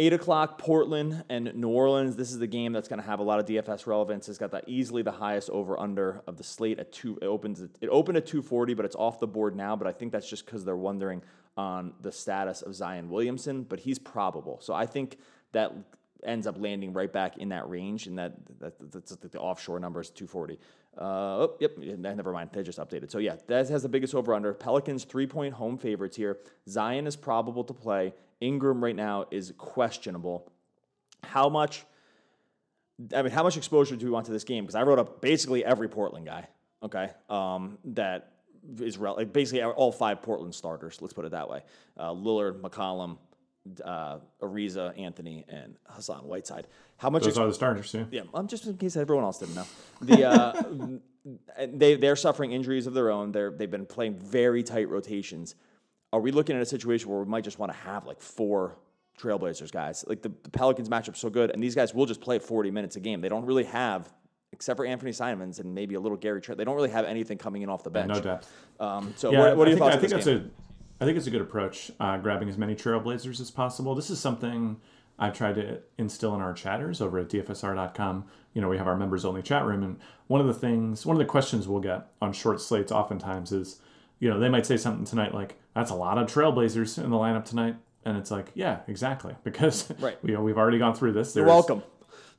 Eight 0.00 0.14
o'clock, 0.14 0.56
Portland 0.56 1.24
and 1.28 1.54
New 1.54 1.68
Orleans. 1.68 2.16
This 2.16 2.32
is 2.32 2.38
the 2.38 2.46
game 2.46 2.72
that's 2.72 2.88
going 2.88 3.02
to 3.02 3.06
have 3.06 3.18
a 3.18 3.22
lot 3.22 3.38
of 3.38 3.44
DFS 3.44 3.86
relevance. 3.86 4.30
It's 4.30 4.38
got 4.38 4.50
the 4.50 4.62
easily 4.66 5.02
the 5.02 5.12
highest 5.12 5.50
over 5.50 5.78
under 5.78 6.22
of 6.26 6.38
the 6.38 6.42
slate 6.42 6.78
at 6.78 6.90
two. 6.90 7.18
It 7.20 7.26
opens 7.26 7.60
it 7.60 7.88
opened 7.90 8.16
at 8.16 8.24
two 8.24 8.40
forty, 8.40 8.72
but 8.72 8.86
it's 8.86 8.96
off 8.96 9.20
the 9.20 9.26
board 9.26 9.54
now. 9.54 9.76
But 9.76 9.86
I 9.86 9.92
think 9.92 10.10
that's 10.10 10.26
just 10.26 10.46
because 10.46 10.64
they're 10.64 10.74
wondering 10.74 11.20
on 11.54 11.92
the 12.00 12.10
status 12.10 12.62
of 12.62 12.74
Zion 12.74 13.10
Williamson. 13.10 13.62
But 13.62 13.78
he's 13.78 13.98
probable, 13.98 14.58
so 14.62 14.72
I 14.72 14.86
think 14.86 15.18
that 15.52 15.74
ends 16.24 16.46
up 16.46 16.58
landing 16.58 16.94
right 16.94 17.12
back 17.12 17.36
in 17.36 17.50
that 17.50 17.68
range. 17.68 18.06
And 18.06 18.18
that, 18.18 18.32
that 18.58 18.90
that's 18.90 19.14
the 19.16 19.38
offshore 19.38 19.80
number 19.80 20.00
is 20.00 20.08
two 20.08 20.26
forty. 20.26 20.58
Uh, 20.96 21.44
oh, 21.44 21.56
yep, 21.60 21.76
never 21.76 22.32
mind. 22.32 22.48
They 22.54 22.62
just 22.62 22.78
updated. 22.78 23.10
So 23.10 23.18
yeah, 23.18 23.36
that 23.48 23.68
has 23.68 23.82
the 23.82 23.88
biggest 23.90 24.14
over 24.14 24.32
under. 24.32 24.54
Pelicans 24.54 25.04
three 25.04 25.26
point 25.26 25.52
home 25.52 25.76
favorites 25.76 26.16
here. 26.16 26.38
Zion 26.66 27.06
is 27.06 27.16
probable 27.16 27.64
to 27.64 27.74
play. 27.74 28.14
Ingram 28.40 28.82
right 28.82 28.96
now 28.96 29.26
is 29.30 29.52
questionable. 29.56 30.50
How 31.22 31.48
much? 31.48 31.84
I 33.14 33.22
mean, 33.22 33.32
how 33.32 33.42
much 33.42 33.56
exposure 33.56 33.96
do 33.96 34.04
we 34.04 34.10
want 34.10 34.26
to 34.26 34.32
this 34.32 34.44
game? 34.44 34.64
Because 34.64 34.74
I 34.74 34.82
wrote 34.82 34.98
up 34.98 35.20
basically 35.20 35.64
every 35.64 35.88
Portland 35.88 36.26
guy. 36.26 36.48
Okay, 36.82 37.10
um, 37.28 37.78
that 37.84 38.32
is 38.78 38.98
rel- 38.98 39.16
like 39.16 39.32
basically 39.32 39.62
all 39.62 39.92
five 39.92 40.22
Portland 40.22 40.54
starters. 40.54 40.98
Let's 41.00 41.12
put 41.12 41.24
it 41.24 41.32
that 41.32 41.48
way: 41.48 41.62
uh, 41.98 42.10
Lillard, 42.10 42.60
McCollum, 42.60 43.18
uh, 43.84 44.18
Ariza, 44.40 44.98
Anthony, 44.98 45.44
and 45.48 45.76
Hassan 45.86 46.20
Whiteside. 46.20 46.66
How 46.96 47.10
much? 47.10 47.24
Those 47.24 47.38
are 47.38 47.46
the 47.46 47.54
starters, 47.54 47.92
too. 47.92 48.06
Yeah, 48.10 48.22
um, 48.32 48.48
just 48.48 48.66
in 48.66 48.76
case 48.76 48.96
everyone 48.96 49.24
else 49.24 49.38
didn't 49.38 49.54
know. 49.54 49.66
The 50.00 50.24
uh, 50.24 50.62
they 51.66 51.96
they're 51.96 52.16
suffering 52.16 52.52
injuries 52.52 52.86
of 52.86 52.94
their 52.94 53.10
own. 53.10 53.32
They're 53.32 53.50
they've 53.50 53.70
been 53.70 53.86
playing 53.86 54.16
very 54.16 54.62
tight 54.62 54.88
rotations 54.88 55.54
are 56.12 56.20
we 56.20 56.32
looking 56.32 56.56
at 56.56 56.62
a 56.62 56.66
situation 56.66 57.08
where 57.10 57.20
we 57.20 57.26
might 57.26 57.44
just 57.44 57.58
want 57.58 57.72
to 57.72 57.78
have 57.78 58.06
like 58.06 58.20
four 58.20 58.76
Trailblazers 59.18 59.70
guys? 59.70 60.04
Like 60.06 60.22
the, 60.22 60.32
the 60.42 60.50
Pelicans 60.50 60.88
matchup 60.88 61.16
so 61.16 61.30
good, 61.30 61.50
and 61.50 61.62
these 61.62 61.74
guys 61.74 61.94
will 61.94 62.06
just 62.06 62.20
play 62.20 62.38
40 62.38 62.70
minutes 62.70 62.96
a 62.96 63.00
game. 63.00 63.20
They 63.20 63.28
don't 63.28 63.44
really 63.46 63.64
have 63.64 64.12
except 64.52 64.76
for 64.76 64.84
Anthony 64.84 65.12
Simons 65.12 65.58
and 65.58 65.74
maybe 65.74 65.94
a 65.94 66.00
little 66.00 66.18
Gary 66.18 66.40
Trent, 66.40 66.58
they 66.58 66.64
don't 66.64 66.74
really 66.74 66.90
have 66.90 67.04
anything 67.04 67.38
coming 67.38 67.62
in 67.62 67.68
off 67.68 67.84
the 67.84 67.90
bench. 67.90 68.08
no 68.08 68.20
depth. 68.20 68.52
Um, 68.78 69.14
so 69.16 69.30
Yeah, 69.30 69.40
what, 69.40 69.56
what 69.58 69.68
are 69.68 69.70
I 69.70 69.74
your 69.74 69.78
think, 69.78 69.78
thoughts 69.78 69.96
I 69.96 69.98
think 70.00 70.12
that's 70.12 70.26
game? 70.26 70.50
a, 71.00 71.02
I 71.02 71.06
think 71.06 71.16
it's 71.16 71.26
a 71.26 71.30
good 71.30 71.40
approach, 71.40 71.90
uh, 72.00 72.18
grabbing 72.18 72.48
as 72.48 72.58
many 72.58 72.74
Trailblazers 72.74 73.40
as 73.40 73.50
possible. 73.50 73.94
This 73.94 74.10
is 74.10 74.18
something 74.18 74.78
I've 75.18 75.34
tried 75.34 75.54
to 75.56 75.80
instill 75.98 76.34
in 76.34 76.40
our 76.40 76.52
chatters 76.52 77.00
over 77.00 77.18
at 77.18 77.28
dfsr.com. 77.28 78.24
You 78.54 78.60
know, 78.60 78.68
we 78.68 78.78
have 78.78 78.88
our 78.88 78.96
members 78.96 79.24
only 79.24 79.42
chat 79.42 79.64
room, 79.64 79.82
and 79.82 79.98
one 80.26 80.40
of 80.40 80.46
the 80.46 80.54
things, 80.54 81.06
one 81.06 81.14
of 81.14 81.18
the 81.18 81.26
questions 81.26 81.68
we'll 81.68 81.80
get 81.80 82.08
on 82.20 82.32
short 82.32 82.60
slates 82.60 82.90
oftentimes 82.90 83.52
is, 83.52 83.80
you 84.20 84.30
know, 84.30 84.38
they 84.38 84.48
might 84.48 84.66
say 84.66 84.76
something 84.76 85.04
tonight 85.04 85.34
like, 85.34 85.56
"That's 85.74 85.90
a 85.90 85.94
lot 85.96 86.16
of 86.18 86.28
Trailblazers 86.28 87.02
in 87.02 87.10
the 87.10 87.16
lineup 87.16 87.44
tonight," 87.44 87.74
and 88.04 88.16
it's 88.16 88.30
like, 88.30 88.52
yeah, 88.54 88.80
exactly, 88.86 89.34
because 89.44 89.90
Right. 89.98 90.16
you 90.22 90.32
know 90.34 90.42
we've 90.42 90.58
already 90.58 90.78
gone 90.78 90.94
through 90.94 91.12
this. 91.14 91.34
You're 91.34 91.46
welcome. 91.46 91.82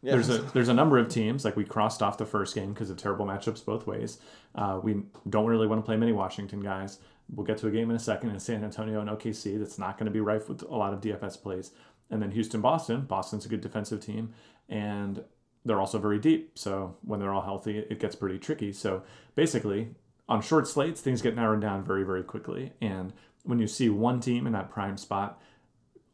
Yeah. 0.04 0.14
there's 0.14 0.30
a 0.30 0.40
there's 0.54 0.70
a 0.70 0.74
number 0.74 0.98
of 0.98 1.10
teams 1.10 1.46
like 1.46 1.56
we 1.56 1.64
crossed 1.64 2.02
off 2.02 2.18
the 2.18 2.26
first 2.26 2.56
game 2.56 2.74
because 2.74 2.90
of 2.90 2.98
terrible 2.98 3.26
matchups 3.26 3.64
both 3.64 3.86
ways. 3.86 4.20
Uh, 4.56 4.80
we 4.82 5.04
don't 5.30 5.46
really 5.46 5.68
want 5.68 5.80
to 5.80 5.86
play 5.86 5.96
many 5.98 6.12
Washington 6.12 6.60
guys. 6.62 6.98
We'll 7.34 7.46
get 7.46 7.60
to 7.60 7.68
a 7.68 7.72
game 7.72 7.90
in 7.92 7.96
a 7.96 8.00
second 8.00 8.32
in 8.32 8.40
San 8.40 8.64
Antonio 8.64 9.00
and 9.00 9.10
OKC 9.10 9.60
that's 9.60 9.78
not 9.78 9.98
going 10.00 10.06
to 10.06 10.12
be 10.12 10.20
rife 10.20 10.50
with 10.50 10.64
a 10.64 10.76
lot 10.76 10.92
of 10.94 11.02
DFS 11.02 11.42
plays. 11.42 11.72
And 12.10 12.22
then 12.22 12.32
Houston, 12.32 12.60
Boston. 12.62 13.02
Boston's 13.02 13.46
a 13.46 13.48
good 13.50 13.62
defensive 13.62 14.04
team, 14.04 14.34
and 14.68 15.24
they're 15.64 15.80
also 15.80 15.98
very 16.00 16.20
deep. 16.20 16.58
So 16.58 16.98
when 17.04 17.20
they're 17.20 17.32
all 17.32 17.44
healthy, 17.44 17.78
it 17.78 18.00
gets 18.00 18.16
pretty 18.16 18.38
tricky. 18.40 18.74
So 18.74 19.04
basically, 19.36 19.90
on 20.32 20.42
short 20.42 20.66
slates, 20.66 21.02
things 21.02 21.22
get 21.22 21.36
narrowed 21.36 21.60
down 21.60 21.84
very 21.84 22.04
very 22.04 22.24
quickly. 22.24 22.72
And 22.82 23.12
when 23.44 23.60
you 23.60 23.68
see 23.68 23.90
one 23.90 24.22
team 24.22 24.48
in 24.48 24.54
that 24.54 24.72
prime 24.72 24.98
spot, 24.98 25.42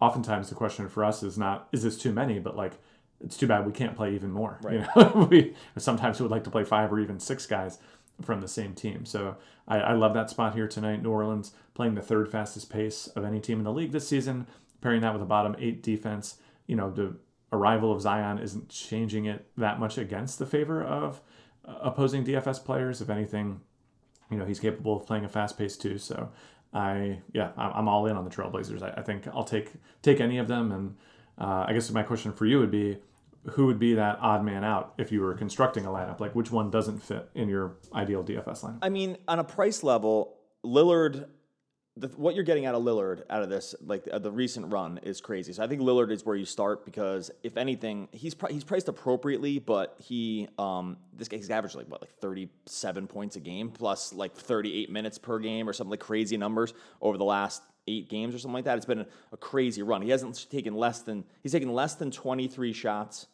oftentimes 0.02 0.50
the 0.50 0.56
question 0.56 0.90
for 0.90 1.06
us 1.06 1.22
is 1.22 1.38
not 1.38 1.68
is 1.72 1.84
this 1.84 1.98
too 2.00 2.12
many, 2.12 2.40
but 2.40 2.58
like 2.58 2.74
it's 3.24 3.38
too 3.38 3.46
bad 3.46 3.66
we 3.66 3.72
can't 3.72 3.96
play 3.96 4.16
even 4.16 4.32
more. 4.32 4.60
You 4.64 4.86
know, 4.96 5.28
we 5.32 5.54
sometimes 5.78 6.20
we 6.20 6.24
would 6.24 6.32
like 6.32 6.44
to 6.46 6.50
play 6.50 6.64
five 6.64 6.92
or 6.92 7.00
even 7.00 7.20
six 7.20 7.46
guys 7.46 7.78
from 8.22 8.42
the 8.42 8.48
same 8.48 8.74
team. 8.74 9.06
So 9.06 9.38
I, 9.68 9.80
I 9.80 9.94
love 9.94 10.16
that 10.16 10.32
spot 10.32 10.56
here 10.56 10.68
tonight. 10.68 11.04
New 11.04 11.12
Orleans 11.12 11.52
playing 11.76 11.94
the 11.94 12.02
third 12.02 12.32
fastest 12.32 12.72
pace 12.72 13.06
of 13.08 13.24
any 13.24 13.40
team 13.40 13.60
in 13.60 13.64
the 13.64 13.72
league 13.72 13.92
this 13.92 14.08
season, 14.08 14.48
pairing 14.82 15.02
that 15.02 15.14
with 15.14 15.22
a 15.22 15.26
bottom 15.26 15.56
eight 15.60 15.84
defense. 15.84 16.38
You 16.66 16.76
know, 16.76 16.90
the 16.90 17.16
arrival 17.52 17.92
of 17.92 18.02
Zion 18.02 18.40
isn't 18.40 18.70
changing 18.70 19.26
it 19.26 19.46
that 19.58 19.80
much 19.80 20.00
against 20.00 20.40
the 20.40 20.48
favor 20.48 20.84
of 20.84 21.22
uh, 21.68 21.76
opposing 21.82 22.26
DFS 22.26 22.66
players. 22.66 23.00
If 23.00 23.12
anything, 23.12 23.62
you 24.30 24.38
know, 24.38 24.46
he's 24.46 24.60
capable 24.60 24.98
of 24.98 25.06
playing 25.06 25.26
a 25.26 25.30
fast 25.30 25.58
pace 25.58 25.78
too. 25.78 25.98
So 25.98 26.30
I, 26.74 27.20
yeah, 27.34 27.52
I'm 27.58 27.88
all 27.88 28.06
in 28.08 28.16
on 28.16 28.24
the 28.26 28.30
Trailblazers. 28.30 28.82
I, 28.84 29.00
I 29.00 29.02
think 29.02 29.28
I'll 29.28 29.44
take 29.44 29.72
take 30.02 30.20
any 30.20 30.38
of 30.38 30.48
them. 30.48 30.72
And 30.72 30.96
uh, 31.38 31.66
I 31.68 31.74
guess 31.74 31.90
my 31.92 32.04
question 32.04 32.34
for 32.34 32.46
you 32.46 32.60
would 32.60 32.72
be, 32.72 32.98
who 33.52 33.66
would 33.68 33.80
be 33.80 33.94
that 33.94 34.18
odd 34.22 34.44
man 34.44 34.64
out 34.64 34.94
if 34.98 35.12
you 35.12 35.22
were 35.22 35.34
constructing 35.34 35.86
a 35.86 35.90
lineup? 35.90 36.20
Like 36.20 36.36
which 36.36 36.52
one 36.52 36.70
doesn't 36.70 37.00
fit 37.02 37.30
in 37.34 37.48
your 37.48 37.78
ideal 37.94 38.24
DFS 38.24 38.64
lineup? 38.64 38.80
I 38.82 38.90
mean, 38.90 39.18
on 39.28 39.40
a 39.40 39.44
price 39.44 39.84
level, 39.84 40.38
Lillard, 40.66 41.28
the, 42.00 42.08
what 42.10 42.36
you're 42.36 42.44
getting 42.44 42.66
out 42.66 42.76
of 42.76 42.84
Lillard 42.84 43.24
out 43.30 43.42
of 43.42 43.50
this, 43.50 43.76
like 43.86 44.08
uh, 44.12 44.20
the 44.20 44.32
recent 44.32 44.72
run, 44.72 45.00
is 45.04 45.20
crazy. 45.22 45.54
So 45.54 45.64
I 45.64 45.68
think 45.68 45.82
Lillard 45.82 46.12
is 46.12 46.26
where 46.26 46.36
you 46.36 46.46
start 46.46 46.86
because 46.86 47.32
if 47.44 47.58
anything, 47.58 48.08
he's 48.12 48.34
pri- 48.34 48.52
he's 48.52 48.64
priced 48.64 48.88
appropriately, 48.88 49.60
but 49.60 49.96
he 50.00 50.48
um 50.58 50.98
this 51.14 51.28
he's 51.30 51.50
averaged 51.50 51.76
like 51.76 51.88
what 51.88 52.02
like 52.02 52.14
37 52.20 53.08
points 53.08 53.36
a 53.36 53.40
game 53.40 53.70
plus 53.70 54.14
like 54.14 54.36
38 54.36 54.90
minutes 54.92 55.18
per 55.18 55.40
game 55.40 55.68
or 55.68 55.74
something 55.74 55.92
like 55.92 56.00
crazy 56.00 56.38
numbers 56.38 56.74
over 57.02 57.18
the 57.18 57.26
last 57.26 57.64
eight 57.88 58.10
games 58.10 58.36
or 58.36 58.40
something 58.40 58.54
like 58.54 58.66
that. 58.66 58.78
It's 58.78 58.86
been 58.86 59.02
a, 59.02 59.08
a 59.32 59.38
crazy 59.38 59.82
run. 59.82 60.02
He 60.02 60.10
hasn't 60.10 60.50
taken 60.52 60.76
less 60.76 61.02
than 61.02 61.24
he's 61.42 61.52
taken 61.52 61.74
less 61.74 61.96
than 61.96 62.12
23 62.12 62.74
shots 62.74 63.28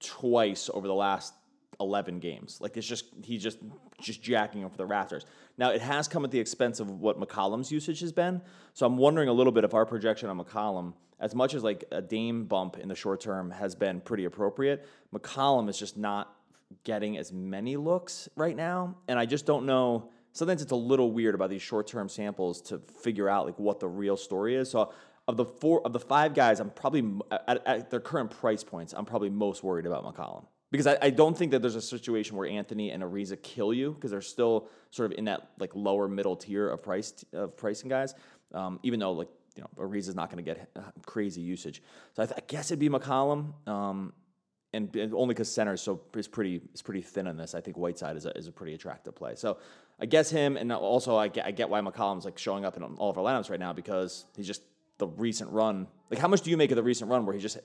twice 0.00 0.70
over 0.72 0.86
the 0.86 0.94
last 0.94 1.34
11 1.80 2.18
games. 2.20 2.58
Like 2.60 2.76
it's 2.76 2.86
just 2.86 3.06
he's 3.22 3.42
just 3.42 3.58
just 4.00 4.22
jacking 4.22 4.64
over 4.64 4.76
the 4.76 4.86
Raptors. 4.86 5.24
Now 5.58 5.70
it 5.70 5.80
has 5.80 6.08
come 6.08 6.24
at 6.24 6.30
the 6.30 6.38
expense 6.38 6.80
of 6.80 6.90
what 7.00 7.20
McCollum's 7.20 7.70
usage 7.70 8.00
has 8.00 8.12
been. 8.12 8.40
So 8.72 8.86
I'm 8.86 8.96
wondering 8.96 9.28
a 9.28 9.32
little 9.32 9.52
bit 9.52 9.64
if 9.64 9.74
our 9.74 9.86
projection 9.86 10.28
on 10.28 10.38
McCollum, 10.38 10.94
as 11.20 11.34
much 11.34 11.54
as 11.54 11.62
like 11.62 11.84
a 11.92 12.02
Dame 12.02 12.44
bump 12.44 12.78
in 12.78 12.88
the 12.88 12.94
short 12.94 13.20
term 13.20 13.50
has 13.50 13.74
been 13.74 14.00
pretty 14.00 14.24
appropriate, 14.24 14.86
McCollum 15.14 15.68
is 15.68 15.78
just 15.78 15.96
not 15.96 16.34
getting 16.82 17.16
as 17.16 17.32
many 17.32 17.76
looks 17.76 18.28
right 18.36 18.56
now, 18.56 18.96
and 19.08 19.18
I 19.18 19.26
just 19.26 19.46
don't 19.46 19.66
know. 19.66 20.10
Sometimes 20.32 20.62
it's 20.62 20.72
a 20.72 20.76
little 20.76 21.12
weird 21.12 21.36
about 21.36 21.48
these 21.48 21.62
short-term 21.62 22.08
samples 22.08 22.60
to 22.62 22.80
figure 23.00 23.28
out 23.28 23.46
like 23.46 23.56
what 23.56 23.78
the 23.78 23.86
real 23.86 24.16
story 24.16 24.56
is. 24.56 24.68
So 24.68 24.92
of 25.28 25.36
the 25.36 25.44
four 25.44 25.80
of 25.86 25.92
the 25.92 26.00
five 26.00 26.34
guys, 26.34 26.58
I'm 26.58 26.70
probably 26.70 27.20
at, 27.30 27.64
at 27.64 27.90
their 27.90 28.00
current 28.00 28.32
price 28.32 28.64
points, 28.64 28.92
I'm 28.96 29.04
probably 29.04 29.30
most 29.30 29.62
worried 29.62 29.86
about 29.86 30.04
McCollum 30.04 30.44
because 30.74 30.88
I, 30.88 30.98
I 31.02 31.10
don't 31.10 31.38
think 31.38 31.52
that 31.52 31.62
there's 31.62 31.76
a 31.76 31.80
situation 31.80 32.36
where 32.36 32.48
Anthony 32.48 32.90
and 32.90 33.00
Ariza 33.00 33.40
kill 33.40 33.72
you 33.72 33.92
because 33.92 34.10
they're 34.10 34.20
still 34.20 34.66
sort 34.90 35.12
of 35.12 35.16
in 35.16 35.26
that 35.26 35.50
like 35.60 35.70
lower 35.76 36.08
middle 36.08 36.34
tier 36.34 36.68
of 36.68 36.82
price 36.82 37.24
of 37.32 37.56
pricing 37.56 37.88
guys. 37.88 38.12
Um, 38.52 38.80
even 38.82 38.98
though 38.98 39.12
like 39.12 39.28
you 39.54 39.62
know 39.62 39.70
Ariza's 39.78 40.16
not 40.16 40.32
going 40.32 40.44
to 40.44 40.50
get 40.50 40.68
uh, 40.74 40.80
crazy 41.06 41.40
usage, 41.40 41.80
so 42.14 42.24
I, 42.24 42.26
th- 42.26 42.36
I 42.36 42.42
guess 42.48 42.72
it'd 42.72 42.80
be 42.80 42.88
McCollum. 42.88 43.52
Um, 43.68 44.14
and, 44.72 44.96
and 44.96 45.14
only 45.14 45.34
because 45.34 45.48
center 45.48 45.74
is 45.74 45.80
so 45.80 46.00
is 46.16 46.26
pretty 46.26 46.60
is 46.74 46.82
pretty 46.82 47.02
thin 47.02 47.28
on 47.28 47.36
this. 47.36 47.54
I 47.54 47.60
think 47.60 47.76
Whiteside 47.76 48.16
is 48.16 48.26
a, 48.26 48.36
is 48.36 48.48
a 48.48 48.52
pretty 48.52 48.74
attractive 48.74 49.14
play. 49.14 49.36
So 49.36 49.58
I 50.00 50.06
guess 50.06 50.28
him, 50.28 50.56
and 50.56 50.72
also 50.72 51.16
I 51.16 51.28
get, 51.28 51.46
I 51.46 51.52
get 51.52 51.68
why 51.68 51.80
McCollum's 51.82 52.24
like 52.24 52.36
showing 52.36 52.64
up 52.64 52.76
in 52.76 52.82
all 52.82 53.10
of 53.10 53.16
our 53.16 53.22
lineups 53.22 53.48
right 53.48 53.60
now 53.60 53.72
because 53.72 54.24
he's 54.36 54.48
just 54.48 54.62
the 54.98 55.06
recent 55.06 55.50
run. 55.52 55.86
Like, 56.10 56.18
how 56.18 56.26
much 56.26 56.40
do 56.40 56.50
you 56.50 56.56
make 56.56 56.72
of 56.72 56.76
the 56.76 56.82
recent 56.82 57.10
run 57.10 57.26
where 57.26 57.34
he 57.36 57.40
just 57.40 57.58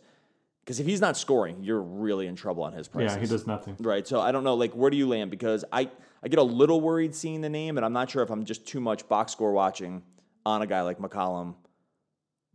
because 0.64 0.80
if 0.80 0.86
he's 0.86 1.02
not 1.02 1.18
scoring, 1.18 1.64
you're 1.64 1.82
really 1.82 2.28
in 2.28 2.36
trouble 2.36 2.64
on 2.64 2.74
his 2.74 2.88
prices. 2.88 3.16
Yeah, 3.16 3.22
he 3.22 3.28
does 3.28 3.48
nothing. 3.48 3.76
Right. 3.80 4.08
So 4.08 4.22
I 4.22 4.32
don't 4.32 4.44
know, 4.44 4.54
like, 4.56 4.74
where 4.74 4.90
do 4.90 4.98
you 4.98 5.08
land? 5.08 5.32
Because 5.32 5.66
I, 5.72 5.90
I 6.24 6.28
get 6.28 6.40
a 6.40 6.44
little 6.44 6.80
worried 6.80 7.16
seeing 7.16 7.42
the 7.42 7.50
name, 7.50 7.78
and 7.78 7.86
I'm 7.86 7.94
not 7.94 8.10
sure 8.10 8.22
if 8.22 8.30
I'm 8.30 8.46
just 8.46 8.68
too 8.68 8.80
much 8.80 9.08
box 9.08 9.32
score 9.32 9.52
watching 9.52 10.04
on 10.46 10.62
a 10.62 10.68
guy 10.68 10.82
like 10.82 11.00
McCollum. 11.00 11.56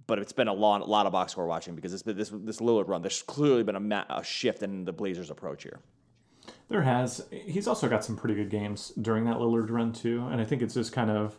But 0.06 0.18
it's 0.18 0.32
been 0.32 0.48
a 0.48 0.52
lot, 0.52 0.82
a 0.82 0.84
lot 0.84 1.06
of 1.06 1.12
box 1.12 1.32
score 1.32 1.46
watching 1.46 1.74
because 1.74 1.94
it's 1.94 2.02
been 2.02 2.16
this 2.16 2.30
this 2.30 2.58
Lillard 2.58 2.88
run. 2.88 3.00
There's 3.00 3.22
clearly 3.22 3.62
been 3.62 3.76
a, 3.76 3.80
ma- 3.80 4.04
a 4.10 4.22
shift 4.22 4.62
in 4.62 4.84
the 4.84 4.92
Blazers' 4.92 5.30
approach 5.30 5.62
here. 5.62 5.80
There 6.68 6.82
has. 6.82 7.26
He's 7.30 7.66
also 7.66 7.88
got 7.88 8.04
some 8.04 8.16
pretty 8.16 8.34
good 8.34 8.50
games 8.50 8.92
during 9.00 9.24
that 9.24 9.36
Lillard 9.36 9.70
run 9.70 9.94
too, 9.94 10.26
and 10.30 10.42
I 10.42 10.44
think 10.44 10.60
it's 10.60 10.74
just 10.74 10.92
kind 10.92 11.10
of 11.10 11.38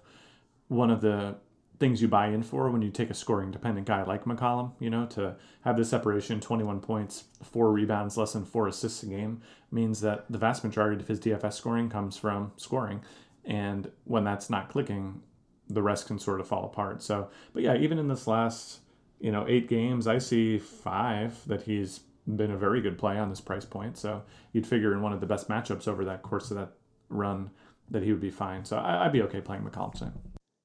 one 0.68 0.90
of 0.90 1.02
the 1.02 1.36
things 1.80 2.02
you 2.02 2.08
buy 2.08 2.28
in 2.28 2.44
for 2.44 2.70
when 2.70 2.82
you 2.82 2.90
take 2.90 3.10
a 3.10 3.14
scoring 3.14 3.52
dependent 3.52 3.88
guy 3.88 4.04
like 4.04 4.26
McCollum. 4.26 4.72
You 4.80 4.90
know, 4.90 5.06
to 5.08 5.36
have 5.64 5.78
the 5.78 5.86
separation, 5.86 6.40
twenty 6.40 6.64
one 6.64 6.80
points, 6.80 7.26
four 7.44 7.72
rebounds, 7.72 8.18
less 8.18 8.34
than 8.34 8.46
four 8.46 8.68
assists 8.68 9.04
a 9.04 9.08
game 9.08 9.42
means 9.72 10.02
that 10.02 10.26
the 10.30 10.38
vast 10.38 10.64
majority 10.64 11.02
of 11.02 11.08
his 11.08 11.20
DFS 11.20 11.54
scoring 11.54 11.90
comes 11.90 12.18
from 12.18 12.52
scoring, 12.58 13.02
and 13.44 13.92
when 14.06 14.24
that's 14.24 14.50
not 14.50 14.70
clicking, 14.70 15.22
the 15.70 15.82
rest 15.82 16.08
can 16.08 16.20
sort 16.20 16.40
of 16.40 16.48
fall 16.48 16.66
apart. 16.66 17.02
So, 17.02 17.30
but 17.54 17.64
yeah, 17.64 17.76
even 17.76 17.98
in 17.98 18.08
this 18.08 18.28
last 18.28 18.80
you 19.20 19.32
know 19.32 19.46
eight 19.48 19.68
games, 19.68 20.08
I 20.08 20.18
see 20.18 20.60
five 20.60 21.40
that 21.48 21.64
he's 21.64 22.02
been 22.28 22.52
a 22.52 22.58
very 22.58 22.82
good 22.82 22.98
play 22.98 23.18
on 23.18 23.30
this 23.30 23.42
price 23.42 23.66
point. 23.66 23.98
So 23.98 24.24
you'd 24.52 24.66
figure 24.66 24.94
in 24.94 25.02
one 25.02 25.14
of 25.14 25.20
the 25.20 25.28
best 25.28 25.48
matchups 25.48 25.88
over 25.88 26.06
that 26.06 26.24
course 26.24 26.50
of 26.52 26.58
that 26.58 26.72
run 27.10 27.52
that 27.92 28.04
he 28.04 28.12
would 28.12 28.22
be 28.22 28.32
fine. 28.32 28.66
So 28.66 28.78
I, 28.78 29.04
would 29.04 29.14
be 29.14 29.22
okay 29.24 29.42
playing 29.42 29.64
McCollum 29.64 29.94
tonight. 29.94 30.14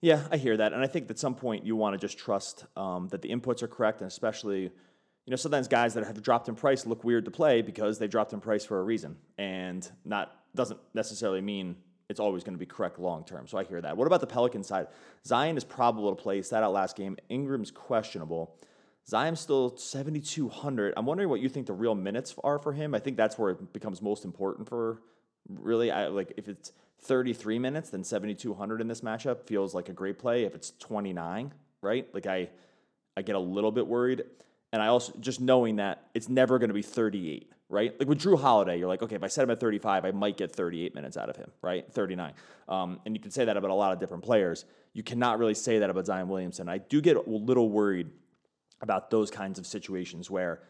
Yeah, 0.02 0.26
I 0.30 0.38
hear 0.38 0.56
that, 0.56 0.72
and 0.72 0.82
I 0.82 0.86
think 0.86 1.10
at 1.10 1.18
some 1.18 1.34
point 1.34 1.66
you 1.66 1.76
want 1.76 1.92
to 1.92 1.98
just 1.98 2.18
trust 2.18 2.64
um, 2.74 3.08
that 3.08 3.20
the 3.20 3.28
inputs 3.28 3.62
are 3.62 3.68
correct, 3.68 4.00
and 4.00 4.08
especially, 4.08 4.62
you 4.62 5.30
know, 5.30 5.36
sometimes 5.36 5.68
guys 5.68 5.92
that 5.94 6.04
have 6.06 6.22
dropped 6.22 6.48
in 6.48 6.54
price 6.54 6.86
look 6.86 7.04
weird 7.04 7.26
to 7.26 7.30
play 7.30 7.60
because 7.60 7.98
they 7.98 8.08
dropped 8.08 8.32
in 8.32 8.40
price 8.40 8.64
for 8.64 8.80
a 8.80 8.82
reason, 8.82 9.18
and 9.36 9.90
not 10.04 10.32
doesn't 10.54 10.80
necessarily 10.94 11.40
mean 11.42 11.76
it's 12.08 12.18
always 12.18 12.42
going 12.42 12.54
to 12.54 12.58
be 12.58 12.66
correct 12.66 12.98
long 12.98 13.24
term. 13.24 13.46
So 13.46 13.56
I 13.56 13.64
hear 13.64 13.80
that. 13.80 13.96
What 13.96 14.06
about 14.06 14.20
the 14.20 14.26
Pelican 14.26 14.64
side? 14.64 14.88
Zion 15.24 15.56
is 15.56 15.64
probable 15.64 16.14
to 16.14 16.20
play. 16.20 16.42
Sat 16.42 16.62
out 16.62 16.72
last 16.72 16.96
game. 16.96 17.16
Ingram's 17.28 17.70
questionable. 17.70 18.56
Zion's 19.08 19.38
still 19.38 19.76
7,200. 19.76 20.94
I'm 20.96 21.06
wondering 21.06 21.28
what 21.28 21.40
you 21.40 21.48
think 21.48 21.66
the 21.66 21.72
real 21.72 21.94
minutes 21.94 22.34
are 22.42 22.58
for 22.58 22.72
him. 22.72 22.94
I 22.94 22.98
think 22.98 23.16
that's 23.16 23.38
where 23.38 23.50
it 23.50 23.72
becomes 23.72 24.02
most 24.02 24.24
important 24.24 24.68
for 24.68 25.02
really. 25.48 25.90
I 25.90 26.08
like 26.08 26.32
if 26.36 26.48
it's 26.48 26.72
33 27.02 27.58
minutes, 27.58 27.90
then 27.90 28.04
7,200 28.04 28.80
in 28.80 28.88
this 28.88 29.00
matchup 29.00 29.46
feels 29.46 29.74
like 29.74 29.88
a 29.88 29.92
great 29.92 30.18
play. 30.18 30.44
If 30.44 30.54
it's 30.54 30.72
29, 30.78 31.52
right? 31.82 32.06
Like 32.12 32.26
I, 32.26 32.50
I 33.16 33.22
get 33.22 33.36
a 33.36 33.40
little 33.40 33.72
bit 33.72 33.86
worried. 33.86 34.22
And 34.72 34.82
I 34.82 34.88
also 34.88 35.12
just 35.20 35.40
knowing 35.40 35.76
that 35.76 36.08
it's 36.14 36.28
never 36.28 36.58
going 36.58 36.68
to 36.68 36.74
be 36.74 36.82
38, 36.82 37.50
right? 37.68 37.98
Like 37.98 38.08
with 38.08 38.20
Jrue 38.20 38.40
Holiday, 38.40 38.78
you're 38.78 38.88
like, 38.88 39.02
okay, 39.02 39.16
if 39.16 39.24
I 39.24 39.26
set 39.26 39.42
him 39.42 39.50
at 39.50 39.58
35, 39.58 40.04
I 40.04 40.10
might 40.12 40.36
get 40.36 40.52
38 40.52 40.94
minutes 40.94 41.16
out 41.16 41.28
of 41.28 41.36
him, 41.36 41.50
right? 41.62 41.90
39. 41.92 42.34
Um, 42.68 43.00
and 43.04 43.16
you 43.16 43.20
can 43.20 43.30
say 43.30 43.44
that 43.44 43.56
about 43.56 43.70
a 43.70 43.74
lot 43.74 43.92
of 43.92 43.98
different 43.98 44.22
players. 44.22 44.64
You 44.92 45.02
cannot 45.02 45.38
really 45.38 45.54
say 45.54 45.80
that 45.80 45.90
about 45.90 46.06
Zion 46.06 46.28
Williamson. 46.28 46.68
I 46.68 46.78
do 46.78 47.00
get 47.00 47.16
a 47.16 47.22
little 47.26 47.68
worried 47.68 48.10
about 48.80 49.10
those 49.10 49.30
kinds 49.30 49.58
of 49.58 49.66
situations 49.66 50.30
where 50.30 50.60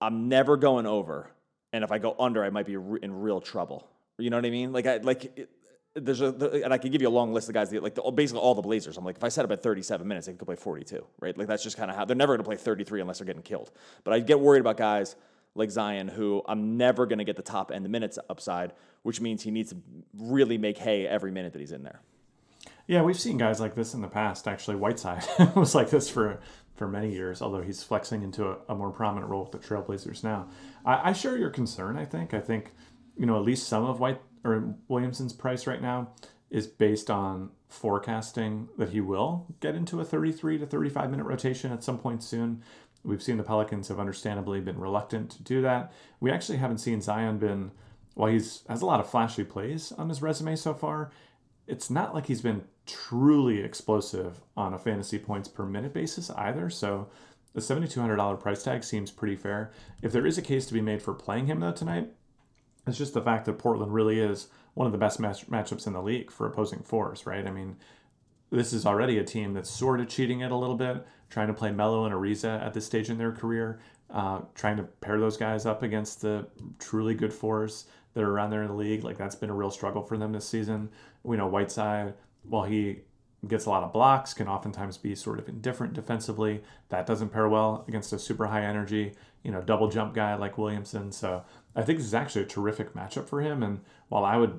I'm 0.00 0.28
never 0.28 0.56
going 0.56 0.86
over, 0.86 1.30
and 1.72 1.82
if 1.82 1.90
I 1.90 1.98
go 1.98 2.14
under, 2.18 2.44
I 2.44 2.50
might 2.50 2.66
be 2.66 2.74
in 2.74 3.20
real 3.20 3.40
trouble. 3.40 3.88
You 4.18 4.30
know 4.30 4.36
what 4.36 4.46
I 4.46 4.50
mean? 4.50 4.72
Like 4.72 4.86
I 4.86 4.96
like. 4.98 5.24
It, 5.36 5.50
there's 5.98 6.20
a, 6.20 6.26
and 6.62 6.74
I 6.74 6.76
can 6.76 6.90
give 6.90 7.00
you 7.00 7.08
a 7.08 7.10
long 7.10 7.32
list 7.32 7.48
of 7.48 7.54
guys, 7.54 7.70
that, 7.70 7.82
like 7.82 7.94
the, 7.94 8.02
basically 8.10 8.42
all 8.42 8.54
the 8.54 8.60
Blazers. 8.60 8.98
I'm 8.98 9.04
like, 9.06 9.16
if 9.16 9.24
I 9.24 9.30
set 9.30 9.46
up 9.46 9.50
at 9.50 9.62
37 9.62 10.06
minutes, 10.06 10.26
they 10.26 10.34
could 10.34 10.44
play 10.44 10.54
42, 10.54 11.02
right? 11.20 11.36
Like 11.36 11.46
that's 11.46 11.62
just 11.62 11.78
kind 11.78 11.90
of 11.90 11.96
how 11.96 12.04
they're 12.04 12.14
never 12.14 12.34
going 12.34 12.44
to 12.44 12.44
play 12.44 12.56
33 12.56 13.00
unless 13.00 13.18
they're 13.18 13.26
getting 13.26 13.40
killed. 13.40 13.70
But 14.04 14.12
I 14.12 14.20
get 14.20 14.38
worried 14.38 14.60
about 14.60 14.76
guys 14.76 15.16
like 15.54 15.70
Zion, 15.70 16.08
who 16.08 16.42
I'm 16.46 16.76
never 16.76 17.06
going 17.06 17.18
to 17.18 17.24
get 17.24 17.36
the 17.36 17.42
top 17.42 17.70
end 17.72 17.84
the 17.84 17.88
minutes 17.88 18.18
upside, 18.28 18.72
which 19.02 19.20
means 19.20 19.42
he 19.42 19.50
needs 19.50 19.70
to 19.70 19.78
really 20.18 20.58
make 20.58 20.78
hay 20.78 21.06
every 21.06 21.32
minute 21.32 21.54
that 21.54 21.60
he's 21.60 21.72
in 21.72 21.82
there. 21.82 22.02
Yeah, 22.86 23.02
we've 23.02 23.18
seen 23.18 23.36
guys 23.36 23.58
like 23.58 23.74
this 23.74 23.94
in 23.94 24.00
the 24.00 24.08
past. 24.08 24.46
Actually, 24.46 24.76
Whiteside 24.76 25.24
was 25.56 25.74
like 25.74 25.90
this 25.90 26.08
for 26.08 26.38
for 26.76 26.86
many 26.86 27.10
years, 27.10 27.40
although 27.40 27.62
he's 27.62 27.82
flexing 27.82 28.22
into 28.22 28.46
a, 28.46 28.58
a 28.68 28.74
more 28.74 28.90
prominent 28.90 29.30
role 29.30 29.48
with 29.50 29.52
the 29.52 29.66
Trailblazers 29.66 30.22
now. 30.22 30.46
I, 30.84 31.08
I, 31.08 31.12
share 31.14 31.38
your 31.38 31.48
concern. 31.48 31.96
I 31.96 32.04
think. 32.04 32.34
I 32.34 32.40
think 32.40 32.72
you 33.16 33.26
know 33.26 33.36
at 33.36 33.44
least 33.44 33.68
some 33.68 33.84
of 33.84 34.00
White 34.00 34.20
or 34.44 34.74
Williamson's 34.88 35.32
price 35.32 35.66
right 35.66 35.82
now 35.82 36.08
is 36.50 36.66
based 36.66 37.10
on 37.10 37.50
forecasting 37.68 38.68
that 38.78 38.90
he 38.90 39.00
will 39.00 39.46
get 39.60 39.74
into 39.74 40.00
a 40.00 40.04
33 40.04 40.58
to 40.58 40.66
35 40.66 41.10
minute 41.10 41.24
rotation 41.24 41.72
at 41.72 41.82
some 41.82 41.98
point 41.98 42.22
soon. 42.22 42.62
We've 43.04 43.22
seen 43.22 43.36
the 43.36 43.42
Pelicans 43.42 43.88
have 43.88 44.00
understandably 44.00 44.60
been 44.60 44.78
reluctant 44.78 45.30
to 45.32 45.42
do 45.42 45.62
that. 45.62 45.92
We 46.20 46.30
actually 46.30 46.58
haven't 46.58 46.78
seen 46.78 47.00
Zion 47.00 47.38
been 47.38 47.70
while 48.14 48.30
he's 48.30 48.62
has 48.68 48.82
a 48.82 48.86
lot 48.86 49.00
of 49.00 49.10
flashy 49.10 49.44
plays 49.44 49.92
on 49.92 50.08
his 50.08 50.22
resume 50.22 50.56
so 50.56 50.74
far. 50.74 51.10
It's 51.66 51.90
not 51.90 52.14
like 52.14 52.26
he's 52.26 52.40
been 52.40 52.64
truly 52.86 53.60
explosive 53.60 54.40
on 54.56 54.72
a 54.72 54.78
fantasy 54.78 55.18
points 55.18 55.48
per 55.48 55.64
minute 55.64 55.92
basis 55.92 56.30
either. 56.30 56.70
So 56.70 57.08
the 57.52 57.60
$7,200 57.60 58.40
price 58.40 58.62
tag 58.62 58.84
seems 58.84 59.10
pretty 59.10 59.36
fair. 59.36 59.72
If 60.02 60.12
there 60.12 60.26
is 60.26 60.38
a 60.38 60.42
case 60.42 60.66
to 60.66 60.74
be 60.74 60.80
made 60.80 61.02
for 61.02 61.14
playing 61.14 61.46
him 61.46 61.60
though 61.60 61.72
tonight, 61.72 62.10
it's 62.86 62.98
just 62.98 63.14
the 63.14 63.22
fact 63.22 63.46
that 63.46 63.58
Portland 63.58 63.92
really 63.92 64.20
is 64.20 64.48
one 64.74 64.86
of 64.86 64.92
the 64.92 64.98
best 64.98 65.18
match- 65.18 65.48
matchups 65.48 65.86
in 65.86 65.92
the 65.92 66.02
league 66.02 66.30
for 66.30 66.46
opposing 66.46 66.80
fours, 66.80 67.26
right? 67.26 67.46
I 67.46 67.50
mean, 67.50 67.76
this 68.50 68.72
is 68.72 68.86
already 68.86 69.18
a 69.18 69.24
team 69.24 69.54
that's 69.54 69.70
sort 69.70 70.00
of 70.00 70.08
cheating 70.08 70.40
it 70.40 70.52
a 70.52 70.56
little 70.56 70.76
bit, 70.76 71.04
trying 71.30 71.48
to 71.48 71.54
play 71.54 71.72
Melo 71.72 72.04
and 72.04 72.14
Ariza 72.14 72.62
at 72.64 72.74
this 72.74 72.86
stage 72.86 73.10
in 73.10 73.18
their 73.18 73.32
career, 73.32 73.80
uh, 74.10 74.40
trying 74.54 74.76
to 74.76 74.84
pair 74.84 75.18
those 75.18 75.36
guys 75.36 75.66
up 75.66 75.82
against 75.82 76.20
the 76.20 76.46
truly 76.78 77.14
good 77.14 77.32
fours 77.32 77.86
that 78.14 78.22
are 78.22 78.30
around 78.30 78.50
there 78.50 78.62
in 78.62 78.68
the 78.68 78.74
league. 78.74 79.02
Like 79.02 79.18
that's 79.18 79.34
been 79.34 79.50
a 79.50 79.54
real 79.54 79.70
struggle 79.70 80.02
for 80.02 80.16
them 80.16 80.32
this 80.32 80.48
season. 80.48 80.90
We 81.22 81.36
know 81.36 81.46
Whiteside, 81.46 82.14
while 82.44 82.64
he 82.64 83.00
gets 83.48 83.66
a 83.66 83.70
lot 83.70 83.82
of 83.82 83.92
blocks, 83.92 84.32
can 84.32 84.48
oftentimes 84.48 84.96
be 84.96 85.14
sort 85.14 85.38
of 85.38 85.48
indifferent 85.48 85.92
defensively. 85.92 86.62
That 86.88 87.06
doesn't 87.06 87.30
pair 87.30 87.48
well 87.48 87.84
against 87.88 88.12
a 88.12 88.18
super 88.18 88.46
high 88.46 88.64
energy, 88.64 89.14
you 89.42 89.50
know, 89.50 89.60
double 89.60 89.88
jump 89.88 90.14
guy 90.14 90.34
like 90.34 90.56
Williamson. 90.56 91.12
So 91.12 91.44
I 91.76 91.82
think 91.82 91.98
this 91.98 92.06
is 92.06 92.14
actually 92.14 92.42
a 92.42 92.46
terrific 92.46 92.94
matchup 92.94 93.28
for 93.28 93.42
him. 93.42 93.62
And 93.62 93.80
while 94.08 94.24
I 94.24 94.38
would 94.38 94.58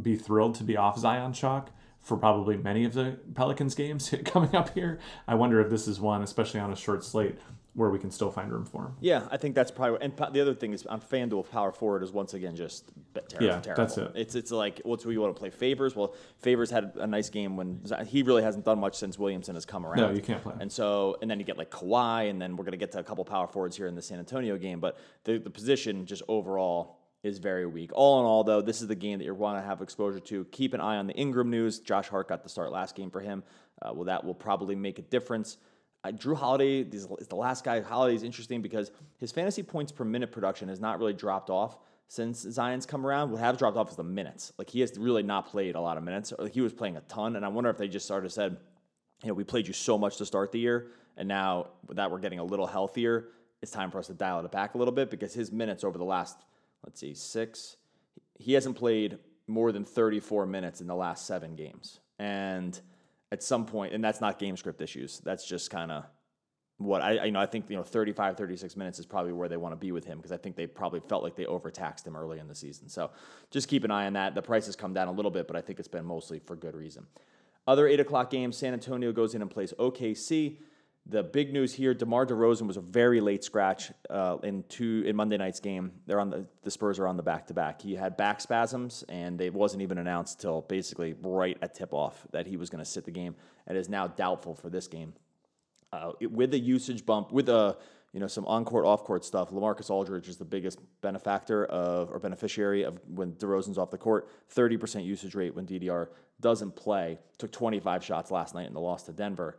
be 0.00 0.16
thrilled 0.16 0.54
to 0.56 0.64
be 0.64 0.76
off 0.76 0.98
Zion 0.98 1.32
Chalk 1.32 1.70
for 2.00 2.16
probably 2.16 2.56
many 2.56 2.84
of 2.84 2.94
the 2.94 3.18
Pelicans 3.34 3.74
games 3.74 4.14
coming 4.24 4.54
up 4.54 4.72
here, 4.74 5.00
I 5.26 5.34
wonder 5.34 5.60
if 5.60 5.68
this 5.68 5.88
is 5.88 6.00
one, 6.00 6.22
especially 6.22 6.60
on 6.60 6.72
a 6.72 6.76
short 6.76 7.04
slate, 7.04 7.36
where 7.76 7.90
we 7.90 7.98
can 7.98 8.10
still 8.10 8.30
find 8.30 8.50
room 8.50 8.64
for 8.64 8.86
him. 8.86 8.94
Yeah, 9.00 9.28
I 9.30 9.36
think 9.36 9.54
that's 9.54 9.70
probably. 9.70 9.98
And 10.00 10.16
the 10.16 10.40
other 10.40 10.54
thing 10.54 10.72
is 10.72 10.86
on 10.86 11.00
FanDuel, 11.00 11.50
power 11.50 11.70
forward 11.70 12.02
is 12.02 12.10
once 12.10 12.32
again 12.32 12.56
just 12.56 12.90
terrible. 13.28 13.46
Yeah, 13.46 13.60
terrible. 13.60 13.84
that's 13.84 13.98
it. 13.98 14.12
It's 14.14 14.34
it's 14.34 14.50
like 14.50 14.80
what's 14.84 15.04
we 15.04 15.18
want 15.18 15.36
to 15.36 15.38
play 15.38 15.50
Favors. 15.50 15.94
Well, 15.94 16.14
Favors 16.38 16.70
had 16.70 16.92
a 16.96 17.06
nice 17.06 17.28
game 17.28 17.54
when 17.56 17.82
he 18.06 18.22
really 18.22 18.42
hasn't 18.42 18.64
done 18.64 18.80
much 18.80 18.96
since 18.96 19.18
Williamson 19.18 19.54
has 19.54 19.66
come 19.66 19.84
around. 19.84 19.98
No, 19.98 20.10
you 20.10 20.22
can't 20.22 20.42
play. 20.42 20.54
And 20.58 20.72
so 20.72 21.18
and 21.20 21.30
then 21.30 21.38
you 21.38 21.44
get 21.44 21.58
like 21.58 21.70
Kawhi, 21.70 22.30
and 22.30 22.40
then 22.40 22.56
we're 22.56 22.64
gonna 22.64 22.78
get 22.78 22.92
to 22.92 22.98
a 22.98 23.04
couple 23.04 23.24
power 23.26 23.46
forwards 23.46 23.76
here 23.76 23.86
in 23.86 23.94
the 23.94 24.02
San 24.02 24.18
Antonio 24.18 24.56
game. 24.56 24.80
But 24.80 24.98
the 25.24 25.38
the 25.38 25.50
position 25.50 26.06
just 26.06 26.22
overall 26.28 26.98
is 27.22 27.38
very 27.38 27.66
weak. 27.66 27.90
All 27.92 28.20
in 28.20 28.26
all, 28.26 28.44
though, 28.44 28.62
this 28.62 28.80
is 28.80 28.88
the 28.88 28.94
game 28.94 29.18
that 29.18 29.24
you 29.24 29.34
want 29.34 29.58
to 29.58 29.66
have 29.66 29.82
exposure 29.82 30.20
to. 30.20 30.44
Keep 30.46 30.74
an 30.74 30.80
eye 30.80 30.96
on 30.96 31.06
the 31.06 31.14
Ingram 31.14 31.50
news. 31.50 31.80
Josh 31.80 32.08
Hart 32.08 32.28
got 32.28 32.42
the 32.42 32.48
start 32.48 32.72
last 32.72 32.94
game 32.94 33.10
for 33.10 33.20
him. 33.20 33.42
Uh, 33.82 33.92
well, 33.92 34.04
that 34.04 34.24
will 34.24 34.34
probably 34.34 34.74
make 34.74 34.98
a 34.98 35.02
difference. 35.02 35.58
Jrue 36.12 36.36
Holiday 36.36 36.80
is 36.80 37.06
the 37.06 37.36
last 37.36 37.64
guy. 37.64 37.80
Holiday 37.80 38.14
is 38.14 38.22
interesting 38.22 38.62
because 38.62 38.90
his 39.18 39.32
fantasy 39.32 39.62
points 39.62 39.92
per 39.92 40.04
minute 40.04 40.32
production 40.32 40.68
has 40.68 40.80
not 40.80 40.98
really 40.98 41.12
dropped 41.12 41.50
off 41.50 41.78
since 42.08 42.40
Zion's 42.40 42.86
come 42.86 43.06
around. 43.06 43.30
What 43.30 43.40
have 43.40 43.58
dropped 43.58 43.76
off 43.76 43.90
is 43.90 43.96
the 43.96 44.04
minutes. 44.04 44.52
Like 44.58 44.70
he 44.70 44.80
has 44.80 44.96
really 44.98 45.22
not 45.22 45.48
played 45.48 45.74
a 45.74 45.80
lot 45.80 45.96
of 45.96 46.04
minutes. 46.04 46.32
He 46.52 46.60
was 46.60 46.72
playing 46.72 46.96
a 46.96 47.00
ton, 47.02 47.36
and 47.36 47.44
I 47.44 47.48
wonder 47.48 47.70
if 47.70 47.78
they 47.78 47.88
just 47.88 48.06
started 48.06 48.30
said, 48.30 48.56
you 49.22 49.28
know, 49.28 49.34
we 49.34 49.44
played 49.44 49.66
you 49.66 49.72
so 49.72 49.96
much 49.98 50.18
to 50.18 50.26
start 50.26 50.52
the 50.52 50.58
year, 50.58 50.88
and 51.16 51.26
now 51.26 51.68
that 51.90 52.10
we're 52.10 52.20
getting 52.20 52.38
a 52.38 52.44
little 52.44 52.66
healthier, 52.66 53.28
it's 53.62 53.72
time 53.72 53.90
for 53.90 53.98
us 53.98 54.06
to 54.08 54.14
dial 54.14 54.44
it 54.44 54.52
back 54.52 54.74
a 54.74 54.78
little 54.78 54.92
bit 54.92 55.10
because 55.10 55.32
his 55.32 55.50
minutes 55.50 55.84
over 55.84 55.96
the 55.96 56.04
last, 56.04 56.36
let's 56.84 57.00
see, 57.00 57.14
six, 57.14 57.76
he 58.38 58.52
hasn't 58.52 58.76
played 58.76 59.18
more 59.46 59.72
than 59.72 59.84
34 59.84 60.46
minutes 60.46 60.80
in 60.80 60.86
the 60.86 60.94
last 60.94 61.26
seven 61.26 61.56
games, 61.56 62.00
and 62.18 62.80
at 63.32 63.42
some 63.42 63.66
point, 63.66 63.92
and 63.92 64.02
that's 64.02 64.20
not 64.20 64.38
game 64.38 64.56
script 64.56 64.80
issues. 64.80 65.20
That's 65.24 65.46
just 65.46 65.70
kind 65.70 65.90
of 65.90 66.04
what 66.78 67.00
I, 67.00 67.24
you 67.24 67.32
know, 67.32 67.40
I 67.40 67.46
think, 67.46 67.70
you 67.70 67.76
know, 67.76 67.82
35, 67.82 68.36
36 68.36 68.76
minutes 68.76 68.98
is 68.98 69.06
probably 69.06 69.32
where 69.32 69.48
they 69.48 69.56
want 69.56 69.72
to 69.72 69.76
be 69.76 69.92
with 69.92 70.04
him 70.04 70.18
because 70.18 70.32
I 70.32 70.36
think 70.36 70.56
they 70.56 70.66
probably 70.66 71.00
felt 71.00 71.22
like 71.22 71.34
they 71.34 71.46
overtaxed 71.46 72.06
him 72.06 72.16
early 72.16 72.38
in 72.38 72.48
the 72.48 72.54
season. 72.54 72.88
So 72.88 73.10
just 73.50 73.68
keep 73.68 73.84
an 73.84 73.90
eye 73.90 74.06
on 74.06 74.12
that. 74.12 74.34
The 74.34 74.42
price 74.42 74.66
has 74.66 74.76
come 74.76 74.92
down 74.92 75.08
a 75.08 75.12
little 75.12 75.30
bit, 75.30 75.46
but 75.46 75.56
I 75.56 75.62
think 75.62 75.78
it's 75.78 75.88
been 75.88 76.04
mostly 76.04 76.38
for 76.38 76.54
good 76.54 76.76
reason. 76.76 77.06
Other 77.66 77.88
eight 77.88 77.98
o'clock 77.98 78.30
games, 78.30 78.56
San 78.56 78.74
Antonio 78.74 79.10
goes 79.10 79.34
in 79.34 79.42
and 79.42 79.50
plays 79.50 79.72
OKC. 79.78 80.58
The 81.08 81.22
big 81.22 81.52
news 81.52 81.72
here: 81.72 81.94
DeMar 81.94 82.26
DeRozan 82.26 82.66
was 82.66 82.76
a 82.76 82.80
very 82.80 83.20
late 83.20 83.44
scratch 83.44 83.92
uh, 84.10 84.38
in 84.42 84.64
two 84.68 85.04
in 85.06 85.14
Monday 85.14 85.36
night's 85.36 85.60
game. 85.60 85.92
They're 86.06 86.18
on 86.18 86.30
the 86.30 86.46
the 86.64 86.70
Spurs 86.70 86.98
are 86.98 87.06
on 87.06 87.16
the 87.16 87.22
back 87.22 87.46
to 87.46 87.54
back. 87.54 87.80
He 87.80 87.94
had 87.94 88.16
back 88.16 88.40
spasms, 88.40 89.04
and 89.08 89.40
it 89.40 89.54
wasn't 89.54 89.82
even 89.82 89.98
announced 89.98 90.40
till 90.40 90.62
basically 90.62 91.14
right 91.22 91.56
at 91.62 91.74
tip 91.74 91.94
off 91.94 92.26
that 92.32 92.46
he 92.46 92.56
was 92.56 92.70
going 92.70 92.82
to 92.82 92.90
sit 92.90 93.04
the 93.04 93.12
game, 93.12 93.36
and 93.68 93.78
is 93.78 93.88
now 93.88 94.08
doubtful 94.08 94.56
for 94.56 94.68
this 94.68 94.88
game. 94.88 95.14
Uh, 95.92 96.12
with 96.20 96.50
the 96.50 96.58
usage 96.58 97.06
bump, 97.06 97.30
with 97.30 97.46
the 97.46 97.76
you 98.12 98.18
know 98.18 98.26
some 98.26 98.44
on 98.46 98.64
court, 98.64 98.84
off 98.84 99.04
court 99.04 99.24
stuff, 99.24 99.50
Lamarcus 99.50 99.90
Aldridge 99.90 100.28
is 100.28 100.38
the 100.38 100.44
biggest 100.44 100.80
benefactor 101.02 101.66
of 101.66 102.10
or 102.10 102.18
beneficiary 102.18 102.82
of 102.82 102.98
when 103.06 103.32
DeRozan's 103.34 103.78
off 103.78 103.92
the 103.92 103.98
court. 103.98 104.28
Thirty 104.48 104.76
percent 104.76 105.04
usage 105.04 105.36
rate 105.36 105.54
when 105.54 105.66
DDR 105.66 106.08
doesn't 106.40 106.74
play. 106.74 107.20
Took 107.38 107.52
twenty 107.52 107.78
five 107.78 108.04
shots 108.04 108.32
last 108.32 108.56
night 108.56 108.66
in 108.66 108.74
the 108.74 108.80
loss 108.80 109.04
to 109.04 109.12
Denver. 109.12 109.56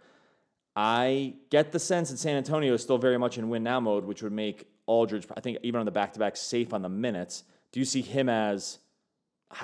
I 0.79 1.33
get 1.49 1.71
the 1.71 1.79
sense 1.79 2.11
that 2.11 2.19
San 2.19 2.35
Antonio 2.35 2.75
is 2.75 2.83
still 2.83 2.99
very 2.99 3.17
much 3.17 3.39
in 3.39 3.49
win 3.49 3.63
now 3.63 3.79
mode, 3.79 4.05
which 4.05 4.21
would 4.21 4.31
make 4.31 4.67
Aldridge, 4.85 5.25
I 5.35 5.41
think, 5.41 5.57
even 5.63 5.79
on 5.79 5.85
the 5.87 5.91
back 5.91 6.13
to 6.13 6.19
back, 6.19 6.37
safe 6.37 6.71
on 6.71 6.83
the 6.83 6.89
minutes. 6.89 7.43
Do 7.71 7.79
you 7.79 7.85
see 7.85 8.03
him 8.03 8.29
as? 8.29 8.77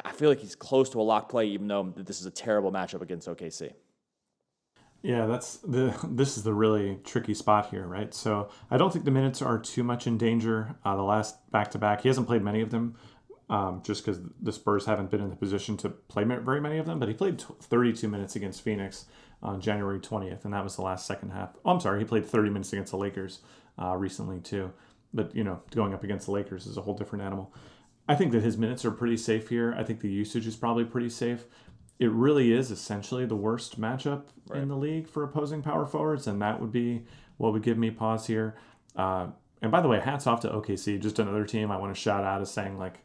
I 0.03 0.11
feel 0.11 0.29
like 0.29 0.39
he's 0.39 0.55
close 0.55 0.89
to 0.89 0.99
a 0.99 1.03
lock 1.03 1.29
play, 1.29 1.45
even 1.45 1.67
though 1.67 1.93
this 1.95 2.19
is 2.19 2.25
a 2.25 2.31
terrible 2.31 2.71
matchup 2.71 3.01
against 3.01 3.27
OKC. 3.27 3.73
Yeah, 5.03 5.27
that's 5.27 5.57
the. 5.57 5.95
This 6.09 6.35
is 6.35 6.43
the 6.43 6.53
really 6.53 6.97
tricky 7.03 7.35
spot 7.35 7.69
here, 7.69 7.85
right? 7.85 8.11
So 8.11 8.49
I 8.71 8.77
don't 8.77 8.91
think 8.91 9.05
the 9.05 9.11
minutes 9.11 9.39
are 9.43 9.59
too 9.59 9.83
much 9.83 10.07
in 10.07 10.17
danger. 10.17 10.77
Uh, 10.83 10.95
the 10.95 11.03
last 11.03 11.51
back 11.51 11.69
to 11.71 11.77
back, 11.77 12.01
he 12.01 12.07
hasn't 12.07 12.25
played 12.25 12.41
many 12.41 12.61
of 12.61 12.71
them, 12.71 12.95
um, 13.51 13.83
just 13.85 14.03
because 14.03 14.19
the 14.41 14.51
Spurs 14.51 14.85
haven't 14.85 15.11
been 15.11 15.21
in 15.21 15.29
the 15.29 15.35
position 15.35 15.77
to 15.77 15.89
play 15.89 16.23
very 16.23 16.59
many 16.59 16.79
of 16.79 16.87
them. 16.87 16.97
But 16.97 17.07
he 17.07 17.13
played 17.13 17.39
32 17.39 18.07
minutes 18.07 18.35
against 18.35 18.63
Phoenix 18.63 19.05
on 19.43 19.61
January 19.61 19.99
20th, 19.99 20.45
and 20.45 20.53
that 20.53 20.63
was 20.63 20.77
the 20.77 20.81
last 20.81 21.05
second 21.05 21.31
half. 21.31 21.49
Oh, 21.63 21.71
I'm 21.71 21.79
sorry, 21.79 21.99
he 21.99 22.05
played 22.05 22.25
30 22.25 22.49
minutes 22.49 22.73
against 22.73 22.91
the 22.91 22.97
Lakers 22.97 23.39
uh, 23.79 23.95
recently 23.95 24.39
too. 24.39 24.71
But 25.13 25.35
you 25.35 25.43
know, 25.43 25.61
going 25.71 25.93
up 25.93 26.03
against 26.03 26.25
the 26.25 26.31
Lakers 26.31 26.65
is 26.65 26.77
a 26.77 26.81
whole 26.81 26.95
different 26.95 27.23
animal. 27.23 27.53
I 28.07 28.15
think 28.15 28.31
that 28.31 28.43
his 28.43 28.57
minutes 28.57 28.83
are 28.83 28.91
pretty 28.91 29.17
safe 29.17 29.49
here. 29.49 29.75
I 29.77 29.83
think 29.83 29.99
the 29.99 30.09
usage 30.09 30.47
is 30.47 30.55
probably 30.55 30.85
pretty 30.85 31.09
safe. 31.09 31.45
It 31.99 32.09
really 32.09 32.51
is 32.51 32.71
essentially 32.71 33.25
the 33.25 33.35
worst 33.35 33.79
matchup 33.79 34.23
right. 34.47 34.61
in 34.61 34.67
the 34.67 34.75
league 34.75 35.07
for 35.07 35.23
opposing 35.23 35.61
power 35.61 35.85
forwards, 35.85 36.25
and 36.25 36.41
that 36.41 36.59
would 36.59 36.71
be 36.71 37.03
what 37.37 37.53
would 37.53 37.63
give 37.63 37.77
me 37.77 37.91
pause 37.91 38.27
here. 38.27 38.55
Uh, 38.95 39.27
and 39.61 39.71
by 39.71 39.81
the 39.81 39.87
way, 39.87 39.99
hats 39.99 40.27
off 40.27 40.41
to 40.41 40.49
OKC, 40.49 40.99
just 40.99 41.19
another 41.19 41.45
team 41.45 41.71
I 41.71 41.77
want 41.77 41.93
to 41.93 41.99
shout 41.99 42.23
out 42.23 42.41
as 42.41 42.51
saying 42.51 42.77
like, 42.77 42.99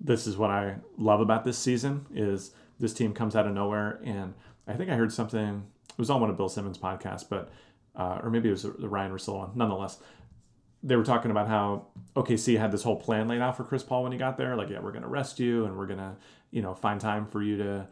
this 0.00 0.26
is 0.26 0.36
what 0.36 0.50
I 0.50 0.76
love 0.96 1.20
about 1.20 1.44
this 1.44 1.58
season 1.58 2.06
is 2.12 2.52
this 2.80 2.94
team 2.94 3.12
comes 3.12 3.36
out 3.36 3.46
of 3.46 3.54
nowhere, 3.54 4.00
and 4.02 4.34
I 4.66 4.74
think 4.74 4.90
I 4.90 4.94
heard 4.94 5.12
something 5.12 5.66
was 6.00 6.10
on 6.10 6.20
one 6.20 6.30
of 6.30 6.36
Bill 6.36 6.48
Simmons' 6.48 6.78
podcasts, 6.78 7.24
but 7.28 7.50
uh, 7.94 8.20
or 8.22 8.30
maybe 8.30 8.48
it 8.48 8.52
was 8.52 8.62
the 8.62 8.88
Ryan 8.88 9.12
Russillo 9.12 9.38
one. 9.38 9.50
Nonetheless, 9.54 9.98
they 10.82 10.96
were 10.96 11.04
talking 11.04 11.30
about 11.30 11.48
how 11.48 11.86
OKC 12.16 12.58
had 12.58 12.72
this 12.72 12.82
whole 12.82 12.96
plan 12.96 13.28
laid 13.28 13.40
out 13.40 13.56
for 13.56 13.64
Chris 13.64 13.82
Paul 13.82 14.02
when 14.02 14.12
he 14.12 14.18
got 14.18 14.36
there. 14.36 14.56
Like, 14.56 14.70
yeah, 14.70 14.80
we're 14.80 14.92
to 15.02 15.08
rest 15.08 15.38
you, 15.38 15.66
and 15.66 15.76
we're 15.76 15.86
to, 15.98 16.16
you 16.50 16.62
know, 16.62 16.74
find 16.74 17.00
time 17.00 17.26
for 17.26 17.42
you 17.42 17.56
to, 17.58 17.88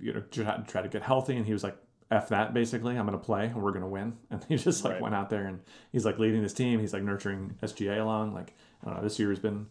you 0.00 0.12
know, 0.12 0.22
try, 0.30 0.56
try 0.66 0.82
to 0.82 0.88
get 0.88 1.02
healthy. 1.02 1.36
And 1.36 1.46
he 1.46 1.52
was 1.52 1.64
like, 1.64 1.76
"F 2.10 2.28
that, 2.28 2.52
basically. 2.52 2.98
I'm 2.98 3.06
to 3.18 3.24
play, 3.24 3.46
and 3.46 3.62
we're 3.62 3.72
to 3.82 3.88
win." 3.88 4.16
And 4.30 4.44
he 4.48 4.56
just 4.56 4.84
like 4.84 4.94
right. 4.94 5.02
went 5.02 5.14
out 5.14 5.30
there, 5.30 5.46
and 5.46 5.60
he's 5.92 6.04
like 6.04 6.18
leading 6.18 6.42
this 6.42 6.52
team. 6.52 6.80
He's 6.80 6.92
like 6.92 7.02
nurturing 7.02 7.56
SGA 7.62 8.00
along. 8.00 8.34
Like, 8.34 8.54
I 8.82 8.86
don't 8.86 8.96
know. 8.96 9.02
This 9.02 9.18
year 9.18 9.30
has 9.30 9.38
been 9.38 9.66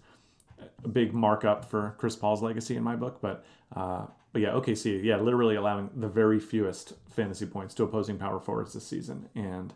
a 0.84 0.88
big 0.88 1.14
markup 1.14 1.66
for 1.66 1.96
Chris 1.98 2.16
Paul's 2.16 2.42
legacy 2.42 2.76
in 2.76 2.84
my 2.84 2.96
book, 2.96 3.20
but. 3.22 3.46
Uh, 3.76 4.06
but 4.36 4.42
yeah, 4.42 4.50
OKC, 4.50 5.02
yeah, 5.02 5.16
literally 5.16 5.56
allowing 5.56 5.90
the 5.96 6.10
very 6.10 6.42
fewest 6.42 6.92
fantasy 7.10 7.46
points 7.46 7.74
to 7.76 7.84
opposing 7.84 8.18
power 8.18 8.38
forwards 8.38 8.74
this 8.74 8.86
season, 8.86 9.30
and 9.34 9.74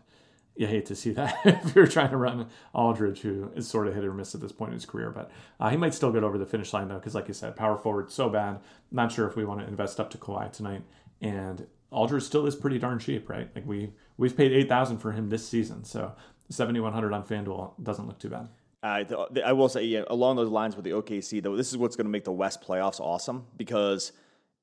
you 0.54 0.66
hate 0.66 0.84
to 0.84 0.94
see 0.94 1.12
that 1.12 1.34
if 1.46 1.74
you're 1.74 1.86
trying 1.86 2.10
to 2.10 2.18
run 2.18 2.46
Aldridge, 2.74 3.20
who 3.20 3.50
is 3.56 3.66
sort 3.66 3.86
of 3.86 3.94
hit 3.94 4.04
or 4.04 4.12
miss 4.12 4.34
at 4.34 4.42
this 4.42 4.52
point 4.52 4.68
in 4.68 4.74
his 4.74 4.84
career. 4.84 5.10
But 5.12 5.30
uh, 5.58 5.70
he 5.70 5.78
might 5.78 5.94
still 5.94 6.12
get 6.12 6.24
over 6.24 6.36
the 6.36 6.44
finish 6.44 6.74
line 6.74 6.88
though, 6.88 6.98
because 6.98 7.14
like 7.14 7.26
you 7.26 7.32
said, 7.32 7.56
power 7.56 7.78
forward 7.78 8.12
so 8.12 8.28
bad. 8.28 8.60
Not 8.92 9.12
sure 9.12 9.26
if 9.26 9.34
we 9.34 9.46
want 9.46 9.60
to 9.60 9.66
invest 9.66 9.98
up 9.98 10.10
to 10.10 10.18
Kawhi 10.18 10.52
tonight, 10.52 10.82
and 11.22 11.66
Aldridge 11.90 12.24
still 12.24 12.46
is 12.46 12.54
pretty 12.54 12.78
darn 12.78 12.98
cheap, 12.98 13.30
right? 13.30 13.48
Like 13.54 13.66
we 13.66 13.94
we've 14.18 14.36
paid 14.36 14.52
eight 14.52 14.68
thousand 14.68 14.98
for 14.98 15.12
him 15.12 15.30
this 15.30 15.48
season, 15.48 15.84
so 15.84 16.12
seventy 16.50 16.80
one 16.80 16.92
hundred 16.92 17.14
on 17.14 17.24
FanDuel 17.24 17.82
doesn't 17.82 18.06
look 18.06 18.18
too 18.18 18.28
bad. 18.28 18.50
Uh, 18.82 19.04
I 19.42 19.54
will 19.54 19.70
say, 19.70 19.84
yeah, 19.84 20.02
along 20.08 20.36
those 20.36 20.50
lines 20.50 20.76
with 20.76 20.84
the 20.84 20.90
OKC, 20.90 21.42
though, 21.42 21.56
this 21.56 21.70
is 21.70 21.78
what's 21.78 21.96
going 21.96 22.06
to 22.06 22.10
make 22.10 22.24
the 22.24 22.32
West 22.32 22.62
playoffs 22.62 23.00
awesome 23.00 23.46
because 23.56 24.12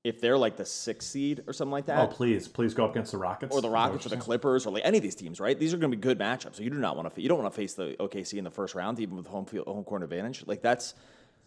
if 0.08 0.22
they're 0.22 0.38
like 0.38 0.56
the 0.56 0.65
sixth 0.65 1.10
seed 1.10 1.43
or 1.48 1.54
something 1.54 1.72
like 1.72 1.86
that, 1.88 2.00
Oh, 2.00 2.08
please, 2.08 2.48
please 2.48 2.74
go 2.74 2.86
up 2.86 2.91
against 2.91 3.12
the 3.12 3.17
Rockets 3.17 3.54
or 3.54 3.60
the 3.62 3.67
Is 3.67 3.72
that 3.74 3.78
what 3.78 3.89
Rockets 3.89 4.06
or 4.06 4.10
the? 4.10 4.17
Clippers 4.17 4.65
or 4.65 4.72
like 4.72 4.84
any 4.86 4.98
of 4.98 5.04
these 5.04 5.15
teams, 5.15 5.39
right? 5.39 5.60
These 5.60 5.74
are 5.74 5.78
going 5.78 5.91
to 5.91 5.98
be 5.98 6.02
good 6.02 6.17
matchups. 6.17 6.56
So 6.56 6.63
you 6.63 6.70
do 6.70 6.78
not 6.78 6.96
want 6.96 7.13
to 7.13 7.22
you 7.22 7.28
don't 7.28 7.41
want 7.41 7.54
to 7.54 7.56
face 7.56 7.74
the 7.74 7.96
OKC 8.00 8.38
in 8.38 8.43
the 8.46 8.50
first 8.52 8.74
round, 8.74 9.00
even 9.00 9.17
with 9.17 9.28
home 9.28 9.46
field 9.46 9.67
home 9.67 9.84
court 9.84 10.04
advantage. 10.04 10.43
Like 10.48 10.62
that's 10.62 10.93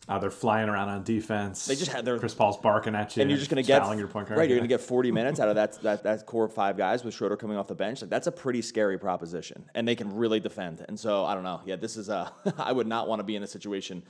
Uh, 0.08 0.18
they're 0.18 0.30
flying 0.30 0.68
around 0.68 0.88
on 0.88 1.02
defense. 1.04 1.66
They 1.66 1.74
just 1.76 1.90
had 1.92 2.04
their- 2.04 2.18
Chris 2.18 2.34
Paul's 2.34 2.56
barking 2.58 2.94
at 2.94 3.16
you, 3.16 3.22
and 3.22 3.30
you're 3.30 3.38
just 3.38 3.50
going 3.50 3.62
to 3.62 3.66
get 3.66 3.82
your 3.98 4.08
point 4.08 4.28
guard. 4.28 4.38
right. 4.38 4.48
You're 4.48 4.58
going 4.58 4.68
to 4.68 4.74
get 4.74 4.80
40 4.80 5.12
minutes 5.12 5.40
out 5.40 5.48
of 5.48 5.54
that 5.56 5.80
that 5.82 6.02
that 6.02 6.26
core 6.26 6.44
of 6.44 6.52
five 6.52 6.76
guys 6.76 7.02
with 7.04 7.14
Schroeder 7.14 7.36
coming 7.36 7.56
off 7.56 7.68
the 7.68 7.74
bench. 7.74 8.00
Like 8.02 8.10
that's 8.10 8.26
a 8.26 8.32
pretty 8.32 8.60
scary 8.62 8.98
proposition, 8.98 9.64
and 9.74 9.86
they 9.88 9.94
can 9.96 10.14
really 10.16 10.40
defend. 10.40 10.84
And 10.88 10.98
so 11.00 11.24
I 11.24 11.34
don't 11.34 11.44
know. 11.44 11.60
Yeah, 11.64 11.76
this 11.76 11.96
is 11.96 12.08
a. 12.10 12.32
I 12.58 12.72
would 12.72 12.86
not 12.86 13.08
want 13.08 13.20
to 13.20 13.24
be 13.24 13.36
in 13.36 13.42
a 13.42 13.46
situation. 13.46 14.02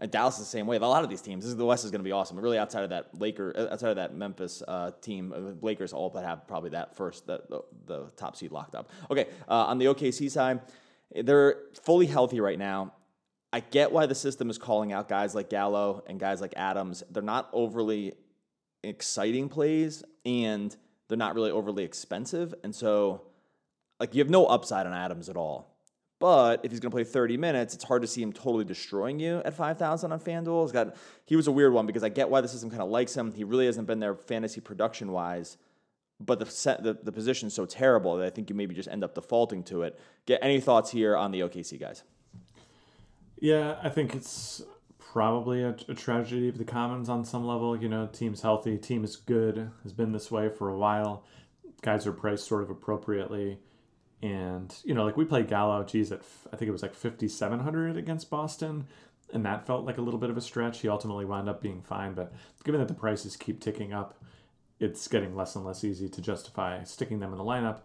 And 0.00 0.10
Dallas 0.10 0.34
is 0.34 0.40
the 0.40 0.46
same 0.46 0.66
way. 0.66 0.76
A 0.76 0.80
lot 0.80 1.02
of 1.02 1.10
these 1.10 1.20
teams, 1.20 1.42
this 1.42 1.50
is, 1.50 1.56
the 1.56 1.64
West 1.64 1.84
is 1.84 1.90
going 1.90 2.00
to 2.00 2.04
be 2.04 2.12
awesome. 2.12 2.38
Really, 2.38 2.58
outside 2.58 2.84
of 2.84 2.90
that 2.90 3.18
Laker, 3.18 3.52
uh, 3.56 3.72
outside 3.72 3.90
of 3.90 3.96
that 3.96 4.14
Memphis 4.14 4.62
uh, 4.66 4.92
team, 5.00 5.32
uh, 5.32 5.64
Lakers 5.64 5.92
all 5.92 6.08
but 6.08 6.24
have 6.24 6.46
probably 6.46 6.70
that 6.70 6.94
first, 6.94 7.26
that 7.26 7.50
the, 7.50 7.62
the 7.86 8.10
top 8.16 8.36
seed 8.36 8.52
locked 8.52 8.76
up. 8.76 8.90
Okay, 9.10 9.26
uh, 9.48 9.64
on 9.64 9.78
the 9.78 9.86
OKC 9.86 10.30
side, 10.30 10.60
they're 11.14 11.56
fully 11.82 12.06
healthy 12.06 12.40
right 12.40 12.58
now. 12.58 12.92
I 13.52 13.60
get 13.60 13.90
why 13.90 14.06
the 14.06 14.14
system 14.14 14.50
is 14.50 14.58
calling 14.58 14.92
out 14.92 15.08
guys 15.08 15.34
like 15.34 15.50
Gallo 15.50 16.04
and 16.06 16.20
guys 16.20 16.40
like 16.40 16.52
Adams. 16.56 17.02
They're 17.10 17.22
not 17.22 17.48
overly 17.52 18.12
exciting 18.84 19.48
plays 19.48 20.04
and 20.24 20.76
they're 21.08 21.18
not 21.18 21.34
really 21.34 21.50
overly 21.50 21.82
expensive. 21.82 22.54
And 22.62 22.74
so, 22.74 23.22
like, 23.98 24.14
you 24.14 24.20
have 24.20 24.30
no 24.30 24.46
upside 24.46 24.86
on 24.86 24.92
Adams 24.92 25.28
at 25.28 25.36
all. 25.36 25.77
But 26.18 26.60
if 26.64 26.72
he's 26.72 26.80
going 26.80 26.90
to 26.90 26.94
play 26.94 27.04
30 27.04 27.36
minutes, 27.36 27.74
it's 27.74 27.84
hard 27.84 28.02
to 28.02 28.08
see 28.08 28.22
him 28.22 28.32
totally 28.32 28.64
destroying 28.64 29.20
you 29.20 29.40
at 29.44 29.54
5,000 29.54 30.10
on 30.10 30.18
FanDuel. 30.18 30.64
He's 30.64 30.72
got, 30.72 30.96
he 31.24 31.36
was 31.36 31.46
a 31.46 31.52
weird 31.52 31.72
one 31.72 31.86
because 31.86 32.02
I 32.02 32.08
get 32.08 32.28
why 32.28 32.40
the 32.40 32.48
system 32.48 32.70
kind 32.70 32.82
of 32.82 32.88
likes 32.88 33.16
him. 33.16 33.32
He 33.32 33.44
really 33.44 33.66
hasn't 33.66 33.86
been 33.86 34.00
there 34.00 34.14
fantasy 34.14 34.60
production 34.60 35.12
wise, 35.12 35.58
but 36.18 36.40
the, 36.40 36.46
set, 36.46 36.82
the, 36.82 36.94
the 37.00 37.12
position's 37.12 37.54
so 37.54 37.66
terrible 37.66 38.16
that 38.16 38.26
I 38.26 38.30
think 38.30 38.50
you 38.50 38.56
maybe 38.56 38.74
just 38.74 38.88
end 38.88 39.04
up 39.04 39.14
defaulting 39.14 39.62
to 39.64 39.82
it. 39.82 40.00
Get 40.26 40.40
any 40.42 40.60
thoughts 40.60 40.90
here 40.90 41.16
on 41.16 41.30
the 41.30 41.40
OKC 41.40 41.78
guys? 41.78 42.02
Yeah, 43.40 43.76
I 43.80 43.88
think 43.88 44.16
it's 44.16 44.62
probably 44.98 45.62
a, 45.62 45.76
a 45.88 45.94
tragedy 45.94 46.48
of 46.48 46.58
the 46.58 46.64
commons 46.64 47.08
on 47.08 47.24
some 47.24 47.46
level. 47.46 47.80
You 47.80 47.88
know, 47.88 48.08
team's 48.08 48.42
healthy, 48.42 48.76
team 48.76 49.04
is 49.04 49.14
good, 49.14 49.70
has 49.84 49.92
been 49.92 50.10
this 50.10 50.32
way 50.32 50.48
for 50.48 50.68
a 50.68 50.76
while. 50.76 51.22
Guys 51.82 52.08
are 52.08 52.12
priced 52.12 52.46
sort 52.46 52.64
of 52.64 52.70
appropriately. 52.70 53.58
And, 54.22 54.74
you 54.84 54.94
know, 54.94 55.04
like 55.04 55.16
we 55.16 55.24
played 55.24 55.48
Gallo, 55.48 55.84
geez, 55.84 56.10
at 56.10 56.22
I 56.52 56.56
think 56.56 56.68
it 56.68 56.72
was 56.72 56.82
like 56.82 56.94
5,700 56.94 57.96
against 57.96 58.30
Boston. 58.30 58.86
And 59.32 59.44
that 59.44 59.66
felt 59.66 59.84
like 59.84 59.98
a 59.98 60.00
little 60.00 60.18
bit 60.18 60.30
of 60.30 60.36
a 60.36 60.40
stretch. 60.40 60.80
He 60.80 60.88
ultimately 60.88 61.24
wound 61.24 61.48
up 61.48 61.60
being 61.60 61.82
fine. 61.82 62.14
But 62.14 62.32
given 62.64 62.80
that 62.80 62.88
the 62.88 62.94
prices 62.94 63.36
keep 63.36 63.60
ticking 63.60 63.92
up, 63.92 64.18
it's 64.80 65.06
getting 65.08 65.36
less 65.36 65.54
and 65.56 65.64
less 65.64 65.84
easy 65.84 66.08
to 66.08 66.20
justify 66.22 66.82
sticking 66.84 67.20
them 67.20 67.32
in 67.32 67.38
the 67.38 67.44
lineup. 67.44 67.80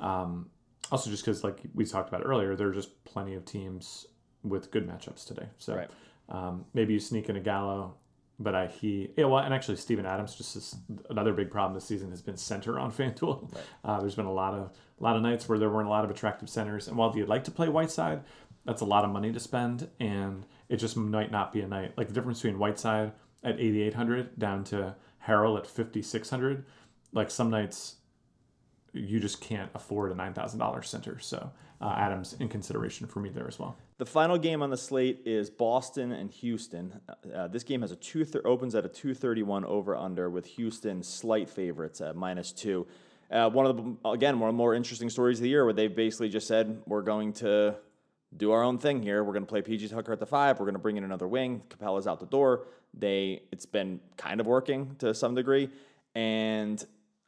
Um, 0.00 0.50
also, 0.90 1.10
just 1.10 1.24
because, 1.24 1.44
like 1.44 1.60
we 1.74 1.84
talked 1.84 2.08
about 2.08 2.24
earlier, 2.26 2.56
there 2.56 2.68
are 2.68 2.72
just 2.72 3.04
plenty 3.04 3.34
of 3.34 3.44
teams 3.44 4.06
with 4.42 4.70
good 4.70 4.88
matchups 4.88 5.26
today. 5.26 5.46
So 5.58 5.74
Right. 5.76 5.90
um, 6.28 6.64
maybe 6.74 6.94
you 6.94 7.00
sneak 7.00 7.28
in 7.28 7.36
a 7.36 7.40
Gallo, 7.40 7.94
but 8.38 8.54
I 8.54 8.66
he 8.68 9.10
yeah, 9.16 9.26
well, 9.26 9.40
and 9.44 9.52
actually 9.52 9.76
Steven 9.76 10.06
Adams 10.06 10.34
just 10.34 10.56
is 10.56 10.76
another 11.10 11.32
big 11.32 11.50
problem 11.50 11.74
this 11.74 11.84
season 11.84 12.10
has 12.10 12.22
been 12.22 12.36
center 12.36 12.78
on 12.78 12.90
FanDuel. 12.98 13.54
Uh, 13.84 14.00
there's 14.00 14.14
been 14.14 14.26
a 14.26 14.32
lot 14.32 14.54
of 14.54 14.72
a 14.98 15.04
lot 15.04 15.16
of 15.16 15.22
nights 15.22 15.48
where 15.48 15.58
there 15.58 15.70
weren't 15.70 15.86
a 15.86 15.90
lot 15.90 16.04
of 16.04 16.10
attractive 16.10 16.48
centers, 16.48 16.88
and 16.88 16.96
while 16.96 17.14
you'd 17.16 17.28
like 17.28 17.44
to 17.44 17.50
play 17.50 17.68
Whiteside, 17.68 18.22
that's 18.64 18.80
a 18.82 18.86
lot 18.86 19.04
of 19.04 19.10
money 19.10 19.32
to 19.32 19.40
spend, 19.40 19.88
and 20.00 20.44
it 20.68 20.76
just 20.76 20.96
might 20.96 21.30
not 21.30 21.52
be 21.52 21.60
a 21.60 21.66
night. 21.68 21.94
Like 21.96 22.08
the 22.08 22.14
difference 22.14 22.40
between 22.42 22.58
Whiteside 22.58 23.12
at 23.42 23.58
8,800 23.58 24.38
down 24.38 24.64
to 24.64 24.94
Harrell 25.26 25.58
at 25.58 25.66
5,600. 25.66 26.64
Like 27.12 27.30
some 27.30 27.50
nights 27.50 27.96
you 28.92 29.20
just 29.20 29.40
can't 29.40 29.70
afford 29.74 30.10
a 30.12 30.14
nine 30.14 30.32
thousand 30.32 30.58
dollars 30.58 30.88
center. 30.88 31.18
So 31.18 31.50
uh, 31.80 31.94
Adams 31.96 32.34
in 32.40 32.48
consideration 32.48 33.06
for 33.06 33.20
me 33.20 33.28
there 33.28 33.46
as 33.46 33.58
well. 33.58 33.76
The 33.98 34.06
final 34.06 34.38
game 34.38 34.62
on 34.62 34.70
the 34.70 34.76
slate 34.76 35.22
is 35.24 35.50
Boston 35.50 36.12
and 36.12 36.30
Houston. 36.30 37.00
Uh, 37.34 37.48
this 37.48 37.64
game 37.64 37.82
has 37.82 37.92
a 37.92 37.96
two 37.96 38.24
th- 38.24 38.44
opens 38.44 38.74
at 38.74 38.84
a 38.84 38.88
two 38.88 39.14
thirty 39.14 39.42
one 39.42 39.64
over 39.64 39.96
under 39.96 40.30
with 40.30 40.46
Houston 40.46 41.02
slight 41.02 41.48
favorites 41.48 42.00
at 42.00 42.16
minus 42.16 42.52
two. 42.52 42.86
Uh, 43.30 43.50
one 43.50 43.66
of 43.66 43.76
the 43.76 44.08
again 44.08 44.40
one 44.40 44.48
of 44.48 44.54
the 44.54 44.58
more 44.58 44.74
interesting 44.74 45.10
stories 45.10 45.38
of 45.38 45.42
the 45.42 45.48
year 45.48 45.64
where 45.64 45.74
they 45.74 45.86
basically 45.86 46.30
just 46.30 46.46
said 46.46 46.80
we're 46.86 47.02
going 47.02 47.32
to 47.32 47.74
do 48.36 48.52
our 48.52 48.62
own 48.62 48.78
thing 48.78 49.02
here. 49.02 49.22
We're 49.24 49.32
going 49.32 49.44
to 49.44 49.48
play 49.48 49.62
PJ 49.62 49.90
Tucker 49.90 50.12
at 50.12 50.20
the 50.20 50.26
five. 50.26 50.58
We're 50.58 50.66
going 50.66 50.74
to 50.74 50.80
bring 50.80 50.96
in 50.96 51.04
another 51.04 51.28
wing. 51.28 51.62
Capela's 51.68 52.06
out 52.06 52.20
the 52.20 52.26
door. 52.26 52.66
They 52.94 53.42
it's 53.52 53.66
been 53.66 54.00
kind 54.16 54.40
of 54.40 54.46
working 54.46 54.96
to 54.98 55.14
some 55.14 55.34
degree, 55.34 55.68
and 56.14 56.82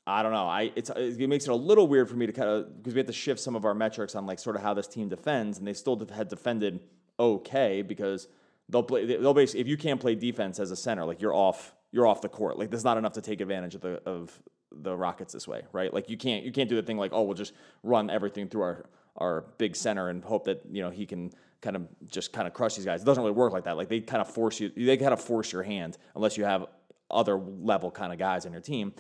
I 0.07 0.23
don't 0.23 0.33
know. 0.33 0.47
I 0.47 0.73
it's 0.75 0.91
it 0.91 1.29
makes 1.29 1.45
it 1.45 1.51
a 1.51 1.55
little 1.55 1.87
weird 1.87 2.09
for 2.09 2.17
me 2.17 2.27
to 2.27 2.33
kind 2.33 2.49
of 2.49 2.79
because 2.79 2.95
we 2.95 2.99
have 2.99 3.07
to 3.07 3.13
shift 3.13 3.41
some 3.41 3.55
of 3.55 3.65
our 3.65 3.75
metrics 3.75 4.15
on 4.15 4.27
like 4.27 4.39
sort 4.39 4.57
of 4.57 4.63
how 4.63 4.73
this 4.73 4.87
team 4.87 5.09
defends, 5.09 5.59
and 5.59 5.67
they 5.67 5.75
still 5.75 6.03
had 6.15 6.29
defended 6.29 6.81
okay 7.19 7.83
because 7.83 8.27
they'll 8.71 8.83
play. 8.83 9.05
They'll 9.05 9.35
basically 9.35 9.61
if 9.61 9.69
you 9.69 9.77
can't 9.77 10.01
play 10.01 10.15
defense 10.15 10.59
as 10.59 10.71
a 10.71 10.77
center, 10.77 11.05
like 11.05 11.21
you're 11.21 11.35
off. 11.35 11.75
You're 11.93 12.07
off 12.07 12.23
the 12.23 12.29
court. 12.29 12.57
Like 12.57 12.71
there's 12.71 12.85
not 12.85 12.99
enough 12.99 13.15
to 13.15 13.21
take 13.21 13.41
advantage 13.41 13.75
of 13.75 13.81
the 13.81 14.01
of 14.07 14.41
the 14.73 14.97
Rockets 14.97 15.33
this 15.33 15.49
way, 15.49 15.63
right? 15.73 15.93
Like 15.93 16.09
you 16.09 16.17
can't 16.17 16.45
you 16.45 16.53
can't 16.53 16.69
do 16.69 16.77
the 16.77 16.83
thing 16.83 16.97
like 16.97 17.13
oh 17.13 17.23
we'll 17.23 17.35
just 17.35 17.53
run 17.83 18.11
everything 18.11 18.49
through 18.49 18.63
our 18.63 18.87
our 19.17 19.45
big 19.59 19.77
center 19.77 20.09
and 20.09 20.25
hope 20.25 20.45
that 20.45 20.63
you 20.71 20.83
know 20.83 20.91
he 20.91 21.07
can 21.07 21.33
kind 21.61 21.77
of 21.77 21.87
just 22.11 22.33
kind 22.33 22.47
of 22.47 22.55
crush 22.55 22.77
these 22.77 22.85
guys. 22.85 23.03
It 23.03 23.05
doesn't 23.05 23.23
really 23.23 23.35
work 23.35 23.53
like 23.53 23.65
that. 23.65 23.77
Like 23.77 23.89
they 23.89 24.01
kind 24.01 24.21
of 24.21 24.29
force 24.29 24.61
you. 24.61 24.71
They 24.71 24.97
kind 24.97 25.13
of 25.13 25.21
force 25.21 25.53
your 25.53 25.63
hand 25.63 25.99
unless 26.15 26.37
you 26.37 26.45
have 26.45 26.67
other 27.11 27.37
level 27.37 27.91
kind 27.91 28.13
of 28.13 28.19
guys 28.19 28.47
on 28.47 28.53
your 28.53 28.61
team 28.61 28.95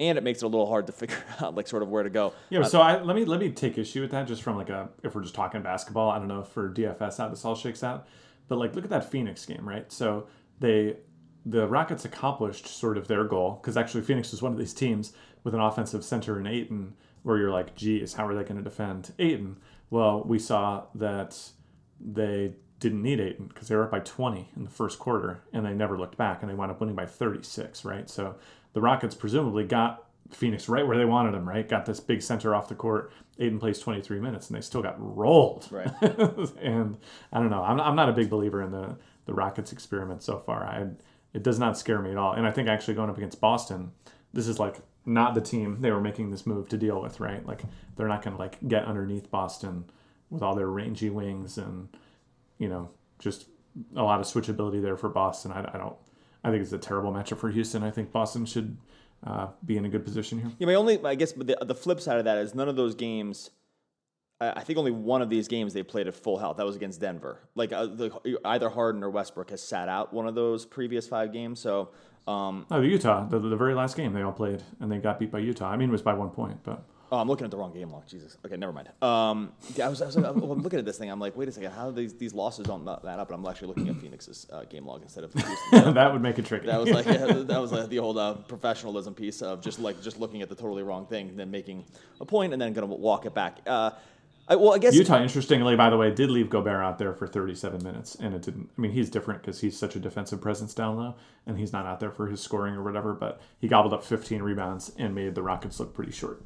and 0.00 0.18
it 0.18 0.24
makes 0.24 0.42
it 0.42 0.46
a 0.46 0.48
little 0.48 0.66
hard 0.66 0.86
to 0.86 0.92
figure 0.92 1.22
out 1.40 1.54
like 1.54 1.68
sort 1.68 1.82
of 1.82 1.88
where 1.88 2.02
to 2.02 2.10
go. 2.10 2.32
Yeah, 2.50 2.60
uh, 2.60 2.64
so 2.64 2.80
I 2.80 3.00
let 3.02 3.16
me 3.16 3.24
let 3.24 3.40
me 3.40 3.50
take 3.50 3.78
issue 3.78 4.00
with 4.00 4.10
that 4.10 4.26
just 4.26 4.42
from 4.42 4.56
like 4.56 4.68
a 4.68 4.88
if 5.02 5.14
we're 5.14 5.22
just 5.22 5.34
talking 5.34 5.62
basketball. 5.62 6.10
I 6.10 6.18
don't 6.18 6.28
know 6.28 6.40
if 6.40 6.48
for 6.48 6.70
DFS 6.70 7.18
how 7.18 7.28
this 7.28 7.44
all 7.44 7.54
shakes 7.54 7.82
out, 7.82 8.06
but 8.48 8.58
like 8.58 8.74
look 8.74 8.84
at 8.84 8.90
that 8.90 9.10
Phoenix 9.10 9.44
game, 9.46 9.66
right? 9.66 9.90
So 9.92 10.26
they 10.60 10.96
the 11.44 11.66
Rockets 11.66 12.04
accomplished 12.04 12.66
sort 12.66 12.96
of 12.96 13.08
their 13.08 13.24
goal 13.24 13.58
because 13.60 13.76
actually 13.76 14.02
Phoenix 14.02 14.30
was 14.30 14.42
one 14.42 14.52
of 14.52 14.58
these 14.58 14.74
teams 14.74 15.12
with 15.44 15.54
an 15.54 15.60
offensive 15.60 16.04
center 16.04 16.38
in 16.38 16.46
Ayton 16.46 16.94
where 17.22 17.38
you're 17.38 17.50
like, 17.50 17.74
geez, 17.74 18.14
how 18.14 18.26
are 18.26 18.34
they 18.34 18.42
going 18.42 18.56
to 18.56 18.62
defend 18.62 19.12
Ayton? 19.18 19.58
Well, 19.90 20.22
we 20.24 20.38
saw 20.38 20.84
that 20.94 21.38
they 22.00 22.54
didn't 22.80 23.02
need 23.02 23.20
Ayton 23.20 23.46
because 23.46 23.68
they 23.68 23.76
were 23.76 23.84
up 23.84 23.90
by 23.90 24.00
20 24.00 24.50
in 24.56 24.64
the 24.64 24.70
first 24.70 24.98
quarter 24.98 25.42
and 25.52 25.64
they 25.64 25.74
never 25.74 25.98
looked 25.98 26.16
back 26.16 26.42
and 26.42 26.50
they 26.50 26.54
wound 26.54 26.70
up 26.70 26.80
winning 26.80 26.96
by 26.96 27.06
36, 27.06 27.84
right? 27.84 28.08
So 28.08 28.36
the 28.72 28.80
Rockets 28.80 29.14
presumably 29.14 29.64
got 29.64 30.04
Phoenix 30.30 30.68
right 30.68 30.86
where 30.86 30.96
they 30.96 31.04
wanted 31.04 31.34
him, 31.34 31.48
right? 31.48 31.68
Got 31.68 31.86
this 31.86 32.00
big 32.00 32.22
center 32.22 32.54
off 32.54 32.68
the 32.68 32.74
court. 32.74 33.12
Ayton 33.38 33.58
plays 33.58 33.78
23 33.78 34.20
minutes 34.20 34.48
and 34.48 34.56
they 34.56 34.62
still 34.62 34.82
got 34.82 34.96
rolled. 34.98 35.68
Right. 35.70 35.92
and 36.60 36.98
I 37.32 37.38
don't 37.38 37.50
know. 37.50 37.62
I'm, 37.62 37.80
I'm 37.80 37.96
not 37.96 38.08
a 38.08 38.12
big 38.12 38.30
believer 38.30 38.62
in 38.62 38.72
the, 38.72 38.96
the 39.26 39.34
Rockets 39.34 39.72
experiment 39.72 40.22
so 40.22 40.38
far. 40.38 40.64
I 40.64 40.88
It 41.34 41.42
does 41.42 41.58
not 41.58 41.78
scare 41.78 42.00
me 42.00 42.10
at 42.10 42.16
all. 42.16 42.32
And 42.32 42.46
I 42.46 42.50
think 42.50 42.68
actually 42.68 42.94
going 42.94 43.10
up 43.10 43.16
against 43.16 43.40
Boston, 43.40 43.92
this 44.32 44.46
is 44.46 44.58
like 44.58 44.80
not 45.04 45.34
the 45.34 45.40
team 45.40 45.80
they 45.80 45.90
were 45.90 46.00
making 46.00 46.30
this 46.30 46.46
move 46.46 46.68
to 46.68 46.76
deal 46.76 47.00
with, 47.00 47.20
right? 47.20 47.44
Like 47.46 47.62
they're 47.96 48.08
not 48.08 48.22
going 48.22 48.36
to 48.36 48.42
like 48.42 48.58
get 48.68 48.84
underneath 48.84 49.30
Boston 49.30 49.84
with 50.30 50.42
all 50.42 50.54
their 50.54 50.68
rangy 50.68 51.10
wings 51.10 51.58
and, 51.58 51.88
you 52.58 52.68
know, 52.68 52.90
just 53.18 53.46
a 53.96 54.02
lot 54.02 54.20
of 54.20 54.26
switchability 54.26 54.82
there 54.82 54.96
for 54.96 55.08
Boston. 55.08 55.52
I, 55.52 55.70
I 55.74 55.78
don't, 55.78 55.96
I 56.44 56.50
think 56.50 56.62
it's 56.62 56.72
a 56.72 56.78
terrible 56.78 57.12
matchup 57.12 57.38
for 57.38 57.50
Houston. 57.50 57.82
I 57.82 57.90
think 57.90 58.12
Boston 58.12 58.44
should 58.46 58.76
uh, 59.26 59.48
be 59.64 59.76
in 59.76 59.84
a 59.84 59.88
good 59.88 60.04
position 60.04 60.40
here. 60.40 60.50
Yeah, 60.58 60.66
my 60.66 60.74
only 60.74 61.02
I 61.04 61.14
guess 61.14 61.32
the 61.32 61.56
the 61.62 61.74
flip 61.74 62.00
side 62.00 62.18
of 62.18 62.24
that 62.24 62.38
is 62.38 62.54
none 62.54 62.68
of 62.68 62.76
those 62.76 62.94
games. 62.94 63.50
I 64.56 64.60
think 64.60 64.78
only 64.78 64.90
one 64.90 65.22
of 65.22 65.30
these 65.30 65.48
games 65.48 65.72
they 65.72 65.82
played 65.82 66.08
at 66.08 66.14
full 66.14 66.38
health. 66.38 66.56
That 66.56 66.66
was 66.66 66.76
against 66.76 67.00
Denver. 67.00 67.38
Like 67.54 67.72
uh, 67.72 67.86
the, 67.86 68.38
either 68.44 68.68
Harden 68.68 69.02
or 69.02 69.10
Westbrook 69.10 69.50
has 69.50 69.62
sat 69.62 69.88
out 69.88 70.12
one 70.12 70.26
of 70.26 70.34
those 70.34 70.64
previous 70.64 71.06
five 71.06 71.32
games. 71.32 71.60
So 71.60 71.90
um, 72.26 72.66
Oh, 72.70 72.80
the 72.80 72.88
Utah, 72.88 73.24
the, 73.26 73.38
the 73.38 73.56
very 73.56 73.74
last 73.74 73.96
game 73.96 74.12
they 74.12 74.22
all 74.22 74.32
played, 74.32 74.62
and 74.80 74.90
they 74.90 74.98
got 74.98 75.18
beat 75.18 75.30
by 75.30 75.40
Utah. 75.40 75.70
I 75.70 75.76
mean, 75.76 75.88
it 75.88 75.92
was 75.92 76.02
by 76.02 76.14
one 76.14 76.30
point, 76.30 76.58
but 76.62 76.84
Oh, 77.12 77.18
I'm 77.18 77.28
looking 77.28 77.44
at 77.44 77.50
the 77.50 77.58
wrong 77.58 77.74
game 77.74 77.90
log. 77.90 78.06
Jesus. 78.06 78.38
Okay, 78.42 78.56
never 78.56 78.72
mind. 78.72 78.88
Um, 79.02 79.52
yeah, 79.74 79.84
I 79.84 79.90
was, 79.90 80.00
I 80.00 80.06
was, 80.06 80.16
I'm 80.16 80.40
looking 80.40 80.78
at 80.78 80.86
this 80.86 80.96
thing. 80.96 81.10
I'm 81.10 81.20
like, 81.20 81.36
wait 81.36 81.46
a 81.46 81.52
second. 81.52 81.70
How 81.72 81.90
do 81.90 81.92
these 81.94 82.14
these 82.14 82.32
losses 82.32 82.64
don't 82.64 82.86
that 82.86 83.04
up? 83.04 83.30
And 83.30 83.38
I'm 83.38 83.46
actually 83.46 83.68
looking 83.68 83.90
at 83.90 83.96
Phoenix's 83.96 84.46
uh, 84.50 84.64
game 84.64 84.86
log 84.86 85.02
instead 85.02 85.24
of 85.24 85.34
Houston. 85.34 85.92
that 85.92 86.10
would 86.10 86.22
make 86.22 86.38
it 86.38 86.46
tricky. 86.46 86.68
That 86.68 86.80
was 86.80 86.88
like 86.88 87.04
that 87.04 87.60
was 87.60 87.70
like 87.70 87.90
the 87.90 87.98
old 87.98 88.16
uh, 88.16 88.36
professionalism 88.48 89.12
piece 89.12 89.42
of 89.42 89.60
just 89.60 89.78
like 89.78 90.00
just 90.00 90.18
looking 90.18 90.40
at 90.40 90.48
the 90.48 90.54
totally 90.54 90.82
wrong 90.82 91.04
thing, 91.04 91.28
and 91.28 91.38
then 91.38 91.50
making 91.50 91.84
a 92.22 92.24
point, 92.24 92.54
and 92.54 92.62
then 92.62 92.72
gonna 92.72 92.86
walk 92.86 93.26
it 93.26 93.34
back. 93.34 93.58
Uh, 93.66 93.90
I, 94.48 94.56
well, 94.56 94.74
I 94.74 94.78
guess 94.78 94.94
Utah, 94.94 95.22
interestingly, 95.22 95.76
by 95.76 95.88
the 95.88 95.96
way, 95.96 96.10
did 96.10 96.30
leave 96.30 96.50
Gobert 96.50 96.82
out 96.82 96.98
there 96.98 97.14
for 97.14 97.26
37 97.26 97.82
minutes, 97.82 98.16
and 98.16 98.34
it 98.34 98.42
didn't. 98.42 98.70
I 98.76 98.80
mean, 98.80 98.90
he's 98.90 99.08
different 99.08 99.40
because 99.40 99.60
he's 99.60 99.78
such 99.78 99.94
a 99.94 100.00
defensive 100.00 100.40
presence 100.40 100.74
down 100.74 100.96
low, 100.96 101.14
and 101.46 101.56
he's 101.58 101.72
not 101.72 101.86
out 101.86 102.00
there 102.00 102.10
for 102.10 102.26
his 102.26 102.40
scoring 102.40 102.74
or 102.74 102.82
whatever. 102.82 103.14
But 103.14 103.40
he 103.60 103.68
gobbled 103.68 103.94
up 103.94 104.04
15 104.04 104.42
rebounds 104.42 104.92
and 104.98 105.14
made 105.14 105.34
the 105.34 105.42
Rockets 105.42 105.78
look 105.78 105.94
pretty 105.94 106.12
short. 106.12 106.42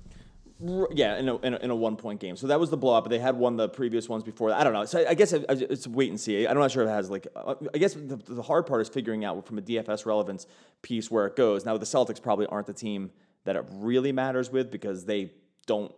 Yeah, 0.58 1.18
in 1.18 1.28
a, 1.28 1.36
in 1.38 1.54
a, 1.54 1.56
in 1.58 1.70
a 1.70 1.76
one 1.76 1.96
point 1.96 2.18
game. 2.20 2.36
So 2.36 2.46
that 2.46 2.58
was 2.58 2.70
the 2.70 2.78
blowout, 2.78 3.04
but 3.04 3.10
they 3.10 3.18
had 3.18 3.36
won 3.36 3.56
the 3.56 3.68
previous 3.68 4.08
ones 4.08 4.22
before 4.22 4.50
that. 4.50 4.60
I 4.60 4.64
don't 4.64 4.72
know. 4.72 4.84
So 4.84 5.06
I 5.06 5.14
guess 5.14 5.32
it's 5.32 5.86
wait 5.86 6.10
and 6.10 6.18
see. 6.20 6.46
I'm 6.46 6.56
not 6.58 6.70
sure 6.70 6.82
if 6.82 6.88
it 6.88 6.92
has 6.92 7.10
like. 7.10 7.26
Uh, 7.34 7.54
I 7.74 7.78
guess 7.78 7.94
the, 7.94 8.16
the 8.16 8.42
hard 8.42 8.66
part 8.66 8.80
is 8.82 8.88
figuring 8.88 9.24
out 9.24 9.46
from 9.46 9.58
a 9.58 9.62
DFS 9.62 10.06
relevance 10.06 10.46
piece 10.82 11.10
where 11.10 11.26
it 11.26 11.36
goes. 11.36 11.64
Now 11.64 11.76
the 11.76 11.86
Celtics 11.86 12.22
probably 12.22 12.46
aren't 12.46 12.66
the 12.66 12.72
team 12.72 13.10
that 13.44 13.56
it 13.56 13.64
really 13.70 14.12
matters 14.12 14.50
with 14.50 14.70
because 14.70 15.04
they 15.04 15.32
don't 15.66 15.92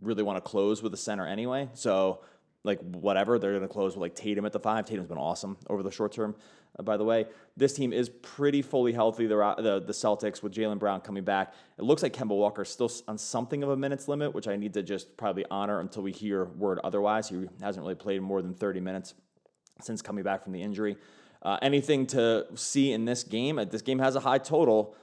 really 0.00 0.22
want 0.22 0.36
to 0.36 0.40
close 0.40 0.82
with 0.82 0.94
a 0.94 0.96
center 0.96 1.26
anyway. 1.26 1.68
So 1.74 2.20
like 2.62 2.80
whatever 2.80 3.38
they're 3.38 3.52
going 3.52 3.62
to 3.62 3.68
close 3.68 3.94
with 3.94 4.02
like 4.02 4.14
Tatum 4.14 4.44
at 4.44 4.52
the 4.52 4.60
five. 4.60 4.84
Tatum's 4.84 5.08
been 5.08 5.18
awesome 5.18 5.56
over 5.68 5.82
the 5.82 5.90
short 5.90 6.12
term. 6.12 6.34
Uh, 6.78 6.82
by 6.82 6.96
the 6.96 7.04
way, 7.04 7.26
this 7.56 7.72
team 7.72 7.92
is 7.92 8.08
pretty 8.08 8.62
fully 8.62 8.92
healthy. 8.92 9.26
The 9.26 9.54
the, 9.58 9.80
the 9.80 9.92
Celtics 9.92 10.42
with 10.42 10.52
Jaylen 10.52 10.78
Brown 10.78 11.00
coming 11.00 11.24
back. 11.24 11.54
It 11.78 11.84
looks 11.84 12.02
like 12.02 12.12
Kemba 12.12 12.36
Walker 12.36 12.64
still 12.64 12.90
on 13.08 13.16
something 13.16 13.62
of 13.62 13.70
a 13.70 13.76
minutes 13.76 14.08
limit, 14.08 14.34
which 14.34 14.46
I 14.46 14.56
need 14.56 14.74
to 14.74 14.82
just 14.82 15.16
probably 15.16 15.44
honor 15.50 15.80
until 15.80 16.02
we 16.02 16.12
hear 16.12 16.44
word 16.44 16.78
otherwise. 16.84 17.28
He 17.28 17.48
hasn't 17.62 17.82
really 17.82 17.94
played 17.94 18.20
more 18.20 18.42
than 18.42 18.54
30 18.54 18.80
minutes 18.80 19.14
since 19.80 20.02
coming 20.02 20.22
back 20.22 20.44
from 20.44 20.52
the 20.52 20.62
injury. 20.62 20.96
Uh, 21.42 21.58
anything 21.62 22.06
to 22.06 22.46
see 22.54 22.92
in 22.92 23.06
this 23.06 23.24
game? 23.24 23.58
Uh, 23.58 23.64
this 23.64 23.82
game 23.82 23.98
has 23.98 24.14
a 24.14 24.20
high 24.20 24.38
total. 24.38 24.94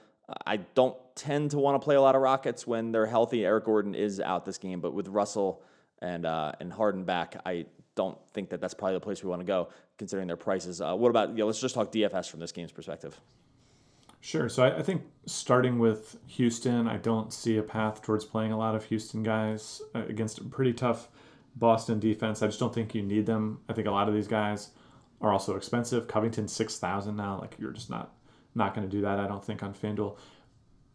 I 0.46 0.58
don't 0.58 0.96
tend 1.14 1.52
to 1.52 1.58
want 1.58 1.80
to 1.80 1.84
play 1.84 1.96
a 1.96 2.00
lot 2.00 2.14
of 2.14 2.22
Rockets 2.22 2.66
when 2.66 2.92
they're 2.92 3.06
healthy. 3.06 3.44
Eric 3.44 3.64
Gordon 3.64 3.94
is 3.94 4.20
out 4.20 4.44
this 4.44 4.58
game, 4.58 4.80
but 4.80 4.92
with 4.92 5.08
Russell 5.08 5.62
and 6.00 6.26
uh, 6.26 6.52
and 6.60 6.72
Harden 6.72 7.04
back, 7.04 7.40
I 7.46 7.66
don't 7.94 8.18
think 8.32 8.50
that 8.50 8.60
that's 8.60 8.74
probably 8.74 8.94
the 8.94 9.00
place 9.00 9.22
we 9.22 9.30
want 9.30 9.40
to 9.40 9.46
go, 9.46 9.70
considering 9.96 10.28
their 10.28 10.36
prices. 10.36 10.80
Uh, 10.80 10.94
what 10.94 11.08
about? 11.08 11.36
Yeah, 11.36 11.44
let's 11.44 11.60
just 11.60 11.74
talk 11.74 11.90
DFS 11.90 12.30
from 12.30 12.40
this 12.40 12.52
game's 12.52 12.72
perspective. 12.72 13.20
Sure. 14.20 14.48
So 14.48 14.64
I, 14.64 14.78
I, 14.78 14.82
think 14.82 15.02
starting 15.26 15.78
with 15.78 16.16
Houston, 16.26 16.88
I 16.88 16.96
don't 16.96 17.32
see 17.32 17.56
a 17.56 17.62
path 17.62 18.02
towards 18.02 18.24
playing 18.24 18.50
a 18.50 18.58
lot 18.58 18.74
of 18.74 18.84
Houston 18.86 19.22
guys 19.22 19.80
uh, 19.94 20.02
against 20.08 20.38
a 20.38 20.44
pretty 20.44 20.72
tough 20.72 21.08
Boston 21.54 22.00
defense. 22.00 22.42
I 22.42 22.46
just 22.46 22.58
don't 22.58 22.74
think 22.74 22.96
you 22.96 23.02
need 23.02 23.26
them. 23.26 23.60
I 23.68 23.74
think 23.74 23.86
a 23.86 23.92
lot 23.92 24.08
of 24.08 24.14
these 24.14 24.26
guys 24.26 24.70
are 25.20 25.32
also 25.32 25.56
expensive. 25.56 26.08
Covington 26.08 26.48
six 26.48 26.78
thousand 26.78 27.16
now. 27.16 27.38
Like 27.40 27.56
you're 27.58 27.72
just 27.72 27.90
not 27.90 28.12
not 28.58 28.74
going 28.74 28.88
to 28.88 28.94
do 28.94 29.00
that. 29.02 29.18
I 29.18 29.26
don't 29.26 29.44
think 29.44 29.62
on 29.62 29.72
FanDuel. 29.72 30.16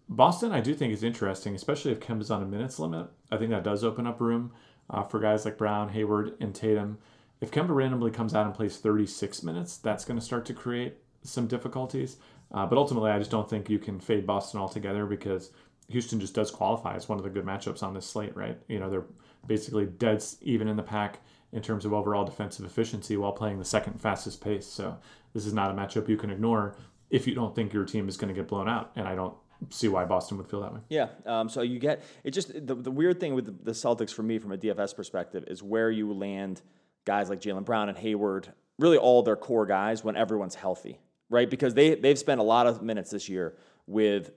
Boston, 0.10 0.52
I 0.52 0.60
do 0.60 0.76
think 0.76 0.93
is 0.93 1.04
interesting, 1.04 1.56
especially 1.56 1.91
if 1.91 1.99
Kemba's 1.99 2.30
on 2.30 2.43
a 2.43 2.45
minutes 2.45 2.78
limit. 2.78 3.08
I 3.32 3.38
think 3.38 3.49
that 3.49 3.63
does 3.63 3.84
open 3.84 4.06
up 4.06 4.21
room 4.21 4.52
uh, 4.89 5.04
for 5.04 5.19
guys 5.19 5.45
like 5.45 5.58
Brown, 5.58 5.89
Hayward, 5.89 6.36
and 6.39 6.54
Tatum. 6.54 6.99
If 7.41 7.52
Kemba 7.52 7.73
randomly 7.73 8.12
comes 8.12 8.36
out 8.36 8.45
and 8.45 8.54
plays 8.54 8.78
36 8.78 9.43
minutes, 9.43 9.78
that's 9.78 10.06
going 10.06 10.19
to 10.19 10.26
start 10.26 10.45
to 10.45 10.54
create 10.54 10.97
some 11.23 11.47
difficulties. 11.47 12.17
Uh, 12.52 12.65
but 12.65 12.78
ultimately, 12.78 13.12
I 13.12 13.17
just 13.17 13.32
don't 13.32 13.49
think 13.49 13.69
you 13.69 13.80
can 13.80 13.99
fade 13.99 14.28
Boston 14.28 14.60
altogether 14.60 15.06
because 15.06 15.52
Houston 15.89 16.19
just 16.19 16.36
does 16.36 16.52
qualify 16.52 16.95
as 16.95 17.10
one 17.10 17.17
of 17.17 17.23
the 17.23 17.30
good 17.30 17.45
matchups 17.45 17.82
on 17.82 17.93
this 17.93 18.06
slate, 18.06 18.36
right? 18.36 18.58
You 18.67 18.80
know, 18.80 18.89
they're 18.89 19.06
basically 19.47 19.86
dead 19.86 20.23
even 20.41 20.67
in 20.67 20.78
the 20.78 20.84
pack 20.84 21.19
in 21.52 21.62
terms 21.62 21.86
of 21.86 21.93
overall 21.93 22.26
defensive 22.26 22.65
efficiency 22.65 23.17
while 23.17 23.32
playing 23.32 23.60
the 23.60 23.65
second 23.65 23.99
fastest 23.99 24.41
pace. 24.41 24.65
So 24.65 24.97
this 25.34 25.45
is 25.45 25.54
not 25.54 25.71
a 25.71 25.73
matchup 25.73 26.08
you 26.08 26.17
can 26.17 26.30
ignore 26.30 26.76
if 27.13 27.28
you 27.28 27.36
don't 27.36 27.56
think 27.56 27.71
your 27.71 27.86
team 27.86 28.10
is 28.10 28.17
going 28.17 28.34
to 28.34 28.39
get 28.39 28.49
blown 28.49 28.67
out. 28.67 28.91
And 28.95 29.08
I 29.08 29.13
don't 29.15 29.36
see 29.69 29.88
why 29.88 30.04
Boston 30.04 30.38
would 30.38 30.47
feel 30.49 30.62
that 30.62 30.73
way. 30.73 30.80
Yeah. 30.89 31.10
Um, 31.26 31.47
so 31.47 31.62
you 31.62 31.80
get 31.80 32.04
it. 32.23 32.32
Just 32.32 32.54
the, 32.54 32.76
the 32.76 32.91
weird 32.91 33.19
thing 33.19 33.36
with 33.36 33.63
the 33.63 33.71
Celtics 33.71 34.12
for 34.12 34.23
me, 34.23 34.39
from 34.39 34.52
a 34.52 34.58
DFS 34.58 34.95
perspective, 34.95 35.45
is 35.47 35.62
where 35.62 35.91
you 35.91 36.12
land 36.12 36.62
guys 37.06 37.30
like 37.30 37.39
Jaylen 37.39 37.63
Brown 37.63 37.88
and 37.88 37.97
Hayward, 37.99 38.52
really 38.80 38.97
all 38.97 39.21
their 39.21 39.36
core 39.36 39.67
guys 39.67 40.04
when 40.04 40.15
everyone's 40.15 40.56
healthy, 40.56 40.99
right? 41.30 41.49
Because 41.49 41.76
they 41.76 41.95
they've 41.95 42.17
spent 42.17 42.41
a 42.41 42.43
lot 42.43 42.65
of 42.65 42.82
minutes 42.82 43.12
this 43.12 43.30
year 43.30 43.56
with 43.86 44.32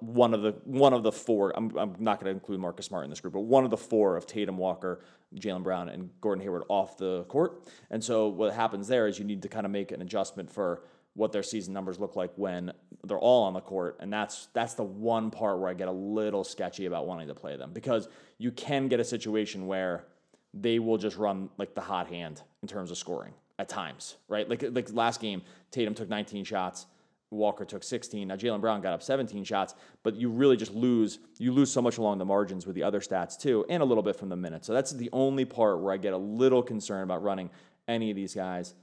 one 0.00 0.34
of 0.34 0.42
the 0.42 0.52
one 0.64 0.92
of 0.92 1.04
the 1.04 1.12
four. 1.12 1.52
I'm, 1.56 1.76
I'm 1.78 1.94
not 2.00 2.20
going 2.20 2.26
to 2.26 2.32
include 2.32 2.58
Marcus 2.58 2.86
Smart 2.86 3.04
in 3.04 3.10
this 3.10 3.20
group, 3.20 3.34
but 3.34 3.40
one 3.42 3.64
of 3.64 3.70
the 3.70 3.76
four 3.76 4.16
of 4.16 4.26
Tatum, 4.26 4.58
Walker, 4.58 5.00
Jaylen 5.36 5.62
Brown, 5.62 5.88
and 5.88 6.10
Gordon 6.20 6.42
Hayward 6.42 6.64
off 6.68 6.98
the 6.98 7.24
court. 7.24 7.62
And 7.90 8.02
so 8.02 8.28
what 8.28 8.52
happens 8.52 8.88
there 8.88 9.06
is 9.06 9.18
you 9.18 9.24
need 9.24 9.42
to 9.42 9.48
kind 9.48 9.66
of 9.66 9.72
make 9.72 9.92
an 9.92 10.02
adjustment 10.02 10.50
for 10.50 10.82
what 11.14 11.32
their 11.32 11.42
season 11.42 11.74
numbers 11.74 11.98
look 11.98 12.16
like 12.16 12.32
when 12.36 12.72
they're 13.04 13.18
all 13.18 13.44
on 13.44 13.52
the 13.52 13.60
court 13.60 13.98
and 14.00 14.12
that's 14.12 14.48
that's 14.54 14.74
the 14.74 14.82
one 14.82 15.30
part 15.30 15.58
where 15.58 15.68
I 15.68 15.74
get 15.74 15.88
a 15.88 15.92
little 15.92 16.44
sketchy 16.44 16.86
about 16.86 17.06
wanting 17.06 17.28
to 17.28 17.34
play 17.34 17.56
them 17.56 17.72
because 17.72 18.08
you 18.38 18.50
can 18.50 18.88
get 18.88 19.00
a 19.00 19.04
situation 19.04 19.66
where 19.66 20.06
they 20.54 20.78
will 20.78 20.98
just 20.98 21.16
run 21.16 21.48
like 21.58 21.74
the 21.74 21.80
hot 21.80 22.08
hand 22.08 22.42
in 22.62 22.68
terms 22.68 22.90
of 22.90 22.98
scoring 22.98 23.32
at 23.58 23.68
times, 23.68 24.16
right? 24.28 24.48
Like 24.48 24.64
like 24.70 24.92
last 24.92 25.20
game, 25.20 25.42
Tatum 25.70 25.94
took 25.94 26.08
19 26.08 26.44
shots, 26.44 26.86
Walker 27.30 27.64
took 27.64 27.82
16. 27.82 28.28
Now 28.28 28.36
Jaylen 28.36 28.60
Brown 28.60 28.80
got 28.80 28.92
up 28.92 29.02
17 29.02 29.44
shots, 29.44 29.74
but 30.02 30.16
you 30.16 30.28
really 30.28 30.56
just 30.56 30.72
lose 30.72 31.18
you 31.38 31.52
lose 31.52 31.70
so 31.70 31.82
much 31.82 31.98
along 31.98 32.18
the 32.18 32.24
margins 32.24 32.66
with 32.66 32.74
the 32.74 32.82
other 32.82 33.00
stats 33.00 33.38
too, 33.38 33.64
and 33.68 33.82
a 33.82 33.86
little 33.86 34.02
bit 34.02 34.16
from 34.16 34.28
the 34.28 34.36
minutes. 34.36 34.66
So 34.66 34.72
that's 34.72 34.92
the 34.92 35.10
only 35.12 35.44
part 35.44 35.80
where 35.80 35.92
I 35.92 35.96
get 35.96 36.12
a 36.12 36.18
little 36.18 36.62
concerned 36.62 37.04
about 37.04 37.22
running 37.22 37.50
any 37.88 38.10
of 38.10 38.16
these 38.16 38.34
guys 38.34 38.74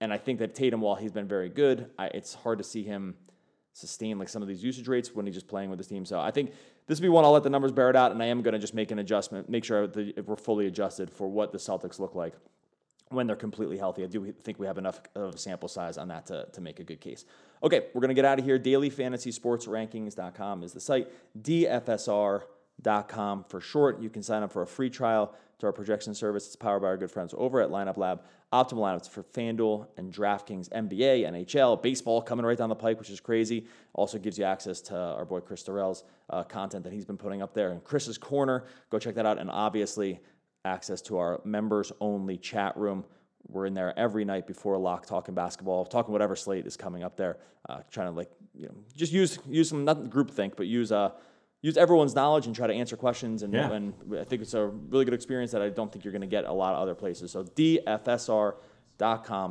and 0.00 0.12
I 0.12 0.18
think 0.18 0.38
that 0.40 0.54
Tatum, 0.54 0.80
while 0.80 0.94
he's 0.94 1.12
been 1.12 1.28
very 1.28 1.48
good, 1.48 1.90
I, 1.98 2.06
it's 2.08 2.34
hard 2.34 2.58
to 2.58 2.64
see 2.64 2.82
him 2.82 3.14
sustain 3.72 4.18
like 4.18 4.28
some 4.28 4.42
of 4.42 4.48
these 4.48 4.64
usage 4.64 4.88
rates 4.88 5.14
when 5.14 5.26
he's 5.26 5.34
just 5.34 5.48
playing 5.48 5.70
with 5.70 5.78
his 5.78 5.86
team. 5.86 6.04
So 6.04 6.18
I 6.18 6.30
think 6.30 6.52
this 6.86 6.98
will 6.98 7.04
be 7.04 7.08
one 7.10 7.24
I'll 7.24 7.32
let 7.32 7.42
the 7.42 7.50
numbers 7.50 7.72
bear 7.72 7.90
it 7.90 7.96
out, 7.96 8.12
and 8.12 8.22
I 8.22 8.26
am 8.26 8.42
going 8.42 8.52
to 8.52 8.58
just 8.58 8.74
make 8.74 8.90
an 8.90 8.98
adjustment, 8.98 9.48
make 9.48 9.64
sure 9.64 9.86
that 9.86 10.26
we're 10.26 10.36
fully 10.36 10.66
adjusted 10.66 11.10
for 11.10 11.28
what 11.28 11.52
the 11.52 11.58
Celtics 11.58 11.98
look 11.98 12.14
like 12.14 12.34
when 13.10 13.26
they're 13.26 13.36
completely 13.36 13.78
healthy. 13.78 14.02
I 14.02 14.06
do 14.06 14.32
think 14.42 14.58
we 14.58 14.66
have 14.66 14.78
enough 14.78 15.00
of 15.14 15.34
a 15.34 15.38
sample 15.38 15.68
size 15.68 15.98
on 15.98 16.08
that 16.08 16.26
to, 16.26 16.46
to 16.52 16.60
make 16.60 16.80
a 16.80 16.84
good 16.84 17.00
case. 17.00 17.24
Okay, 17.62 17.86
we're 17.94 18.00
going 18.00 18.08
to 18.08 18.14
get 18.14 18.24
out 18.24 18.38
of 18.38 18.44
here. 18.44 18.58
DailyFantasySportsRankings.com 18.58 20.62
is 20.62 20.72
the 20.72 20.80
site. 20.80 21.08
DFSR.com 22.82 23.44
for 23.48 23.60
short. 23.60 24.00
You 24.00 24.10
can 24.10 24.22
sign 24.22 24.42
up 24.42 24.52
for 24.52 24.62
a 24.62 24.66
free 24.66 24.90
trial 24.90 25.34
to 25.58 25.66
our 25.66 25.72
projection 25.72 26.14
service. 26.14 26.46
It's 26.46 26.56
powered 26.56 26.82
by 26.82 26.88
our 26.88 26.96
good 26.96 27.10
friends 27.10 27.34
over 27.36 27.60
at 27.60 27.70
Lineup 27.70 27.96
Lab. 27.96 28.22
Optimal 28.52 28.78
lineups 28.78 29.08
for 29.08 29.24
FanDuel 29.24 29.88
and 29.96 30.12
DraftKings, 30.12 30.68
NBA, 30.68 31.28
NHL, 31.28 31.82
baseball 31.82 32.22
coming 32.22 32.46
right 32.46 32.56
down 32.56 32.68
the 32.68 32.76
pike, 32.76 32.98
which 32.98 33.10
is 33.10 33.20
crazy. 33.20 33.66
Also 33.92 34.18
gives 34.18 34.38
you 34.38 34.44
access 34.44 34.80
to 34.82 34.96
our 34.96 35.24
boy 35.24 35.40
Chris 35.40 35.62
Terrell's 35.62 36.04
uh, 36.30 36.44
content 36.44 36.84
that 36.84 36.92
he's 36.92 37.04
been 37.04 37.16
putting 37.16 37.42
up 37.42 37.54
there. 37.54 37.72
And 37.72 37.82
Chris's 37.82 38.18
Corner, 38.18 38.64
go 38.90 38.98
check 38.98 39.14
that 39.16 39.26
out. 39.26 39.38
And 39.38 39.50
obviously, 39.50 40.20
access 40.64 41.00
to 41.02 41.18
our 41.18 41.40
members 41.44 41.92
only 42.00 42.36
chat 42.36 42.76
room. 42.76 43.04
We're 43.48 43.66
in 43.66 43.74
there 43.74 43.96
every 43.98 44.24
night 44.24 44.46
before 44.46 44.76
lock 44.78 45.06
talking 45.06 45.34
basketball, 45.34 45.84
talking 45.84 46.12
whatever 46.12 46.36
slate 46.36 46.66
is 46.66 46.76
coming 46.76 47.02
up 47.02 47.16
there, 47.16 47.38
uh, 47.68 47.80
trying 47.90 48.08
to 48.08 48.16
like, 48.16 48.30
you 48.54 48.66
know, 48.66 48.74
just 48.94 49.12
use 49.12 49.38
use 49.48 49.68
some, 49.68 49.84
not 49.84 50.10
group 50.10 50.30
think, 50.30 50.56
but 50.56 50.66
use 50.66 50.90
uh, 50.90 51.10
use 51.66 51.76
everyone's 51.76 52.14
knowledge 52.14 52.46
and 52.46 52.54
try 52.54 52.68
to 52.68 52.72
answer 52.72 52.96
questions. 52.96 53.42
And, 53.42 53.52
yeah. 53.52 53.72
and 53.72 53.92
I 54.16 54.22
think 54.22 54.40
it's 54.40 54.54
a 54.54 54.66
really 54.66 55.04
good 55.04 55.14
experience 55.14 55.50
that 55.50 55.62
I 55.62 55.68
don't 55.68 55.92
think 55.92 56.04
you're 56.04 56.12
going 56.12 56.20
to 56.20 56.28
get 56.28 56.44
a 56.44 56.52
lot 56.52 56.74
of 56.74 56.80
other 56.80 56.94
places. 56.94 57.32
So 57.32 57.42
dfsr.com 57.42 58.54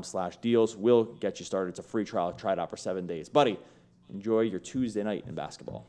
slash 0.04 0.38
deals 0.38 0.78
will 0.78 1.04
get 1.04 1.40
you 1.40 1.46
started. 1.46 1.72
It's 1.72 1.80
a 1.80 1.84
free 1.84 2.06
trial. 2.06 2.32
Try 2.32 2.54
it 2.54 2.60
out 2.60 2.70
for 2.70 2.78
seven 2.78 3.06
days. 3.06 3.28
Buddy, 3.28 3.60
enjoy 4.10 4.42
your 4.42 4.62
Tuesday 4.62 5.04
night 5.04 5.26
in 5.28 5.36
basketball. 5.36 5.88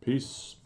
Peace. 0.00 0.56